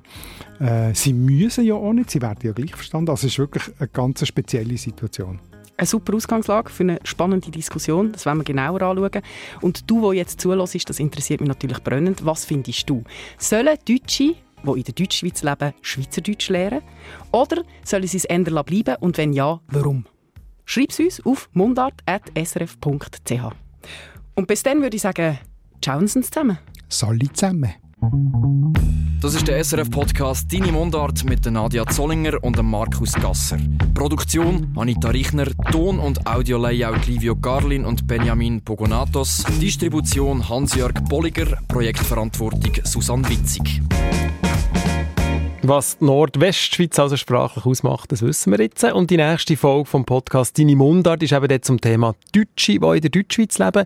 Äh, 0.59 0.93
sie 0.93 1.13
müssen 1.13 1.65
ja 1.65 1.73
auch 1.75 1.93
nicht, 1.93 2.11
sie 2.11 2.21
werden 2.21 2.39
ja 2.43 2.51
gleich 2.51 2.73
verstanden. 2.75 3.09
Also 3.09 3.27
es 3.27 3.33
ist 3.33 3.39
wirklich 3.39 3.63
eine 3.79 3.87
ganz 3.89 4.25
spezielle 4.25 4.77
Situation. 4.77 5.39
Eine 5.77 5.87
super 5.87 6.13
Ausgangslage 6.15 6.69
für 6.69 6.83
eine 6.83 6.99
spannende 7.03 7.51
Diskussion. 7.51 8.13
Das 8.13 8.25
werden 8.25 8.37
wir 8.39 8.45
genauer 8.45 8.81
anschauen. 8.81 9.21
Und 9.59 9.89
du, 9.91 10.01
wo 10.01 10.13
jetzt 10.13 10.39
zulässt, 10.39 10.89
das 10.89 10.99
interessiert 10.99 11.41
mich 11.41 11.49
natürlich 11.49 11.83
brennend. 11.83 12.25
Was 12.25 12.45
findest 12.45 12.89
du? 12.89 13.03
Sollen 13.37 13.77
Deutsche, 13.85 14.35
die 14.65 14.79
in 14.79 14.83
der 14.83 14.93
Deutschschweiz 14.93 15.43
leben, 15.43 15.73
Schweizerdeutsch 15.81 16.49
lernen? 16.49 16.81
Oder 17.31 17.63
sollen 17.83 18.07
sie 18.07 18.17
es 18.17 18.25
ändern 18.25 18.63
bleiben? 18.65 18.95
Und 18.99 19.17
wenn 19.17 19.33
ja, 19.33 19.59
warum? 19.67 20.05
Schreib 20.65 20.89
es 20.89 20.99
uns 20.99 21.25
auf 21.25 21.49
mundart.srf.ch. 21.53 23.31
Und 24.35 24.47
bis 24.47 24.63
dann 24.63 24.81
würde 24.81 24.95
ich 24.95 25.01
sagen, 25.01 25.39
schauen 25.83 26.07
Sie 26.07 26.19
uns 26.19 26.29
zusammen. 26.31 26.57
Salli 26.89 27.31
zusammen. 27.31 27.73
Das 29.21 29.33
ist 29.33 29.47
der 29.47 29.63
SRF-Podcast 29.63 30.53
«Deine 30.53 30.71
Mundart» 30.71 31.23
mit 31.23 31.45
Nadia 31.45 31.85
Zollinger 31.87 32.43
und 32.43 32.61
Markus 32.61 33.13
Gasser. 33.13 33.57
Produktion 33.95 34.71
Anita 34.75 35.09
Richner, 35.09 35.47
Ton- 35.71 35.99
und 35.99 36.27
Audio-Layout 36.27 37.07
Livio 37.07 37.35
Garlin 37.35 37.85
und 37.85 38.05
Benjamin 38.05 38.61
Pogonatos, 38.61 39.43
Distribution 39.59 40.47
Hans-Jörg 40.47 40.93
Bolliger, 41.09 41.57
Projektverantwortung 41.67 42.73
Susanne 42.83 43.27
Witzig. 43.29 43.81
Was 45.67 45.99
Nordwestschweiz 45.99 46.99
also 46.99 47.17
sprachlich 47.17 47.65
ausmacht, 47.65 48.11
das 48.11 48.21
wissen 48.21 48.51
wir 48.51 48.59
jetzt. 48.59 48.83
Und 48.83 49.09
die 49.09 49.17
nächste 49.17 49.57
Folge 49.57 49.89
vom 49.89 50.05
Podcast 50.05 50.59
«Deine 50.59 50.75
Mundart» 50.75 51.23
ist 51.23 51.33
eben 51.33 51.47
dort 51.47 51.65
zum 51.65 51.81
Thema 51.81 52.13
Deutsche, 52.31 52.77
die 52.77 52.85
in 52.85 53.01
der 53.01 53.09
Deutschschweiz 53.09 53.57
leben. 53.57 53.85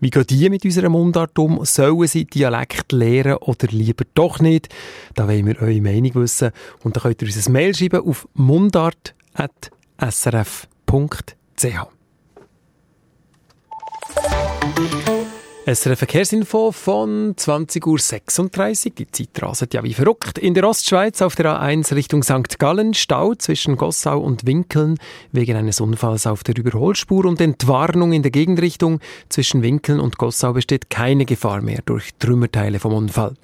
Wie 0.00 0.10
gehen 0.10 0.26
die 0.26 0.50
mit 0.50 0.64
unserer 0.64 0.88
Mundart 0.88 1.38
um? 1.38 1.64
Sollen 1.64 2.08
sie 2.08 2.24
Dialekt 2.24 2.90
lernen 2.90 3.36
oder 3.36 3.68
lieber 3.68 4.04
doch 4.14 4.40
nicht? 4.40 4.70
Da 5.14 5.28
wollen 5.28 5.46
wir 5.46 5.62
eure 5.62 5.80
Meinung 5.80 6.16
wissen. 6.16 6.50
Und 6.82 6.96
da 6.96 7.00
könnt 7.02 7.22
ihr 7.22 7.28
uns 7.28 7.46
ein 7.46 7.52
Mail 7.52 7.76
schreiben 7.76 8.00
auf 8.04 8.26
mundart.srf.ch. 8.34 9.20
SRF 15.66 15.98
Verkehrsinfo 15.98 16.72
von 16.72 17.34
20.36 17.36 18.86
Uhr. 18.86 18.92
Die 18.96 19.06
Zeit 19.10 19.42
raset 19.42 19.68
ja 19.74 19.84
wie 19.84 19.92
verrückt. 19.92 20.38
In 20.38 20.54
der 20.54 20.66
Ostschweiz 20.66 21.20
auf 21.20 21.34
der 21.34 21.60
A1 21.60 21.94
Richtung 21.94 22.22
St. 22.22 22.58
Gallen 22.58 22.94
Stau 22.94 23.34
zwischen 23.34 23.76
Gossau 23.76 24.20
und 24.20 24.46
Winkeln 24.46 24.96
wegen 25.32 25.56
eines 25.56 25.82
Unfalls 25.82 26.26
auf 26.26 26.44
der 26.44 26.56
Überholspur 26.56 27.26
und 27.26 27.42
Entwarnung 27.42 28.12
in 28.12 28.22
der 28.22 28.30
Gegenrichtung. 28.30 29.00
Zwischen 29.28 29.62
Winkeln 29.62 30.00
und 30.00 30.16
Gossau 30.16 30.54
besteht 30.54 30.88
keine 30.88 31.26
Gefahr 31.26 31.60
mehr 31.60 31.82
durch 31.84 32.14
Trümmerteile 32.18 32.78
vom 32.78 32.94
Unfall. 32.94 33.34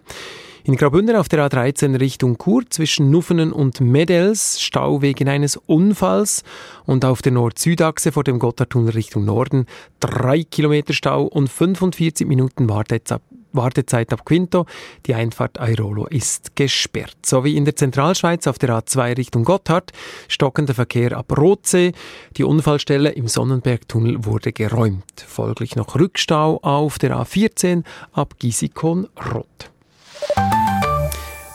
In 0.67 0.75
Graubünden 0.75 1.14
auf 1.14 1.29
der 1.29 1.49
A13 1.49 2.01
Richtung 2.01 2.39
Chur 2.43 2.64
zwischen 2.69 3.09
Nuffenen 3.09 3.53
und 3.53 3.81
Medels 3.81 4.61
Stau 4.61 5.01
wegen 5.01 5.29
eines 5.29 5.57
Unfalls 5.57 6.43
und 6.87 7.05
auf 7.05 7.23
der 7.23 7.31
Nord-Süd-Achse 7.31 8.11
vor 8.11 8.25
dem 8.25 8.41
Gotthardtunnel 8.41 8.91
Richtung 8.91 9.25
Norden 9.25 9.67
drei 10.01 10.43
Kilometer 10.43 10.93
Stau 10.93 11.23
und 11.23 11.49
45 11.49 12.27
Minuten 12.27 12.69
Wartezeit 12.69 14.12
ab 14.12 14.25
Quinto. 14.25 14.67
Die 15.07 15.14
Einfahrt 15.14 15.57
Airolo 15.61 16.07
ist 16.09 16.57
gesperrt. 16.57 17.17
So 17.25 17.45
wie 17.45 17.57
in 17.57 17.64
der 17.64 17.77
Zentralschweiz 17.77 18.49
auf 18.49 18.59
der 18.59 18.71
A2 18.71 19.19
Richtung 19.19 19.45
Gotthard 19.45 19.93
stockender 20.27 20.75
Verkehr 20.75 21.17
ab 21.17 21.39
Rotsee. 21.39 21.93
Die 22.39 22.43
Unfallstelle 22.43 23.11
im 23.11 23.29
Sonnenbergtunnel 23.29 24.25
wurde 24.25 24.53
geräumt. 24.53 25.25
Folglich 25.29 25.77
noch 25.77 25.95
Rückstau 25.95 26.59
auf 26.62 26.99
der 26.99 27.17
A14 27.17 27.85
ab 28.11 28.35
Gisikon-Rot. 28.41 29.71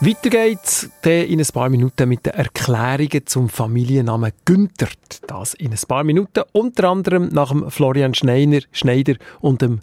Weiter 0.04 0.30
geht's. 0.30 0.90
In 1.04 1.38
ein 1.38 1.46
paar 1.52 1.68
Minuten 1.68 2.08
mit 2.08 2.26
den 2.26 2.34
Erklärungen 2.34 3.24
zum 3.24 3.48
Familiennamen 3.48 4.32
Günther. 4.44 4.88
Das 5.28 5.54
in 5.54 5.70
ein 5.70 5.78
paar 5.86 6.02
Minuten, 6.02 6.42
unter 6.50 6.88
anderem 6.88 7.28
nach 7.28 7.50
dem 7.50 7.70
Florian 7.70 8.12
Schneider, 8.12 8.60
Schneider 8.72 9.14
und 9.40 9.62
dem 9.62 9.80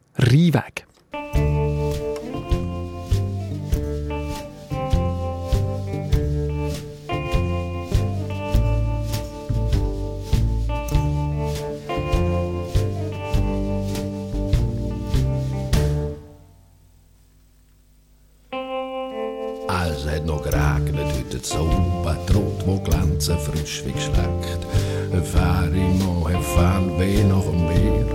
Rheinweg. 20.06 20.26
noch 20.26 20.44
geregnet, 20.44 21.08
heute 21.18 21.38
die 21.38 21.46
Sonne 21.46 22.18
droht, 22.28 22.66
wo 22.66 22.80
glänzen 22.80 23.38
frisch 23.38 23.84
wie 23.86 23.92
geschleckt. 23.92 24.66
Ein 25.12 25.24
Fährimann 25.24 26.34
hat 26.34 26.44
Fernweh 26.44 27.24
nach 27.24 27.44
dem 27.44 27.68
Meer. 27.68 28.06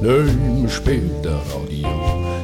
Neun 0.00 0.68
spielt 0.68 1.24
der 1.24 1.38
Radio, 1.54 1.88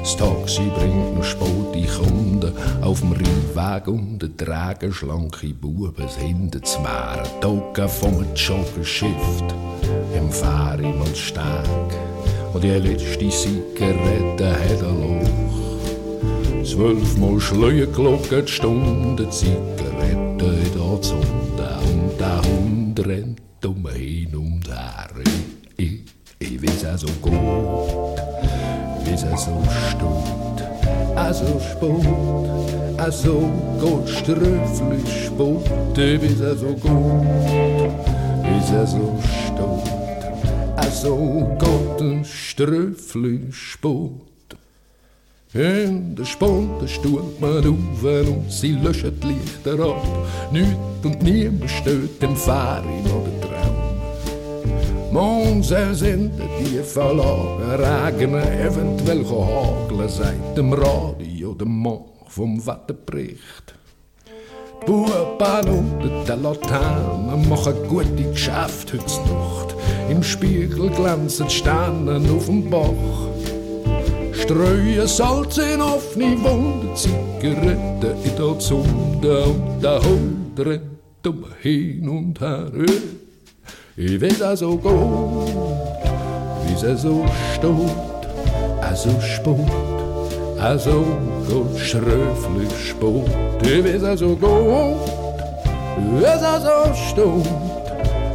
das 0.01 0.17
Taxi 0.17 0.71
bringt 0.77 1.17
noch 1.17 1.25
spotte 1.25 1.87
Kunden 1.99 2.53
auf 2.83 3.01
dem 3.01 3.13
Rheinweg 3.13 3.89
und 3.89 4.19
der 4.21 4.37
tragen 4.37 4.93
schlanke 4.93 5.55
Buben 5.55 6.09
hinten 6.19 6.61
das 6.61 6.79
Meer. 6.79 7.23
Tocken 7.41 7.89
vom 7.89 8.25
Joggenschiff 8.35 9.43
im 10.15 10.31
Fährimannssteg 10.31 11.43
und 12.53 12.63
die 12.63 12.71
letzte 12.71 13.29
Zigarette 13.29 14.51
hat 14.51 14.83
er 14.83 14.93
Loch. 14.93 15.48
Zwölfmal 16.69 17.41
Schleierglocken, 17.41 18.45
die 18.45 18.53
Stunde 18.53 19.31
Zigarette 19.31 20.45
in 20.45 20.73
der 20.75 21.01
Zunde 21.01 21.79
und 21.91 22.21
der 22.21 22.43
Hund 22.43 23.07
rennt 23.07 23.65
um 23.65 23.89
hin 23.89 24.37
und 24.37 24.69
her. 24.69 25.09
Ich, 25.79 26.03
ich 26.39 26.63
weiß 26.63 26.85
auch 26.85 26.99
so 26.99 27.07
gut, 27.23 27.33
weiß 29.07 29.25
auch 29.33 29.39
so 29.39 29.63
stut, 29.89 30.63
also 31.17 31.59
spät, 31.59 32.99
also 32.99 33.51
Gott 33.81 34.07
ströflich 34.07 35.25
spät, 35.25 36.23
ich 36.23 36.39
weiß 36.39 36.53
auch 36.53 36.59
so 36.59 36.75
gut, 36.75 37.27
weiß 38.45 38.75
auch 38.75 38.87
so 38.87 39.19
stut, 39.47 40.77
also 40.77 41.57
Gott 41.59 42.27
ströflich 42.27 43.57
spät. 43.57 44.38
In 45.55 46.15
der 46.15 46.27
Sponde 46.27 46.87
stuhlt 46.87 47.41
man 47.41 47.67
auf 47.67 48.03
und 48.05 48.53
sie 48.53 48.73
löschen 48.73 49.19
die 49.19 49.29
Lichter 49.29 49.83
ab. 49.83 50.07
Nichts 50.53 50.77
und 51.03 51.23
niemand 51.23 51.71
steht 51.71 52.21
dem 52.21 52.37
Fährin 52.37 53.07
oder 53.07 53.41
Traum. 53.41 55.11
Monse 55.11 55.95
sind 55.95 56.33
die 56.61 56.83
Verlagen, 56.83 57.63
regnen 57.63 58.43
eventuell 58.61 59.25
hageln 59.25 60.09
seit 60.11 60.55
dem 60.55 60.75
Radio, 60.75 61.55
dem 61.55 61.81
Mann 61.81 62.05
vom 62.27 62.67
Wetterbericht. 62.67 63.75
Die 64.83 64.87
Buben 64.87 65.69
unter 65.71 66.25
der 66.27 66.37
Laterne 66.37 67.43
machen 67.49 67.75
gute 67.89 68.23
Geschäfte 68.33 68.99
heute 68.99 69.33
Nacht. 69.33 69.75
Im 70.11 70.23
Spiegel 70.23 70.91
glänzen 70.91 71.49
Sterne 71.49 72.21
auf 72.37 72.45
dem 72.47 72.69
Bach. 72.69 73.58
Streuen 74.43 75.07
Salz 75.07 75.59
in 75.59 75.81
offene 75.83 76.37
Wunden, 76.43 76.95
Zigaretten 76.95 78.15
in 78.25 78.37
der 78.37 78.59
Zunde 78.59 79.45
und 79.45 79.83
der 79.83 80.01
Hund 80.03 80.59
rennt 80.59 81.27
um 81.27 81.45
hin 81.61 82.09
und 82.09 82.41
her. 82.41 82.71
Ich 83.97 84.21
weiß 84.21 84.43
also 84.43 84.77
gut, 84.77 85.49
wie 86.65 86.87
es 86.87 87.03
so 87.03 87.27
steht, 87.53 88.29
also 88.81 89.11
spät, 89.21 90.61
also 90.61 91.05
gut 91.49 91.77
schröflich 91.77 92.73
spät. 92.91 93.63
Ich 93.63 93.85
weiß 93.85 94.05
also 94.05 94.37
gut, 94.37 95.13
wie 96.13 96.25
es 96.25 96.43
also 96.43 96.95
steht, 96.95 97.53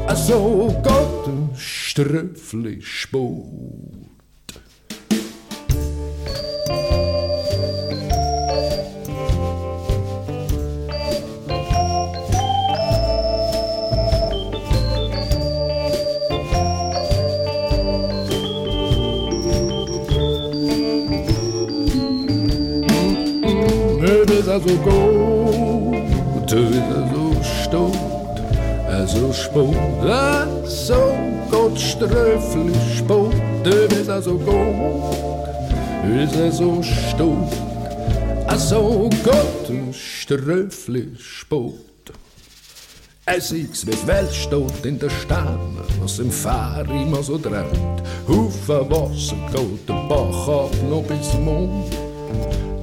also 0.08 0.76
gut 0.84 1.58
schröflich 1.58 2.86
spät. 2.86 4.03
Also 24.54 24.76
gut, 24.76 26.52
wieder 26.52 27.10
so 27.12 27.34
stot, 27.42 27.98
also 28.88 29.34
spät, 29.34 29.76
also 30.08 31.18
Gott 31.50 31.80
ströflich 31.80 32.98
spät, 32.98 33.66
wieder 33.66 34.22
so 34.22 34.38
gut, 34.38 35.48
wieder 36.04 36.52
so 36.52 36.84
stot, 36.84 37.52
also 38.46 39.10
Gott 39.24 39.96
ströflich 39.96 41.20
spät. 41.20 41.74
Es 43.26 43.52
ist 43.52 43.88
wie 43.88 44.08
Welt 44.08 44.32
steht 44.32 44.86
in 44.86 45.00
der 45.00 45.10
Sterne, 45.10 45.84
was 46.00 46.20
im 46.20 46.30
Fahr 46.30 46.86
immer 46.92 47.24
so 47.24 47.40
drängt. 47.40 48.04
Haufen 48.28 48.92
Wasser 48.92 49.36
geht 49.52 49.88
Bach 49.88 50.48
ab 50.48 50.72
noch 50.90 51.04
bis 51.04 51.34
Mond. 51.40 52.03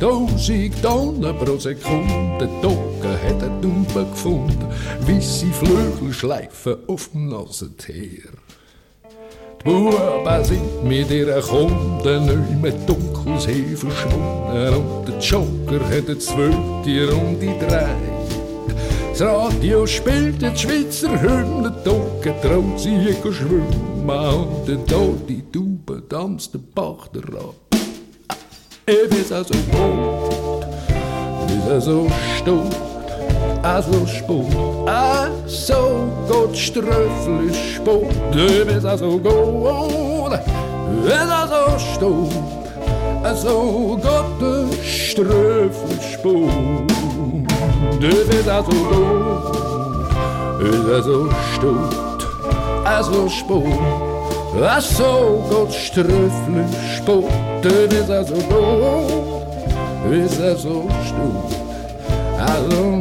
Tausend 0.00 0.82
Tonnen 0.82 1.36
pro 1.36 1.58
Sekunde, 1.58 2.48
Dogge 2.62 3.12
hat 3.22 3.42
er 3.42 3.50
Dumpe 3.60 4.06
gefunden, 4.06 4.66
weisse 5.00 5.44
Flügel 5.48 6.14
schleifen 6.14 6.76
auf 6.86 7.08
dem 7.08 7.28
Nasenteer. 7.28 8.32
Die 9.60 9.64
Buben 9.64 10.44
sind 10.44 10.84
mit 10.84 11.10
ihren 11.10 11.42
Kunden 11.42 12.24
nicht 12.24 12.62
mehr 12.62 12.72
dunkles 12.86 13.44
See 13.44 13.76
verschwunden 13.76 14.74
und 14.74 15.06
der 15.06 15.18
Joker 15.18 15.84
hat 15.84 16.08
ein 16.08 16.18
Zwölftier 16.18 17.14
um 17.14 17.38
die 17.38 17.58
drei. 17.58 17.94
Das 19.10 19.20
Radio 19.20 19.86
spielt 19.86 20.40
die 20.40 20.56
Schweizer 20.56 21.20
Hymne, 21.20 21.74
Dogge 21.84 22.34
traut 22.40 22.80
sich 22.80 23.18
schwimmen 23.34 24.08
und 24.08 24.66
der 24.66 24.82
Todi 24.86 25.42
Tube 25.52 26.02
tanzt 26.08 26.54
den 26.54 26.66
Bach 26.74 27.08
ab. 27.12 27.69
Ist 28.86 29.30
er 29.30 29.44
so 29.44 29.54
gut, 29.70 30.64
ist 31.48 31.68
er 31.68 31.80
so 31.80 32.06
stot, 32.38 32.74
also 33.62 34.06
spät, 34.06 34.56
ah 34.88 35.28
so 35.46 36.08
Gott 36.28 36.56
ströflich 36.56 37.76
spät, 37.76 38.66
ist 38.76 38.84
er 38.84 38.98
so 38.98 39.18
gut, 39.18 40.32
er 41.08 41.48
so 41.48 41.78
stot, 41.94 42.32
also 43.22 43.98
Gott 44.02 44.42
ströflich 44.82 46.12
spät, 46.14 46.90
ist 48.02 48.46
er 48.48 48.64
so 48.64 48.70
gut, 48.70 49.56
ist 50.68 50.88
er 50.88 51.02
so 51.02 51.28
stot, 51.54 52.26
also 52.84 53.28
spät, 53.28 54.09
Ach 54.58 54.80
so 54.80 55.44
Gott 55.48 55.72
ströffle 55.72 56.64
spotten 56.96 57.90
ist 57.90 58.08
er 58.08 58.24
so 58.24 58.34
doof, 58.34 59.44
ist 60.10 60.40
er 60.40 60.56
so 60.56 60.88
stumpf. 61.04 61.54
Also 62.38 63.00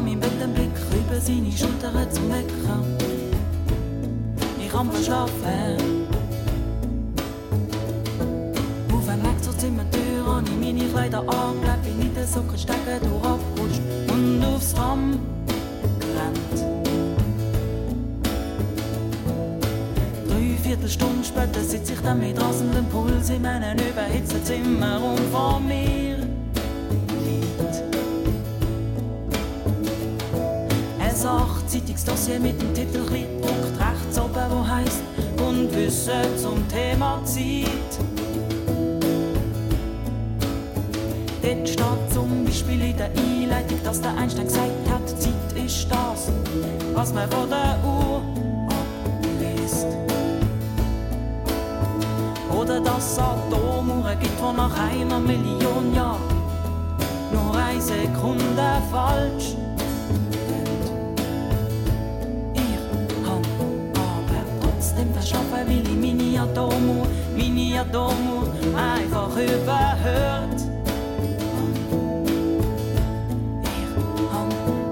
mit 0.00 0.12
an 0.14 0.20
meinem 0.20 0.20
Bett 0.20 0.40
den 0.40 0.52
Blick 0.54 0.70
über 0.92 1.20
seine 1.20 1.52
Schulter 1.52 2.10
zum 2.10 2.30
Wecker. 2.30 2.84
Ich 4.58 4.70
kann 4.70 4.90
verschlafen. 4.90 6.06
Auf 8.92 9.06
dem 9.06 9.22
Weg 9.22 9.42
zur 9.42 9.58
Zimmertür 9.58 10.26
habe 10.26 10.44
ich 10.46 10.66
meine 10.66 10.88
Kleider 10.88 11.20
angelegt, 11.20 11.82
bin 11.82 12.00
in 12.00 12.14
den 12.14 12.26
Socken 12.26 12.58
stecken 12.58 13.00
durchgerutscht 13.00 13.80
und 14.12 14.44
aufs 14.44 14.74
Tram 14.74 15.18
gerannt. 15.98 16.80
Viertelstunden 20.62 21.24
später 21.24 21.60
sitze 21.64 21.94
ich 21.94 22.00
dann 22.00 22.20
mit 22.20 22.40
rasendem 22.40 22.84
Puls 22.86 23.28
in 23.30 23.42
meinem 23.42 23.76
überhitzten 23.76 24.44
Zimmer 24.44 25.00
und 25.02 25.18
vor 25.32 25.58
mir 25.58 25.99
Zeitungsdossier 31.20 32.40
mit 32.40 32.60
dem 32.62 32.72
Titel 32.72 33.04
gedruckt 33.04 33.78
rechts 33.78 34.18
oben, 34.18 34.50
wo 34.50 34.66
heisst 34.66 35.02
Grundwissen 35.36 36.38
zum 36.38 36.66
Thema 36.66 37.22
Zeit. 37.24 37.92
Dort 41.42 41.68
steht 41.68 42.12
zum 42.14 42.44
Beispiel 42.46 42.80
in 42.80 42.96
der 42.96 43.10
Einleitung, 43.10 43.78
dass 43.84 44.00
der 44.00 44.16
Einstein 44.16 44.46
gesagt 44.46 44.88
hat, 44.90 45.08
Zeit 45.10 45.62
ist 45.62 45.88
das, 45.90 46.32
was 46.94 47.12
man 47.12 47.30
von 47.30 47.50
der 47.50 47.78
Uhr 47.84 48.22
abliest. 48.70 49.86
Oder 52.58 52.80
dass 52.80 53.12
es 53.12 53.18
Atomuhren 53.18 54.18
gibt, 54.20 54.38
die 54.38 54.56
nach 54.56 54.74
einer 54.74 55.20
Million 55.20 55.94
Jahren 55.94 56.22
nur 57.30 57.54
eine 57.54 57.78
Sekunde 57.78 58.82
falsch 58.90 59.59
meine 66.60 66.68
Atomu, 66.68 67.06
meine 67.36 67.80
Atomu 67.80 68.46
einfach 68.76 69.30
überhört. 69.36 70.60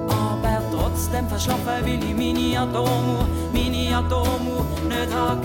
Aber 0.09 0.63
trotzdem 0.73 1.29
verschlafen, 1.29 1.67
weil 1.67 1.89
ich 1.89 2.15
meine 2.15 2.61
Atomu, 2.61 3.25
meine 3.53 3.97
Atomu 3.97 4.65
nicht 4.89 5.15
hab 5.15 5.43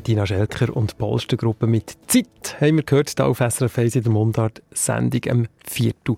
Bettina 0.00 0.24
Schelker 0.24 0.74
und 0.74 0.96
Polstergruppe 0.96 1.66
mit 1.66 1.94
Zeit 2.06 2.56
haben 2.58 2.76
wir 2.76 2.84
gehört, 2.84 3.12
hier 3.14 3.26
auf 3.26 3.36
SRF 3.36 3.76
1 3.76 3.96
in 3.96 4.02
der 4.04 4.12
Mundart-Sendung 4.12 5.20
am 5.30 5.46
Viertel. 5.66 6.16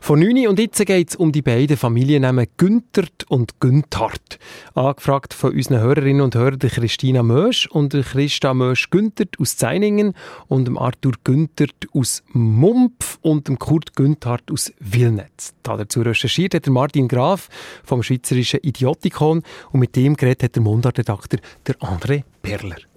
Von 0.00 0.18
9 0.18 0.48
und 0.48 0.58
jetzt 0.58 0.84
geht 0.84 1.10
es 1.10 1.14
um 1.14 1.30
die 1.30 1.40
beiden 1.40 1.76
Familiennamen 1.76 2.48
Günthert 2.56 3.22
und 3.28 3.60
Günthard. 3.60 4.40
Angefragt 4.74 5.34
von 5.34 5.52
unseren 5.52 5.78
Hörerinnen 5.78 6.20
und 6.20 6.34
Hörern 6.34 6.58
Christina 6.58 7.22
Mösch 7.22 7.68
und 7.68 7.92
Christa 7.92 8.54
Mösch-Günthert 8.54 9.38
aus 9.38 9.56
Zeiningen 9.56 10.14
und 10.48 10.64
dem 10.64 10.76
Arthur 10.76 11.12
Günthert 11.22 11.86
aus 11.94 12.24
Mumpf 12.32 13.20
und 13.22 13.46
dem 13.46 13.60
Kurt 13.60 13.94
Günthard 13.94 14.50
aus 14.50 14.72
Wilnetz. 14.80 15.54
Dazu 15.62 16.00
recherchiert 16.00 16.56
hat 16.56 16.66
der 16.66 16.72
Martin 16.72 17.06
Graf 17.06 17.48
vom 17.84 18.02
Schweizerischen 18.02 18.58
Idiotikon 18.64 19.44
und 19.70 19.78
mit 19.78 19.94
dem 19.94 20.16
geredet 20.16 20.42
hat 20.42 20.56
der 20.56 20.62
Mundartredakteur 20.64 21.38
André 21.78 22.24
Perler. 22.42 22.91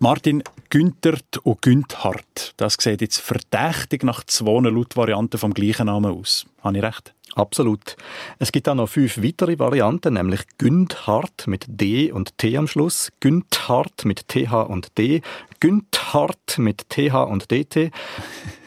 Martin 0.00 0.42
Günthert 0.70 1.38
und 1.44 1.62
Günthard, 1.62 2.54
das 2.56 2.76
sieht 2.80 3.00
jetzt 3.00 3.20
verdächtig 3.20 4.02
nach 4.02 4.24
zwei 4.24 4.68
Lautvarianten 4.68 5.38
vom 5.38 5.54
gleichen 5.54 5.86
Namen 5.86 6.12
aus. 6.12 6.46
Habe 6.62 6.76
ich 6.78 6.82
recht? 6.82 7.14
Absolut. 7.34 7.96
Es 8.38 8.52
gibt 8.52 8.68
auch 8.68 8.74
noch 8.74 8.88
fünf 8.88 9.22
weitere 9.22 9.58
Varianten, 9.58 10.14
nämlich 10.14 10.42
Gündhard 10.58 11.46
mit 11.46 11.64
D 11.68 12.12
und 12.12 12.38
T 12.38 12.56
am 12.56 12.68
Schluss, 12.68 13.10
Gündhard 13.20 14.04
mit 14.04 14.28
TH 14.28 14.52
und 14.68 14.96
D, 14.96 15.20
Gündhard 15.60 16.58
mit 16.58 16.88
TH 16.88 17.14
und 17.14 17.50
DT, 17.50 17.90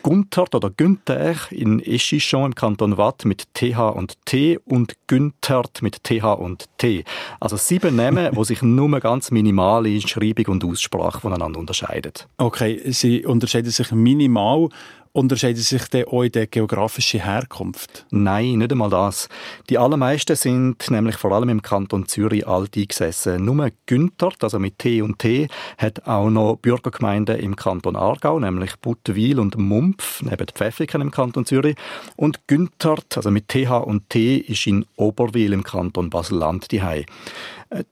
Gunthard 0.08 0.56
oder 0.56 0.70
Günther 0.70 1.36
in 1.52 1.82
Eschichon 1.82 2.46
im 2.46 2.56
Kanton 2.56 2.98
Watt 2.98 3.26
mit 3.26 3.54
TH 3.54 3.94
und 3.94 4.14
T 4.24 4.58
und 4.64 4.94
Günthard 5.08 5.82
mit 5.82 6.02
TH 6.02 6.24
und 6.24 6.66
T. 6.78 7.04
Also 7.42 7.58
sieben 7.58 7.98
Namen, 7.98 8.30
wo 8.34 8.46
sich 8.46 8.62
nur 8.62 9.00
ganz 9.02 9.32
minimal 9.32 9.86
in 9.86 10.00
Schreibung 10.00 10.46
und 10.46 10.64
Aussprache 10.64 11.20
voneinander 11.20 11.60
unterscheiden. 11.60 12.14
Okay, 12.38 12.82
sie 12.92 13.26
unterscheiden 13.26 13.70
sich 13.70 13.92
minimal 13.92 14.70
Unterscheiden 15.18 15.64
sich 15.64 15.88
denn 15.88 16.06
auch 16.06 16.22
in 16.22 16.32
der 16.32 16.46
geografischen 16.46 17.24
Herkunft? 17.24 18.06
Nein, 18.12 18.60
nicht 18.60 18.72
einmal 18.72 18.92
das. 18.92 19.30
Die 19.68 19.80
allermeisten 19.80 20.36
sind 20.36 20.92
nämlich 20.92 21.16
vor 21.16 21.32
allem 21.32 21.50
im 21.50 21.64
Kanton 21.64 22.08
Zürich 22.08 22.48
alt 22.48 22.78
eingesessen. 22.78 23.44
Nur 23.44 23.72
Günther, 23.88 24.30
also 24.40 24.60
mit 24.60 24.78
T 24.78 25.02
und 25.02 25.18
T, 25.18 25.48
hat 25.80 26.06
auch 26.06 26.30
noch 26.30 26.58
Bürgergemeinden 26.58 27.40
im 27.40 27.56
Kanton 27.56 27.96
Aargau, 27.96 28.40
nämlich 28.40 28.76
Buttwil 28.76 29.40
und 29.40 29.58
Mumpf, 29.58 30.22
neben 30.22 30.46
Pfäffiken 30.54 31.02
im 31.02 31.10
Kanton 31.10 31.48
Zürich. 31.48 31.76
Und 32.16 32.46
Günther, 32.46 32.98
also 33.16 33.32
mit 33.32 33.48
TH 33.48 33.72
und 33.72 34.12
T, 34.12 34.38
ist 34.38 34.68
in 34.68 34.86
Oberwil 34.98 35.52
im 35.52 35.64
Kanton 35.64 36.12
Basel-Land 36.12 36.70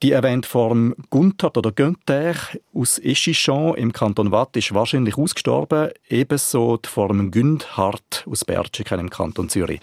die 0.02 0.12
erwähnte 0.12 0.48
Form 0.48 0.94
Gunther 1.10 1.56
oder 1.56 1.72
Günther 1.72 2.34
aus 2.74 2.98
Eschichon 2.98 3.74
im 3.76 3.92
Kanton 3.92 4.30
Watt 4.30 4.56
ist 4.56 4.72
wahrscheinlich 4.72 5.18
ausgestorben, 5.18 5.90
ebenso 6.08 6.78
die 6.78 6.88
Form 6.88 7.30
Gündhard 7.30 8.24
aus 8.26 8.44
Bertschiken 8.44 9.00
im 9.00 9.10
Kanton 9.10 9.48
Zürich. 9.48 9.80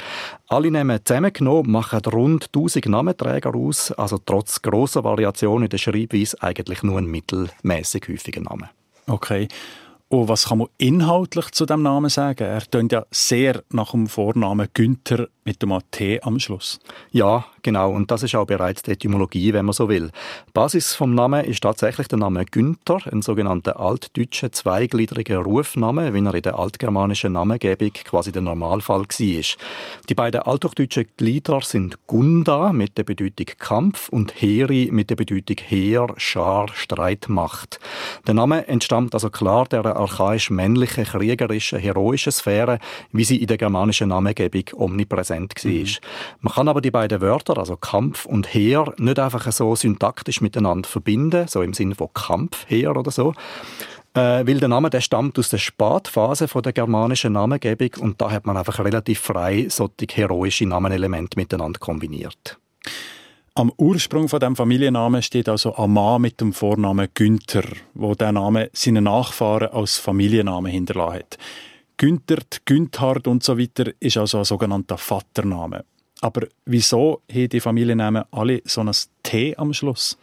Alle 0.48 0.72
Namen 0.72 1.00
zusammengenommen 1.04 1.72
machen 1.72 2.02
rund 2.12 2.46
1000 2.56 2.88
Namenträger 2.88 3.56
aus, 3.56 3.92
also 3.92 4.18
trotz 4.18 4.62
grosser 4.62 5.04
Variationen 5.04 5.66
in 5.66 5.70
der 5.70 5.78
Schreibweise 5.78 6.42
eigentlich 6.42 6.84
nur 6.84 6.98
ein 6.98 7.06
mittelmäßig 7.06 8.08
häufiger 8.10 8.42
Name. 8.42 8.70
Okay. 9.08 9.48
Und 10.10 10.28
was 10.28 10.46
kann 10.46 10.60
man 10.60 10.68
inhaltlich 10.78 11.50
zu 11.52 11.66
dem 11.66 11.82
Namen 11.82 12.10
sagen? 12.10 12.44
Er 12.44 12.62
tönt 12.62 12.92
ja 12.92 13.04
sehr 13.10 13.64
nach 13.72 13.92
dem 13.92 14.08
Vornamen 14.08 14.68
Günther 14.72 15.28
mit 15.46 15.62
dem 15.62 15.78
T 15.92 16.22
am 16.22 16.40
Schluss. 16.40 16.80
Ja, 17.12 17.46
genau. 17.62 17.92
Und 17.92 18.12
das 18.12 18.24
ist 18.24 18.36
auch 18.36 18.46
bereits 18.46 18.84
die 18.84 18.92
Etymologie, 18.92 19.54
wenn 19.54 19.66
man 19.66 19.74
so 19.74 19.90
will. 19.90 20.12
Basis 20.54 20.96
vom 20.96 21.14
Namen 21.14 21.46
ist 21.46 21.62
tatsächlich 21.62 22.08
der 22.08 22.20
Name 22.20 22.46
Günther, 22.46 23.00
ein 23.12 23.22
sogenannter 23.22 23.80
altdeutscher 23.80 24.52
zweigliedriger 24.52 25.40
Rufname, 25.40 26.14
wie 26.14 26.24
er 26.24 26.34
in 26.34 26.42
der 26.42 26.58
altgermanischen 26.58 27.34
Namengebung 27.34 27.92
quasi 28.06 28.32
der 28.32 28.42
Normalfall 28.42 29.02
war. 29.02 29.44
Die 30.10 30.16
beiden 30.16 30.42
althochdeutschen 30.42 31.08
Glieder 31.18 31.62
sind 31.62 31.98
Gunda 32.08 32.72
mit 32.72 32.98
der 32.98 33.04
Bedeutung 33.04 33.48
Kampf 33.58 34.10
und 34.10 34.42
Heri 34.42 34.90
mit 34.92 35.10
der 35.10 35.16
Bedeutung 35.16 35.58
Heer, 35.66 36.08
Schar, 36.18 36.70
Streitmacht. 36.74 37.80
Der 38.28 38.34
Name 38.34 38.68
entstammt 38.68 39.14
also 39.14 39.30
klar 39.30 39.66
der 39.66 39.86
archaisch-männlichen, 39.86 41.06
kriegerischen, 41.06 41.80
heroischen 41.80 42.32
Sphäre, 42.32 42.80
wie 43.12 43.24
sie 43.24 43.38
in 43.38 43.48
der 43.48 43.58
germanischen 43.58 44.10
Namengebung 44.10 44.64
omnipräsent 44.74 45.33
präsent 45.34 45.66
war. 45.66 45.72
Mhm. 45.72 45.88
Man 46.42 46.54
kann 46.54 46.68
aber 46.68 46.82
die 46.82 46.92
beiden 46.92 47.22
Wörter, 47.22 47.58
also 47.58 47.78
Kampf 47.78 48.26
und 48.26 48.54
Heer, 48.54 48.94
nicht 48.98 49.20
einfach 49.20 49.52
so 49.52 49.76
syntaktisch 49.76 50.42
miteinander 50.42 50.88
verbinden, 50.88 51.48
so 51.48 51.62
im 51.62 51.74
Sinne 51.74 51.96
von 51.96 52.10
Kampfheer 52.14 52.96
oder 52.96 53.12
so, 53.12 53.34
äh, 54.14 54.46
weil 54.46 54.60
der 54.60 54.70
Name 54.70 54.90
der 54.90 55.02
stammt 55.02 55.40
aus 55.40 55.50
der 55.50 55.58
Spätphase 55.58 56.48
von 56.48 56.62
der 56.62 56.74
germanischen 56.74 57.34
Namengebung 57.34 57.92
und 58.00 58.22
da 58.22 58.32
hat 58.32 58.46
man 58.46 58.58
einfach 58.58 58.80
relativ 58.80 59.20
frei 59.20 59.68
solche 59.70 60.08
heroische 60.12 60.66
Namenelemente 60.66 61.38
miteinander 61.38 61.80
kombiniert. 61.80 62.58
Am 63.56 63.72
Ursprung 63.78 64.30
von 64.30 64.40
dem 64.40 64.56
Familiennamen 64.56 65.22
steht 65.22 65.48
also 65.48 65.76
ein 65.76 65.92
Mann 65.94 66.24
mit 66.24 66.42
dem 66.42 66.54
Vornamen 66.54 67.08
Günther, 67.14 67.66
wo 67.94 68.16
der 68.16 68.32
Name 68.32 68.72
seinen 68.74 69.04
Nachfahren 69.04 69.70
als 69.70 70.00
Familiennamen 70.00 70.72
hinterlassen 70.72 71.20
hat. 71.20 71.38
Günther, 72.04 72.40
Günthard 72.66 73.28
und 73.28 73.44
so 73.44 73.58
weiter 73.58 73.94
ist 74.02 74.18
also 74.18 74.40
ein 74.40 74.44
sogenannter 74.44 74.98
Vatername. 74.98 75.86
Aber 76.20 76.48
wieso 76.66 77.22
haben 77.32 77.48
die 77.48 77.62
Familiennamen 77.62 78.26
alle 78.30 78.62
so 78.66 78.82
ein 78.82 78.92
Am 79.34 79.74
Schluss? 79.74 80.18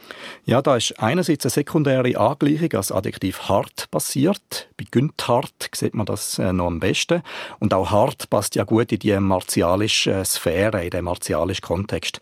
Ja, 0.45 0.63
da 0.63 0.77
ist 0.77 1.01
einerseits 1.01 1.45
eine 1.45 1.51
sekundäre 1.51 2.17
Angleichung 2.17 2.73
als 2.75 2.93
Adjektiv 2.93 3.49
hart 3.49 3.91
passiert. 3.91 4.69
Bei 4.77 4.85
Günthard 4.89 5.69
sieht 5.75 5.95
man 5.95 6.07
das 6.07 6.39
äh, 6.39 6.53
noch 6.53 6.69
am 6.69 6.79
besten. 6.79 7.23
Und 7.59 7.75
auch 7.75 7.91
hart 7.91 8.31
passt 8.31 8.55
ja 8.55 8.63
gut 8.63 8.93
in 8.93 9.01
die 9.01 9.19
martialische 9.19 10.25
Sphäre, 10.25 10.85
in 10.85 10.91
den 10.91 11.05
martialischen 11.05 11.63
Kontext. 11.63 12.21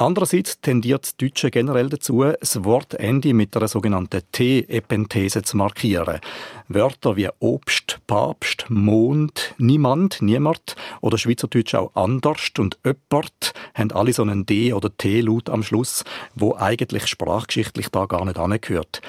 Andererseits 0.00 0.60
tendiert 0.60 1.02
das 1.02 1.16
Deutsche 1.16 1.50
generell 1.50 1.88
dazu, 1.88 2.22
das 2.22 2.62
Wortende 2.62 3.34
mit 3.34 3.56
einer 3.56 3.66
sogenannten 3.66 4.22
T-Epenthese 4.30 5.42
zu 5.42 5.56
markieren. 5.56 6.20
Wörter 6.68 7.16
wie 7.16 7.28
Obst, 7.40 7.98
Papst, 8.06 8.66
Mond, 8.68 9.56
Niemand, 9.58 10.22
Niemand 10.22 10.76
oder 11.00 11.18
Schweizerdeutsch 11.18 11.74
auch 11.74 11.90
anders 11.96 12.50
und 12.58 12.78
öppert 12.84 13.54
haben 13.74 13.90
alle 13.90 14.12
so 14.12 14.22
einen 14.22 14.46
D- 14.46 14.72
oder 14.72 14.96
T-Laut 14.96 15.50
am 15.50 15.64
Schluss, 15.64 16.04
wo 16.34 16.56
eigentlich 16.56 17.06
sprachgeschichtlich 17.06 17.88
da 17.90 18.06
gar 18.06 18.24
nicht 18.24 18.38
angehört. 18.38 19.00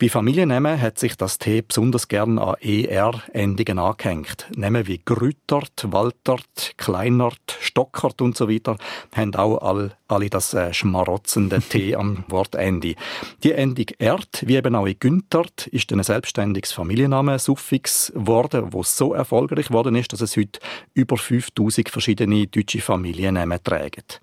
Bei 0.00 0.08
Familiennamen 0.08 0.80
hat 0.80 0.96
sich 0.96 1.16
das 1.16 1.38
T 1.38 1.60
besonders 1.60 2.06
gern 2.06 2.38
an 2.38 2.54
ER-Endungen 2.60 3.80
angehängt. 3.80 4.46
Namen 4.54 4.86
wie 4.86 5.00
Grütert, 5.04 5.86
Waltert, 5.88 6.74
Kleinert, 6.76 7.58
Stockert 7.58 8.22
und 8.22 8.36
so 8.36 8.48
weiter 8.48 8.76
haben 9.16 9.34
auch 9.34 9.58
all, 9.58 9.96
alle 10.06 10.30
das 10.30 10.54
äh, 10.54 10.72
schmarotzende 10.72 11.60
T 11.60 11.96
am 11.96 12.22
Wortende. 12.28 12.94
Die 13.42 13.50
Endung 13.50 13.86
Ert, 13.98 14.44
wie 14.46 14.54
eben 14.54 14.76
auch 14.76 14.86
in 14.86 15.00
Günthert, 15.00 15.66
ist 15.66 15.92
ein 15.92 16.00
selbstständiges 16.04 16.70
Familienname-Suffix 16.70 18.12
geworden, 18.14 18.68
wo 18.70 18.84
so 18.84 19.14
erfolgreich 19.14 19.66
geworden 19.66 19.96
ist, 19.96 20.12
dass 20.12 20.20
es 20.20 20.36
heute 20.36 20.60
über 20.94 21.16
5000 21.16 21.88
verschiedene 21.88 22.46
deutsche 22.46 22.80
Familiennamen 22.80 23.58
trägt. 23.64 24.20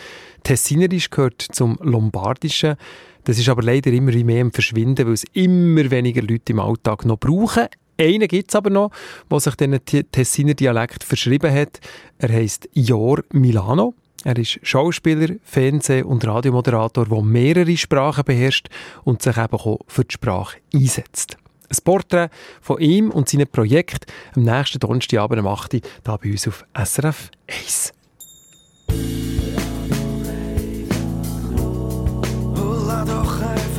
Tessinerisch 0.44 1.10
gehört 1.10 1.42
zum 1.42 1.78
Lombardischen. 1.82 2.76
Das 3.24 3.38
ist 3.38 3.48
aber 3.48 3.62
leider 3.62 3.90
immer 3.90 4.12
mehr 4.12 4.42
im 4.42 4.52
Verschwinden, 4.52 5.06
weil 5.06 5.14
es 5.14 5.24
immer 5.32 5.90
weniger 5.90 6.22
Leute 6.22 6.52
im 6.52 6.60
Alltag 6.60 7.04
noch 7.04 7.18
brauchen. 7.18 7.66
Einen 7.98 8.28
gibt 8.28 8.50
es 8.50 8.54
aber 8.54 8.70
noch, 8.70 8.90
der 9.30 9.40
sich 9.40 9.54
den 9.54 9.78
Tessiner 9.84 10.54
Dialekt 10.54 11.04
verschrieben 11.04 11.52
hat. 11.52 11.80
Er 12.18 12.32
heißt 12.32 12.68
Jor 12.72 13.22
Milano. 13.32 13.94
Er 14.24 14.38
ist 14.38 14.58
Schauspieler, 14.62 15.36
Fernseh- 15.44 16.02
und 16.02 16.26
Radiomoderator, 16.26 17.06
der 17.06 17.22
mehrere 17.22 17.76
Sprachen 17.76 18.24
beherrscht 18.24 18.68
und 19.04 19.22
sich 19.22 19.36
eben 19.36 19.52
auch 19.52 19.78
für 19.86 20.04
die 20.04 20.14
Sprache 20.14 20.58
einsetzt. 20.74 21.36
Ein 21.68 21.76
Porträt 21.84 22.28
von 22.60 22.80
ihm 22.80 23.10
und 23.10 23.28
seinem 23.28 23.48
Projekt 23.48 24.06
am 24.34 24.44
nächsten 24.44 24.78
Donnerstagabend 24.78 25.40
am 25.40 25.46
8. 25.46 25.74
Uhr, 25.74 25.80
hier 25.80 26.18
bei 26.18 26.30
uns 26.30 26.48
auf 26.48 26.64
SRF 26.74 27.30
1. 27.48 27.92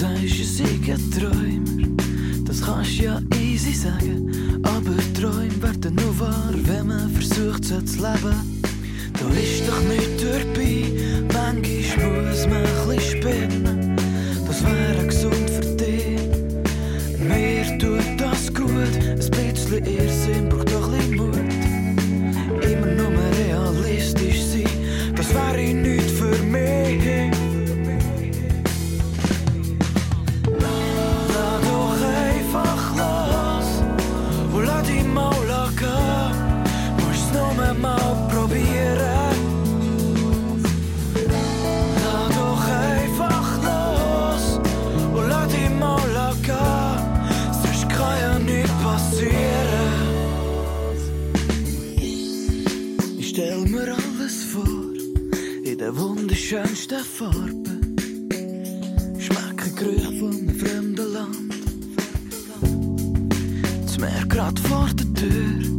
Du 0.00 0.06
sagst, 0.06 0.22
ich 0.24 0.50
sei 0.56 0.64
ein 0.64 1.10
Träumer, 1.10 1.88
das 2.46 2.62
kannst 2.62 3.00
ja 3.00 3.20
easy 3.38 3.74
sagen. 3.74 4.32
Aber 4.62 4.96
Träume 5.12 5.62
werden 5.62 5.94
nur 5.94 6.18
wahr, 6.18 6.54
wenn 6.54 6.86
man 6.86 7.10
versucht, 7.10 7.66
so 7.66 7.78
das 7.78 7.96
Leben. 7.96 8.62
Da 9.12 9.28
ist 9.28 9.68
doch 9.68 9.82
nicht 9.82 10.24
dabei, 10.24 10.86
manchmal 11.34 12.30
muss 12.30 12.46
man 12.46 12.64
ein 12.64 12.96
bisschen 12.96 13.20
spinnen. 13.20 13.96
Das 14.46 14.64
wäre 14.64 15.06
gesund 15.06 15.50
für 15.50 15.76
dich. 15.76 16.22
Mir 17.18 17.78
tut 17.78 18.18
das 18.18 18.54
gut, 18.54 18.70
ein 18.72 19.18
bisschen 19.18 19.84
Irrsinn 19.84 20.48
braucht 20.48 20.69
wunderschönsten 56.50 57.04
Farben. 57.04 57.96
Schmecke 59.18 59.70
Gerüche 59.76 60.18
von 60.18 60.30
einem 60.30 60.54
fremden 60.54 61.12
Land. 61.12 61.54
Das 63.84 63.98
Meer 63.98 64.26
grad 64.28 64.58
vor 64.58 64.88
der 64.94 65.14
Tür 65.14 65.70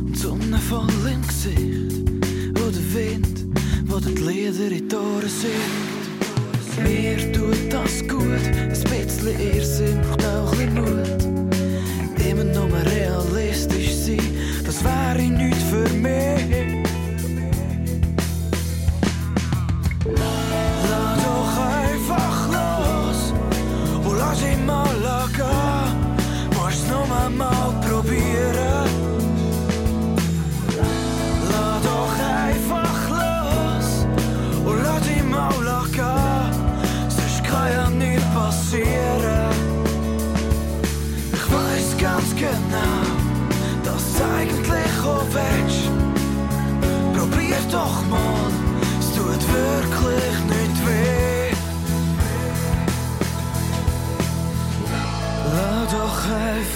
und 0.00 0.12
die 0.14 0.18
Sonne 0.18 0.58
voll 0.58 0.88
im 1.12 1.26
Gesicht. 1.26 2.08
Und 2.08 2.74
der 2.74 2.94
Wind, 2.94 3.46
wo 3.86 3.98
die 3.98 4.14
Lieder 4.14 4.70
in 4.70 4.88
die 4.88 4.96
Ohren 4.96 5.28
singt. 5.28 6.82
Mir 6.82 7.32
tut 7.32 7.70
das 7.70 8.06
gut, 8.08 8.22
ein 8.22 8.68
bisschen 8.68 9.54
Irrsinn 9.54 10.00
braucht 10.02 10.24
auch 10.24 10.52
ein 10.52 10.74
bisschen 10.74 10.74
Mut. 10.74 12.24
Immer 12.24 12.44
nur 12.44 12.68
realistisch 12.86 13.94
sein, 13.94 14.22
das 14.64 14.82
wäre 14.82 15.22
nichts 15.22 15.62
für 15.64 15.88
mich. 15.96 16.77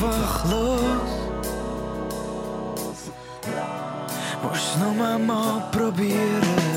Einfach 0.03 0.45
los. 0.51 1.11
Musst 4.43 4.79
nur 4.79 5.19
mal 5.19 5.63
probieren. 5.71 6.72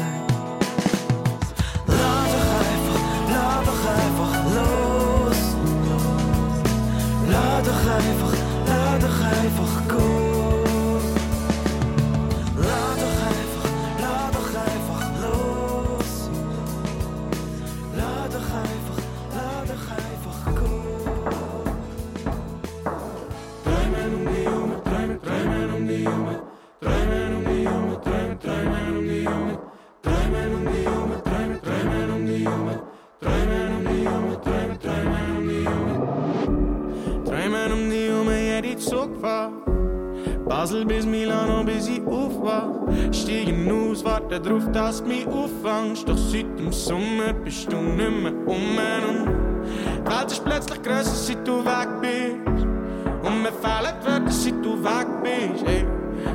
Ja 38.75 38.81
die 38.81 38.85
Zugfahrt. 38.85 39.53
Basel 40.47 40.85
bis 40.85 41.05
Milano, 41.05 41.63
bis 41.63 41.87
ich 41.87 42.05
aufwach. 42.05 42.69
Steigen 43.11 43.69
aus, 43.71 44.03
warte 44.03 44.39
drauf, 44.39 44.63
dass 44.71 45.01
du 45.01 45.07
mich 45.07 45.27
auffangst. 45.27 46.07
Doch 46.07 46.17
seit 46.17 46.59
dem 46.59 46.71
Sommer 46.71 47.33
bist 47.33 47.71
du 47.71 47.77
nicht 47.77 47.97
mehr 47.97 48.33
um 48.45 48.77
und 48.77 49.27
die 50.05 50.11
Welt 50.11 50.31
ist 50.31 50.45
plötzlich 50.45 50.81
grösser, 50.81 51.15
seit 51.15 51.47
du 51.47 51.63
weg 51.65 51.87
bist. 52.01 52.65
Und 53.23 53.41
mir 53.41 53.51
fehlen 53.51 53.95
die 54.01 54.07
Wörter, 54.07 54.31
seit 54.31 54.65
du 54.65 54.83
weg 54.83 55.07
bist. 55.23 55.67
Ey. 55.67 55.85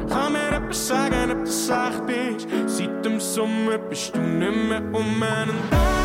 Kann 0.09 0.33
mir 0.33 0.53
jemand 0.53 0.75
sagen, 0.75 1.33
ob 1.33 1.45
das 1.45 1.71
echt 1.71 2.45
ist? 2.45 2.77
Seit 2.77 3.05
dem 3.05 3.21
Sommer 3.21 3.79
bist 3.79 4.15
du 4.15 4.21
nicht 4.21 4.69
mehr 4.69 4.83
um 4.93 5.23
und 5.23 6.00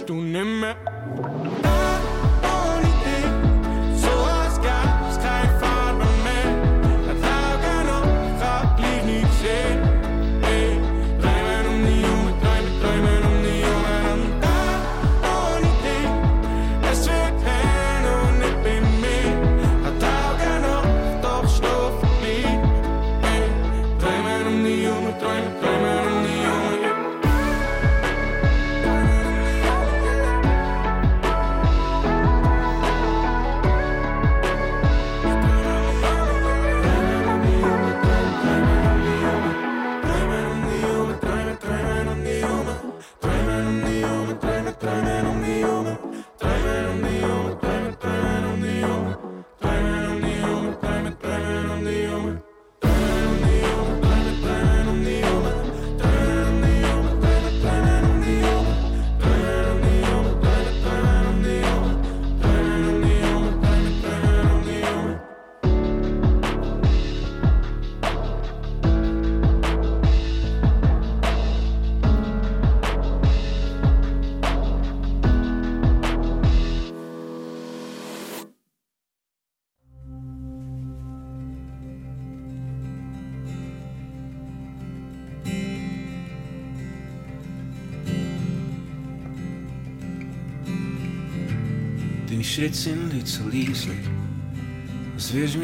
du 0.00 0.14
nicht 0.14 0.71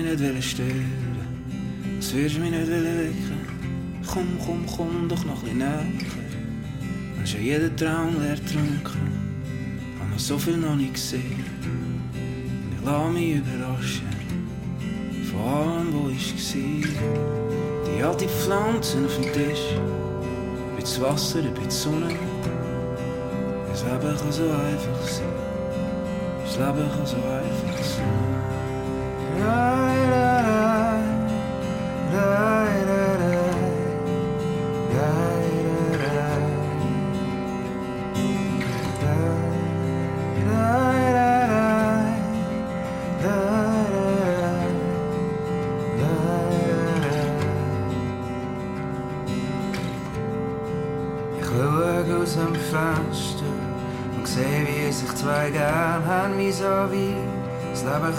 nicht 0.02 0.20
wollen 0.20 0.42
stören, 0.42 0.86
als 1.98 2.14
würdest 2.14 2.36
du 2.36 2.40
mich 2.40 2.50
nicht 2.50 2.68
wollen 2.68 2.98
wecken. 2.98 3.38
Komm, 4.06 4.26
komm, 4.44 4.64
komm 4.66 5.08
doch 5.08 5.24
noch 5.24 5.42
ein 5.42 5.42
bisschen 5.42 5.58
näher. 5.58 5.86
Und 7.18 7.28
schon 7.28 7.42
jeder 7.42 7.74
Traum 7.76 8.18
leer 8.20 8.36
trunken, 8.36 9.00
haben 10.00 10.10
wir 10.12 10.18
so 10.18 10.38
viel 10.38 10.56
noch 10.56 10.76
nicht 10.76 10.94
gesehen. 10.94 11.44
Und 11.62 12.78
ich 12.78 12.84
lasse 12.86 13.10
mich 13.10 13.36
überraschen 13.36 14.08
von 15.30 15.40
allem, 15.40 15.92
wo 15.92 16.08
ich 16.08 16.32
war. 16.32 16.88
Die 17.84 18.02
alte 18.02 18.28
Pflanzen 18.28 19.04
auf 19.04 19.14
dem 19.16 19.32
Tisch, 19.32 19.74
ein 20.70 20.80
bisschen 20.80 21.02
Wasser, 21.02 21.40
ein 21.40 21.52
bisschen 21.52 21.70
Sonne. 21.70 22.14
Das 23.68 23.82
Leben 23.82 24.16
kann 24.16 24.32
so 24.32 24.44
einfach 24.44 25.06
sein. 25.06 25.47
Das 26.58 26.74
Leben 26.74 26.90
kann 26.90 27.06
so 27.06 27.16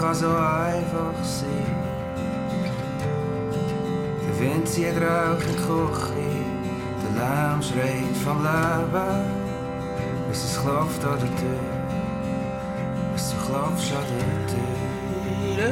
kann 0.00 0.14
so 0.14 0.28
einfach 0.28 1.24
sein. 1.24 1.66
Der 4.26 4.40
Wind 4.40 4.68
zieht 4.68 4.96
Rauch 4.96 5.40
in 5.40 5.48
die 5.48 5.54
Küche, 5.56 6.30
der 7.02 7.12
Lärm 7.22 7.62
schreit 7.62 8.16
vom 8.24 8.38
Leben, 8.42 9.24
bis 10.28 10.44
es 10.44 10.60
klopft 10.60 11.04
an 11.04 11.18
der 11.18 11.36
Tür, 11.36 11.60
bis 13.12 13.30
du 13.30 13.36
klopfst 13.46 13.92
an 13.92 14.04
der 14.10 14.46
Tür. 14.46 14.78
Da, 15.56 15.70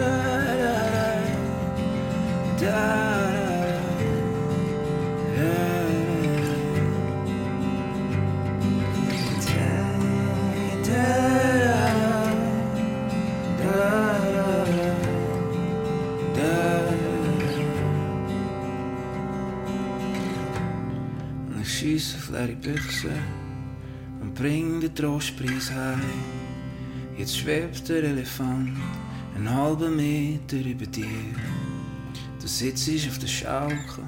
da, 2.60 2.66
da, 2.66 3.07
leere 22.38 22.54
Büchse 22.56 23.10
und 24.20 24.34
bring 24.34 24.80
den 24.80 24.94
Trostpreis 24.94 25.70
heim. 25.72 26.00
Jetzt 27.16 27.36
schwebt 27.38 27.88
der 27.88 28.04
Elefant 28.04 28.76
einen 29.34 29.50
halben 29.52 29.96
Meter 29.96 30.56
über 30.56 30.86
dir. 30.86 31.06
Du 32.40 32.46
sitzt 32.46 32.88
auf 33.08 33.18
der 33.18 33.26
Schaukel, 33.26 34.04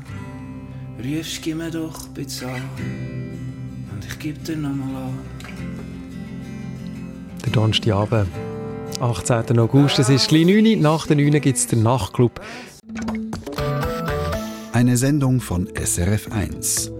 rufst, 0.99 1.43
gib 1.43 1.57
mir 1.57 1.71
doch 1.71 2.07
bisschen 2.09 2.51
an. 2.51 2.63
Und 3.93 4.05
ich 4.05 4.19
geb 4.19 4.45
dir 4.45 4.57
nochmal 4.57 5.03
an. 5.03 5.19
Der 7.45 7.53
Donnerstagabend, 7.53 8.29
18. 9.01 9.59
August, 9.59 9.99
es 9.99 10.09
ist 10.09 10.29
gleich 10.29 10.47
9 10.47 10.67
Uhr. 10.67 10.77
Nach 10.77 11.07
der 11.07 11.17
9 11.17 11.41
gibt 11.41 11.59
es 11.59 11.67
den 11.67 11.83
Nachtclub. 11.83 12.41
Eine 14.73 14.97
Sendung 14.97 15.41
von 15.41 15.67
SRF1. 15.69 17.00